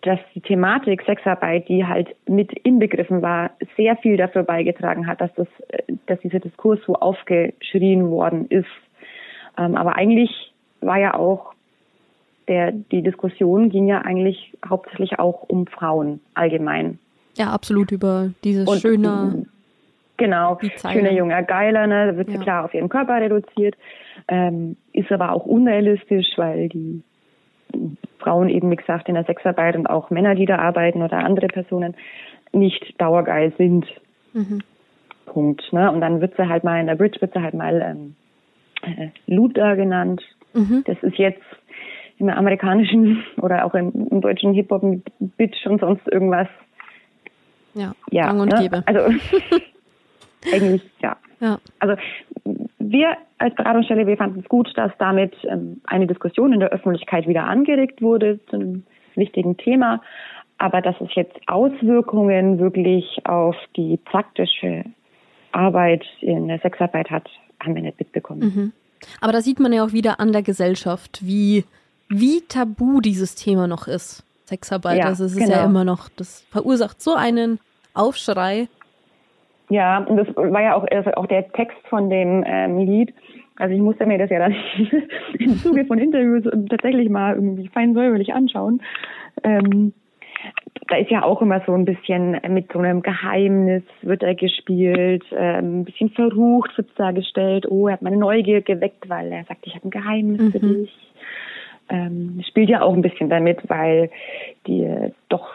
dass 0.03 0.21
die 0.35 0.41
Thematik 0.41 1.03
Sexarbeit, 1.03 1.69
die 1.69 1.87
halt 1.87 2.15
mit 2.29 2.53
inbegriffen 2.53 3.23
war, 3.23 3.51
sehr 3.77 3.97
viel 3.97 4.17
dafür 4.17 4.43
beigetragen 4.43 5.07
hat, 5.07 5.21
dass 5.21 5.35
das, 5.35 5.49
dass 6.07 6.21
dieser 6.21 6.41
Diskurs 6.41 6.79
so 6.87 6.95
aufgeschrien 6.95 8.11
worden 8.11 8.47
ist. 8.49 8.69
Ähm, 9.59 9.77
aber 9.77 9.97
eigentlich 9.97 10.53
war 10.81 10.99
ja 10.99 11.15
auch 11.15 11.53
der, 12.51 12.73
die 12.73 13.03
Diskussion 13.03 13.71
ging 13.71 13.87
ja 13.87 14.03
eigentlich 14.03 14.53
hauptsächlich 14.69 15.19
auch 15.19 15.45
um 15.49 15.67
Frauen 15.69 16.21
allgemein. 16.35 16.99
Ja, 17.39 17.51
absolut 17.51 17.93
über 17.93 18.31
dieses 18.45 18.69
Und, 18.69 18.81
schöne. 18.81 19.47
Genau, 20.17 20.59
schöne 20.83 21.15
junge 21.17 21.43
Geiler, 21.45 21.87
ne, 21.87 22.09
da 22.09 22.17
wird 22.19 22.29
ja. 22.29 22.37
sie 22.37 22.43
klar 22.43 22.65
auf 22.67 22.75
ihren 22.75 22.91
Körper 22.91 23.15
reduziert, 23.15 23.75
ähm, 24.29 24.77
ist 24.93 25.11
aber 25.11 25.33
auch 25.33 25.47
unrealistisch, 25.47 26.27
weil 26.37 26.69
die 26.69 27.03
Frauen 28.19 28.51
eben, 28.51 28.71
wie 28.71 28.77
gesagt, 28.77 29.09
in 29.09 29.15
der 29.15 29.25
Sexarbeit 29.25 29.77
und 29.77 29.87
auch 29.87 30.11
Männer, 30.11 30.35
die 30.35 30.45
da 30.45 30.59
arbeiten 30.59 31.01
oder 31.01 31.19
andere 31.19 31.47
Personen 31.47 31.95
nicht 32.53 33.01
dauergeil 33.01 33.55
sind. 33.57 33.87
Mhm. 34.35 34.59
Punkt. 35.25 35.73
Ne? 35.73 35.91
Und 35.91 36.03
dann 36.03 36.21
wird 36.21 36.37
sie 36.37 36.49
halt 36.49 36.65
mal 36.65 36.81
in 36.81 36.89
der 36.89 36.97
Bridge, 36.97 37.21
wird 37.21 37.33
sie 37.33 37.41
halt 37.41 37.55
mal 37.55 37.81
ähm, 37.81 38.15
äh, 38.83 39.09
Luther 39.27 39.77
genannt. 39.77 40.21
Mhm. 40.53 40.83
Das 40.85 40.99
ist 41.03 41.17
jetzt 41.17 41.41
im 42.21 42.29
amerikanischen 42.29 43.25
oder 43.41 43.65
auch 43.65 43.75
im, 43.75 44.09
im 44.11 44.21
deutschen 44.21 44.53
Hip-Hop 44.53 44.83
mit 44.83 45.03
Bitch 45.37 45.67
und 45.67 45.81
sonst 45.81 46.07
irgendwas. 46.09 46.49
Ja, 47.75 47.93
ja 48.11 48.27
Gang 48.27 48.41
und 48.41 48.53
ne? 48.53 48.61
Gäbe. 48.61 48.83
Also 48.87 49.01
eigentlich 50.53 50.83
ja. 51.01 51.17
ja. 51.41 51.59
Also 51.79 51.97
wir 52.79 53.17
als 53.39 53.55
Beratungsstelle, 53.55 54.07
wir 54.07 54.17
fanden 54.17 54.41
es 54.41 54.49
gut, 54.49 54.71
dass 54.77 54.93
damit 54.99 55.35
ähm, 55.45 55.81
eine 55.85 56.07
Diskussion 56.07 56.53
in 56.53 56.61
der 56.61 56.71
Öffentlichkeit 56.71 57.27
wieder 57.27 57.45
angeregt 57.45 58.03
wurde 58.03 58.41
zu 58.47 58.57
einem 58.57 58.85
wichtigen 59.15 59.57
Thema. 59.57 60.03
Aber 60.59 60.83
dass 60.83 60.97
es 61.01 61.09
jetzt 61.15 61.37
Auswirkungen 61.47 62.59
wirklich 62.59 63.05
auf 63.25 63.57
die 63.77 63.97
praktische 63.97 64.85
Arbeit 65.53 66.05
in 66.21 66.49
der 66.49 66.59
Sexarbeit 66.59 67.11
hat, 67.11 67.29
haben 67.61 67.75
wir 67.75 67.83
nicht 67.83 67.99
mitbekommen. 67.99 68.41
Mhm. 68.41 68.73
Aber 69.21 69.33
da 69.33 69.41
sieht 69.41 69.61
man 69.61 69.73
ja 69.73 69.85
auch 69.85 69.93
wieder 69.93 70.21
an 70.21 70.33
der 70.33 70.43
Gesellschaft, 70.43 71.21
wie 71.23 71.65
wie 72.11 72.43
tabu 72.43 73.01
dieses 73.01 73.35
Thema 73.37 73.67
noch 73.67 73.87
ist. 73.87 74.25
Sexarbeit, 74.45 74.99
ja, 74.99 75.07
also 75.07 75.25
es 75.25 75.33
ist 75.33 75.39
genau. 75.39 75.59
ja 75.59 75.65
immer 75.65 75.85
noch, 75.85 76.09
das 76.09 76.43
verursacht 76.51 77.01
so 77.01 77.15
einen 77.15 77.61
Aufschrei. 77.95 78.69
Ja, 79.69 79.99
und 79.99 80.17
das 80.17 80.27
war 80.37 80.61
ja 80.61 80.75
auch, 80.75 80.85
also 80.91 81.13
auch 81.13 81.27
der 81.27 81.51
Text 81.53 81.79
von 81.89 82.11
dem 82.11 82.43
ähm, 82.45 82.79
Lied. 82.79 83.15
Also 83.57 83.75
ich 83.75 83.81
musste 83.81 84.07
mir 84.07 84.19
das 84.19 84.31
ja 84.31 84.41
dann 84.41 84.55
im 85.39 85.57
Zuge 85.59 85.85
von 85.85 85.99
Interviews 85.99 86.45
tatsächlich 86.69 87.09
mal 87.09 87.37
irgendwie 87.37 87.69
fein 87.69 87.95
säuberlich 87.95 88.35
anschauen. 88.35 88.83
Ähm, 89.45 89.93
da 90.89 90.97
ist 90.97 91.11
ja 91.11 91.23
auch 91.23 91.41
immer 91.43 91.63
so 91.67 91.75
ein 91.75 91.85
bisschen 91.85 92.41
mit 92.49 92.73
so 92.73 92.81
einem 92.81 93.03
Geheimnis 93.03 93.85
wird 94.03 94.25
er 94.25 94.35
gespielt, 94.35 95.23
ähm, 95.31 95.81
ein 95.81 95.85
bisschen 95.85 96.11
verrucht 96.11 96.77
wird 96.77 96.89
dargestellt. 96.97 97.67
Oh, 97.69 97.87
er 97.87 97.95
hat 97.95 98.03
meine 98.03 98.17
Neugier 98.17 98.63
geweckt, 98.63 99.09
weil 99.09 99.31
er 99.31 99.45
sagt, 99.45 99.65
ich 99.67 99.77
habe 99.77 99.87
ein 99.87 99.91
Geheimnis 99.91 100.41
mhm. 100.41 100.53
für 100.53 100.59
dich 100.59 101.10
ähm, 101.91 102.43
spielt 102.49 102.71
ja 102.71 102.83
auch 102.83 102.95
ein 102.95 103.03
bisschen 103.03 103.29
damit, 103.29 103.59
weil 103.69 104.11
die 104.67 104.89
doch 105.29 105.49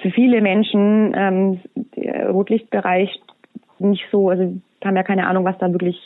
für 0.00 0.10
viele 0.10 0.40
Menschen 0.40 1.14
ähm, 1.16 1.60
der 1.96 2.30
Rotlichtbereich 2.30 3.20
nicht 3.78 4.04
so, 4.10 4.28
also 4.28 4.54
haben 4.84 4.96
ja 4.96 5.02
keine 5.02 5.26
Ahnung, 5.26 5.44
was 5.44 5.58
da 5.58 5.72
wirklich 5.72 5.98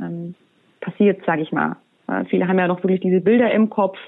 ähm, 0.00 0.34
passiert, 0.80 1.24
sage 1.24 1.42
ich 1.42 1.52
mal. 1.52 1.76
Äh, 2.08 2.24
viele 2.26 2.48
haben 2.48 2.58
ja 2.58 2.68
noch 2.68 2.82
wirklich 2.82 3.00
diese 3.00 3.20
Bilder 3.20 3.50
im 3.52 3.70
Kopf. 3.70 3.98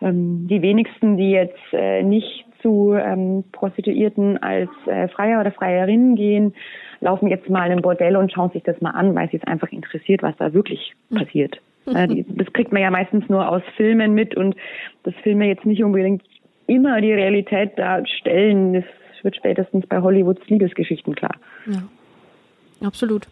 Ähm, 0.00 0.46
die 0.48 0.62
wenigsten, 0.62 1.16
die 1.16 1.30
jetzt 1.30 1.58
äh, 1.72 2.02
nicht 2.02 2.44
zu 2.62 2.94
ähm, 2.94 3.44
Prostituierten 3.52 4.42
als 4.42 4.70
äh, 4.86 5.08
Freier 5.08 5.40
oder 5.40 5.52
Freierinnen 5.52 6.16
gehen, 6.16 6.54
laufen 7.00 7.28
jetzt 7.28 7.48
mal 7.48 7.70
im 7.70 7.82
Bordell 7.82 8.16
und 8.16 8.32
schauen 8.32 8.50
sich 8.50 8.64
das 8.64 8.80
mal 8.80 8.90
an, 8.90 9.14
weil 9.14 9.30
sie 9.30 9.36
es 9.36 9.44
einfach 9.44 9.70
interessiert, 9.70 10.22
was 10.22 10.36
da 10.36 10.52
wirklich 10.52 10.92
mhm. 11.10 11.18
passiert. 11.18 11.60
Das 11.94 12.52
kriegt 12.52 12.72
man 12.72 12.82
ja 12.82 12.90
meistens 12.90 13.28
nur 13.28 13.48
aus 13.48 13.62
Filmen 13.76 14.14
mit 14.14 14.36
und 14.36 14.56
das 15.02 15.14
Filme 15.22 15.46
jetzt 15.46 15.64
nicht 15.64 15.82
unbedingt 15.82 16.22
immer 16.66 17.00
die 17.00 17.12
Realität 17.12 17.78
darstellen. 17.78 18.74
Das 18.74 18.84
wird 19.22 19.36
spätestens 19.36 19.86
bei 19.86 20.00
Hollywoods 20.00 20.46
Liebesgeschichten 20.48 21.14
klar. 21.14 21.34
Ja, 21.66 22.86
absolut. 22.86 23.26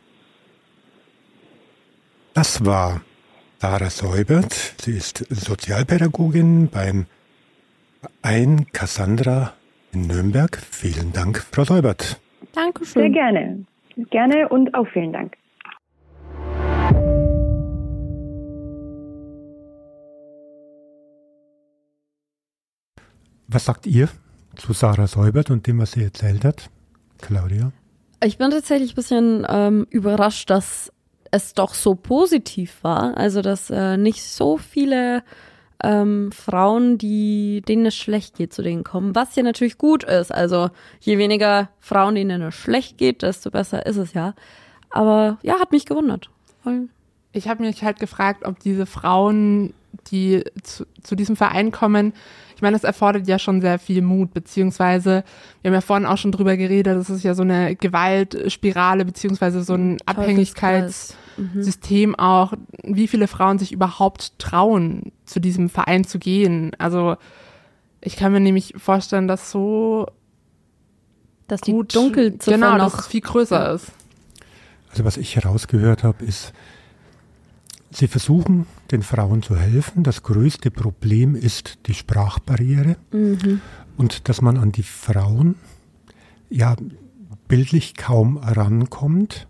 Das 2.34 2.64
war 2.64 3.00
Sarah 3.58 3.90
Säubert. 3.90 4.52
Sie 4.52 4.92
ist 4.92 5.18
Sozialpädagogin 5.30 6.68
beim 6.68 7.06
Verein 8.00 8.66
Cassandra 8.72 9.54
in 9.92 10.06
Nürnberg. 10.06 10.56
Vielen 10.56 11.12
Dank, 11.12 11.38
Frau 11.38 11.64
Säubert. 11.64 12.20
Dankeschön. 12.52 13.02
Sehr 13.02 13.10
gerne. 13.10 13.64
Gerne 14.10 14.48
und 14.48 14.74
auch 14.74 14.86
vielen 14.88 15.12
Dank. 15.12 15.36
Was 23.48 23.64
sagt 23.64 23.86
ihr 23.86 24.08
zu 24.56 24.72
Sarah 24.72 25.06
Säubert 25.06 25.50
und 25.50 25.66
dem, 25.66 25.78
was 25.78 25.92
sie 25.92 26.02
erzählt 26.02 26.44
hat? 26.44 26.70
Claudia? 27.20 27.72
Ich 28.22 28.38
bin 28.38 28.50
tatsächlich 28.50 28.92
ein 28.92 28.96
bisschen 28.96 29.46
ähm, 29.48 29.86
überrascht, 29.90 30.50
dass 30.50 30.92
es 31.30 31.54
doch 31.54 31.74
so 31.74 31.94
positiv 31.94 32.78
war. 32.82 33.16
Also, 33.16 33.42
dass 33.42 33.70
äh, 33.70 33.96
nicht 33.96 34.22
so 34.22 34.56
viele 34.56 35.22
ähm, 35.82 36.32
Frauen, 36.32 36.98
die 36.98 37.62
denen 37.68 37.86
es 37.86 37.94
schlecht 37.94 38.36
geht, 38.36 38.52
zu 38.52 38.62
denen 38.62 38.82
kommen. 38.82 39.14
Was 39.14 39.36
ja 39.36 39.42
natürlich 39.42 39.78
gut 39.78 40.02
ist. 40.02 40.32
Also, 40.32 40.70
je 41.00 41.18
weniger 41.18 41.68
Frauen, 41.78 42.14
denen 42.14 42.42
es 42.42 42.54
schlecht 42.54 42.98
geht, 42.98 43.22
desto 43.22 43.50
besser 43.50 43.86
ist 43.86 43.96
es 43.96 44.12
ja. 44.12 44.34
Aber 44.90 45.38
ja, 45.42 45.60
hat 45.60 45.72
mich 45.72 45.86
gewundert. 45.86 46.30
Ich 47.32 47.48
habe 47.48 47.62
mich 47.62 47.84
halt 47.84 48.00
gefragt, 48.00 48.44
ob 48.44 48.58
diese 48.58 48.86
Frauen, 48.86 49.74
die 50.10 50.42
zu, 50.62 50.86
zu 51.02 51.14
diesem 51.14 51.36
Verein 51.36 51.70
kommen, 51.70 52.12
ich 52.56 52.62
meine, 52.62 52.74
das 52.74 52.84
erfordert 52.84 53.28
ja 53.28 53.38
schon 53.38 53.60
sehr 53.60 53.78
viel 53.78 54.00
Mut, 54.00 54.32
beziehungsweise, 54.32 55.24
wir 55.60 55.68
haben 55.68 55.74
ja 55.74 55.82
vorhin 55.82 56.06
auch 56.06 56.16
schon 56.16 56.32
drüber 56.32 56.56
geredet, 56.56 56.96
das 56.96 57.10
ist 57.10 57.22
ja 57.22 57.34
so 57.34 57.42
eine 57.42 57.76
Gewaltspirale, 57.76 59.04
beziehungsweise 59.04 59.62
so 59.62 59.74
ein 59.74 59.98
Abhängigkeitssystem 60.06 62.10
mhm. 62.10 62.14
auch, 62.14 62.54
wie 62.82 63.08
viele 63.08 63.28
Frauen 63.28 63.58
sich 63.58 63.72
überhaupt 63.72 64.38
trauen, 64.38 65.12
zu 65.26 65.38
diesem 65.38 65.68
Verein 65.68 66.04
zu 66.04 66.18
gehen. 66.18 66.72
Also, 66.78 67.16
ich 68.00 68.16
kann 68.16 68.32
mir 68.32 68.40
nämlich 68.40 68.72
vorstellen, 68.78 69.28
dass 69.28 69.50
so 69.50 70.06
dass 71.46 71.60
die 71.60 71.72
gut, 71.72 71.94
Dunkelziffer 71.94 72.56
genau, 72.56 72.78
noch 72.78 72.92
dass 72.92 73.00
es 73.00 73.06
viel 73.06 73.20
größer 73.20 73.66
ja. 73.66 73.74
ist. 73.74 73.92
Also 74.90 75.04
was 75.04 75.18
ich 75.18 75.36
herausgehört 75.36 76.04
habe, 76.04 76.24
ist, 76.24 76.54
Sie 77.90 78.08
versuchen 78.08 78.66
den 78.90 79.02
Frauen 79.02 79.42
zu 79.42 79.56
helfen. 79.56 80.02
Das 80.02 80.22
größte 80.22 80.70
Problem 80.70 81.34
ist 81.34 81.78
die 81.86 81.94
Sprachbarriere 81.94 82.96
mhm. 83.12 83.60
und 83.96 84.28
dass 84.28 84.42
man 84.42 84.56
an 84.56 84.72
die 84.72 84.82
Frauen 84.82 85.54
ja 86.50 86.76
bildlich 87.48 87.94
kaum 87.94 88.38
rankommt, 88.38 89.48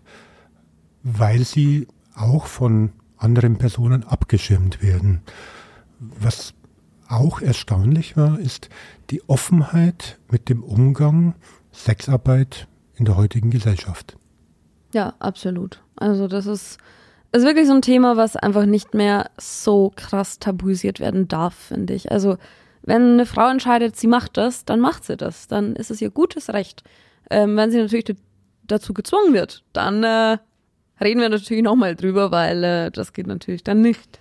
weil 1.03 1.43
sie 1.43 1.87
auch 2.15 2.45
von 2.45 2.91
anderen 3.17 3.57
Personen 3.57 4.03
abgeschirmt 4.03 4.81
werden. 4.81 5.21
Was 5.99 6.53
auch 7.07 7.41
erstaunlich 7.41 8.17
war, 8.17 8.39
ist 8.39 8.69
die 9.09 9.27
Offenheit 9.27 10.19
mit 10.29 10.49
dem 10.49 10.63
Umgang 10.63 11.35
Sexarbeit 11.71 12.67
in 12.95 13.05
der 13.05 13.15
heutigen 13.15 13.49
Gesellschaft. 13.49 14.17
Ja, 14.93 15.13
absolut. 15.19 15.81
Also 15.95 16.27
das 16.27 16.45
ist 16.45 16.77
ist 17.31 17.43
wirklich 17.43 17.67
so 17.67 17.73
ein 17.73 17.81
Thema, 17.81 18.17
was 18.17 18.35
einfach 18.35 18.65
nicht 18.65 18.93
mehr 18.93 19.29
so 19.37 19.91
krass 19.95 20.39
tabuisiert 20.39 20.99
werden 20.99 21.27
darf, 21.27 21.55
finde 21.55 21.93
ich. 21.93 22.11
Also, 22.11 22.37
wenn 22.83 23.13
eine 23.13 23.25
Frau 23.25 23.49
entscheidet, 23.49 23.97
sie 23.97 24.07
macht 24.07 24.37
das, 24.37 24.65
dann 24.65 24.79
macht 24.79 25.03
sie 25.03 25.17
das. 25.17 25.47
Dann 25.47 25.75
ist 25.75 25.91
es 25.91 26.01
ihr 26.01 26.09
gutes 26.09 26.49
Recht. 26.51 26.83
Ähm, 27.29 27.57
wenn 27.57 27.69
sie 27.69 27.79
natürlich 27.79 28.15
dazu 28.63 28.93
gezwungen 28.93 29.33
wird, 29.33 29.63
dann 29.73 30.03
äh, 30.03 30.37
reden 31.01 31.19
wir 31.19 31.29
natürlich 31.29 31.63
nochmal 31.63 31.95
drüber, 31.95 32.31
weil 32.31 32.63
äh, 32.63 32.91
das 32.91 33.13
geht 33.13 33.27
natürlich 33.27 33.63
dann 33.63 33.81
nicht. 33.81 34.19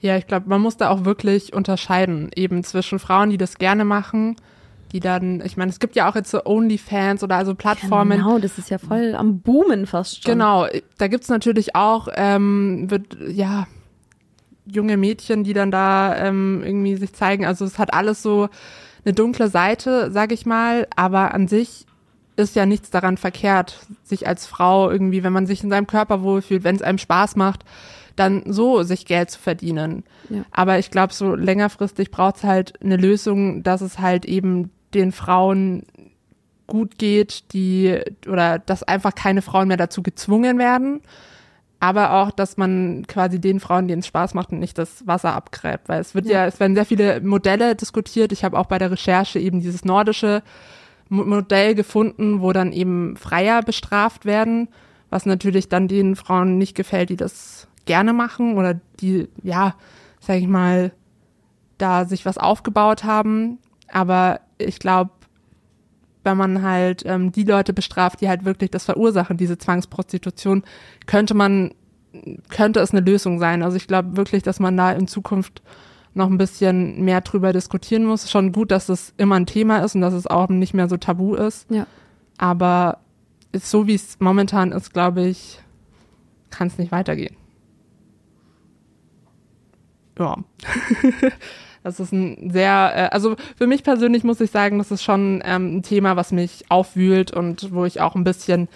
Ja, 0.00 0.18
ich 0.18 0.26
glaube, 0.26 0.50
man 0.50 0.60
muss 0.60 0.76
da 0.76 0.90
auch 0.90 1.06
wirklich 1.06 1.54
unterscheiden, 1.54 2.30
eben 2.36 2.62
zwischen 2.62 2.98
Frauen, 2.98 3.30
die 3.30 3.38
das 3.38 3.56
gerne 3.56 3.86
machen 3.86 4.36
die 4.94 5.00
dann, 5.00 5.42
ich 5.44 5.56
meine, 5.56 5.72
es 5.72 5.80
gibt 5.80 5.96
ja 5.96 6.08
auch 6.08 6.14
jetzt 6.14 6.30
so 6.30 6.44
OnlyFans 6.44 7.24
oder 7.24 7.34
also 7.34 7.56
Plattformen. 7.56 8.18
Genau, 8.18 8.38
das 8.38 8.58
ist 8.58 8.70
ja 8.70 8.78
voll 8.78 9.16
am 9.16 9.40
Boomen 9.40 9.86
fast 9.86 10.22
schon. 10.22 10.32
Genau, 10.32 10.68
da 10.98 11.08
gibt's 11.08 11.28
natürlich 11.28 11.74
auch, 11.74 12.06
ähm, 12.14 12.88
wird, 12.88 13.18
ja, 13.26 13.66
junge 14.66 14.96
Mädchen, 14.96 15.42
die 15.42 15.52
dann 15.52 15.72
da 15.72 16.16
ähm, 16.16 16.62
irgendwie 16.64 16.94
sich 16.94 17.12
zeigen. 17.12 17.44
Also 17.44 17.64
es 17.64 17.76
hat 17.80 17.92
alles 17.92 18.22
so 18.22 18.48
eine 19.04 19.14
dunkle 19.14 19.48
Seite, 19.48 20.12
sag 20.12 20.30
ich 20.30 20.46
mal, 20.46 20.86
aber 20.94 21.34
an 21.34 21.48
sich 21.48 21.86
ist 22.36 22.54
ja 22.54 22.64
nichts 22.64 22.90
daran 22.90 23.16
verkehrt, 23.16 23.80
sich 24.04 24.28
als 24.28 24.46
Frau 24.46 24.88
irgendwie, 24.92 25.24
wenn 25.24 25.32
man 25.32 25.48
sich 25.48 25.64
in 25.64 25.70
seinem 25.70 25.88
Körper 25.88 26.22
wohlfühlt, 26.22 26.62
wenn 26.62 26.76
es 26.76 26.82
einem 26.82 26.98
Spaß 26.98 27.34
macht, 27.34 27.64
dann 28.14 28.44
so 28.46 28.84
sich 28.84 29.06
Geld 29.06 29.32
zu 29.32 29.40
verdienen. 29.40 30.04
Ja. 30.30 30.44
Aber 30.52 30.78
ich 30.78 30.92
glaube, 30.92 31.12
so 31.12 31.34
längerfristig 31.34 32.12
braucht 32.12 32.36
es 32.36 32.44
halt 32.44 32.80
eine 32.80 32.96
Lösung, 32.96 33.64
dass 33.64 33.80
es 33.80 33.98
halt 33.98 34.24
eben 34.24 34.70
den 34.94 35.12
Frauen 35.12 35.84
gut 36.66 36.98
geht, 36.98 37.52
die 37.52 38.00
oder 38.28 38.58
dass 38.58 38.82
einfach 38.82 39.14
keine 39.14 39.42
Frauen 39.42 39.68
mehr 39.68 39.76
dazu 39.76 40.02
gezwungen 40.02 40.58
werden, 40.58 41.02
aber 41.80 42.14
auch, 42.14 42.30
dass 42.30 42.56
man 42.56 43.04
quasi 43.06 43.38
den 43.40 43.60
Frauen, 43.60 43.88
denen 43.88 44.00
es 44.00 44.06
Spaß 44.06 44.32
macht, 44.32 44.52
nicht 44.52 44.78
das 44.78 45.06
Wasser 45.06 45.34
abgräbt, 45.34 45.88
weil 45.88 46.00
es 46.00 46.14
wird 46.14 46.26
ja, 46.26 46.32
ja 46.32 46.46
es 46.46 46.58
werden 46.58 46.74
sehr 46.74 46.86
viele 46.86 47.20
Modelle 47.20 47.74
diskutiert. 47.74 48.32
Ich 48.32 48.44
habe 48.44 48.58
auch 48.58 48.66
bei 48.66 48.78
der 48.78 48.90
Recherche 48.90 49.38
eben 49.38 49.60
dieses 49.60 49.84
nordische 49.84 50.42
Modell 51.10 51.74
gefunden, 51.74 52.40
wo 52.40 52.52
dann 52.52 52.72
eben 52.72 53.16
Freier 53.16 53.62
bestraft 53.62 54.24
werden, 54.24 54.68
was 55.10 55.26
natürlich 55.26 55.68
dann 55.68 55.86
den 55.86 56.16
Frauen 56.16 56.56
nicht 56.56 56.74
gefällt, 56.74 57.10
die 57.10 57.16
das 57.16 57.68
gerne 57.84 58.14
machen 58.14 58.56
oder 58.56 58.80
die, 59.00 59.28
ja, 59.42 59.74
sag 60.20 60.38
ich 60.38 60.48
mal, 60.48 60.92
da 61.76 62.06
sich 62.06 62.24
was 62.24 62.38
aufgebaut 62.38 63.04
haben. 63.04 63.58
Aber 63.94 64.40
ich 64.58 64.80
glaube, 64.80 65.12
wenn 66.24 66.36
man 66.36 66.62
halt 66.62 67.04
ähm, 67.06 67.30
die 67.30 67.44
Leute 67.44 67.72
bestraft, 67.72 68.20
die 68.20 68.28
halt 68.28 68.44
wirklich 68.44 68.70
das 68.70 68.84
verursachen, 68.84 69.36
diese 69.36 69.56
Zwangsprostitution, 69.56 70.64
könnte 71.06 71.34
man, 71.34 71.72
könnte 72.48 72.80
es 72.80 72.90
eine 72.90 73.00
Lösung 73.00 73.38
sein. 73.38 73.62
Also 73.62 73.76
ich 73.76 73.86
glaube 73.86 74.16
wirklich, 74.16 74.42
dass 74.42 74.58
man 74.58 74.76
da 74.76 74.90
in 74.90 75.06
Zukunft 75.06 75.62
noch 76.12 76.28
ein 76.28 76.38
bisschen 76.38 77.04
mehr 77.04 77.20
drüber 77.20 77.52
diskutieren 77.52 78.04
muss. 78.04 78.28
Schon 78.28 78.50
gut, 78.50 78.72
dass 78.72 78.88
es 78.88 79.14
immer 79.16 79.36
ein 79.36 79.46
Thema 79.46 79.78
ist 79.78 79.94
und 79.94 80.00
dass 80.00 80.14
es 80.14 80.26
auch 80.26 80.48
nicht 80.48 80.74
mehr 80.74 80.88
so 80.88 80.96
tabu 80.96 81.36
ist. 81.36 81.70
Ja. 81.70 81.86
Aber 82.36 82.98
so 83.52 83.86
wie 83.86 83.94
es 83.94 84.18
momentan 84.18 84.72
ist, 84.72 84.92
glaube 84.92 85.24
ich, 85.24 85.60
kann 86.50 86.66
es 86.66 86.78
nicht 86.78 86.90
weitergehen. 86.90 87.36
Ja. 90.18 90.38
Das 91.84 92.00
ist 92.00 92.12
ein 92.12 92.50
sehr, 92.50 92.92
äh, 92.94 93.08
also 93.14 93.36
für 93.56 93.68
mich 93.68 93.84
persönlich 93.84 94.24
muss 94.24 94.40
ich 94.40 94.50
sagen, 94.50 94.78
das 94.78 94.90
ist 94.90 95.04
schon 95.04 95.42
ähm, 95.44 95.76
ein 95.76 95.82
Thema, 95.82 96.16
was 96.16 96.32
mich 96.32 96.64
aufwühlt 96.70 97.30
und 97.30 97.72
wo 97.72 97.84
ich 97.84 98.00
auch 98.00 98.16
ein 98.16 98.24
bisschen 98.24 98.68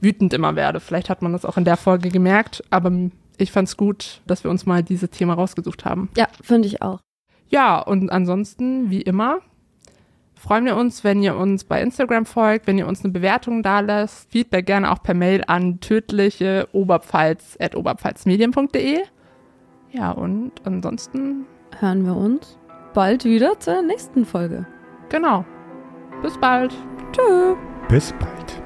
wütend 0.00 0.34
immer 0.34 0.56
werde. 0.56 0.80
Vielleicht 0.80 1.08
hat 1.08 1.22
man 1.22 1.30
das 1.32 1.44
auch 1.44 1.56
in 1.56 1.64
der 1.64 1.76
Folge 1.76 2.08
gemerkt, 2.10 2.64
aber 2.70 2.90
ich 3.38 3.52
fand 3.52 3.68
es 3.68 3.76
gut, 3.76 4.20
dass 4.26 4.42
wir 4.42 4.50
uns 4.50 4.66
mal 4.66 4.82
dieses 4.82 5.10
Thema 5.10 5.34
rausgesucht 5.34 5.84
haben. 5.84 6.10
Ja, 6.16 6.26
finde 6.42 6.66
ich 6.66 6.82
auch. 6.82 6.98
Ja, 7.48 7.78
und 7.78 8.10
ansonsten, 8.10 8.90
wie 8.90 9.02
immer, 9.02 9.38
freuen 10.34 10.64
wir 10.64 10.74
uns, 10.76 11.04
wenn 11.04 11.22
ihr 11.22 11.36
uns 11.36 11.62
bei 11.62 11.80
Instagram 11.80 12.26
folgt, 12.26 12.66
wenn 12.66 12.78
ihr 12.78 12.88
uns 12.88 13.04
eine 13.04 13.12
Bewertung 13.12 13.62
da 13.62 13.78
lässt. 13.78 14.28
Feedback 14.32 14.66
gerne 14.66 14.90
auch 14.90 15.04
per 15.04 15.14
Mail 15.14 15.44
an 15.46 15.78
tödliche 15.78 16.66
oberpfalz.oberpfalzmedien.de. 16.72 18.98
Ja, 19.92 20.10
und 20.10 20.50
ansonsten 20.64 21.46
hören 21.80 22.04
wir 22.04 22.16
uns 22.16 22.58
bald 22.94 23.24
wieder 23.24 23.58
zur 23.60 23.82
nächsten 23.82 24.24
Folge. 24.24 24.66
Genau. 25.08 25.44
Bis 26.22 26.38
bald. 26.38 26.72
Tschö. 27.12 27.54
Bis 27.88 28.12
bald. 28.12 28.65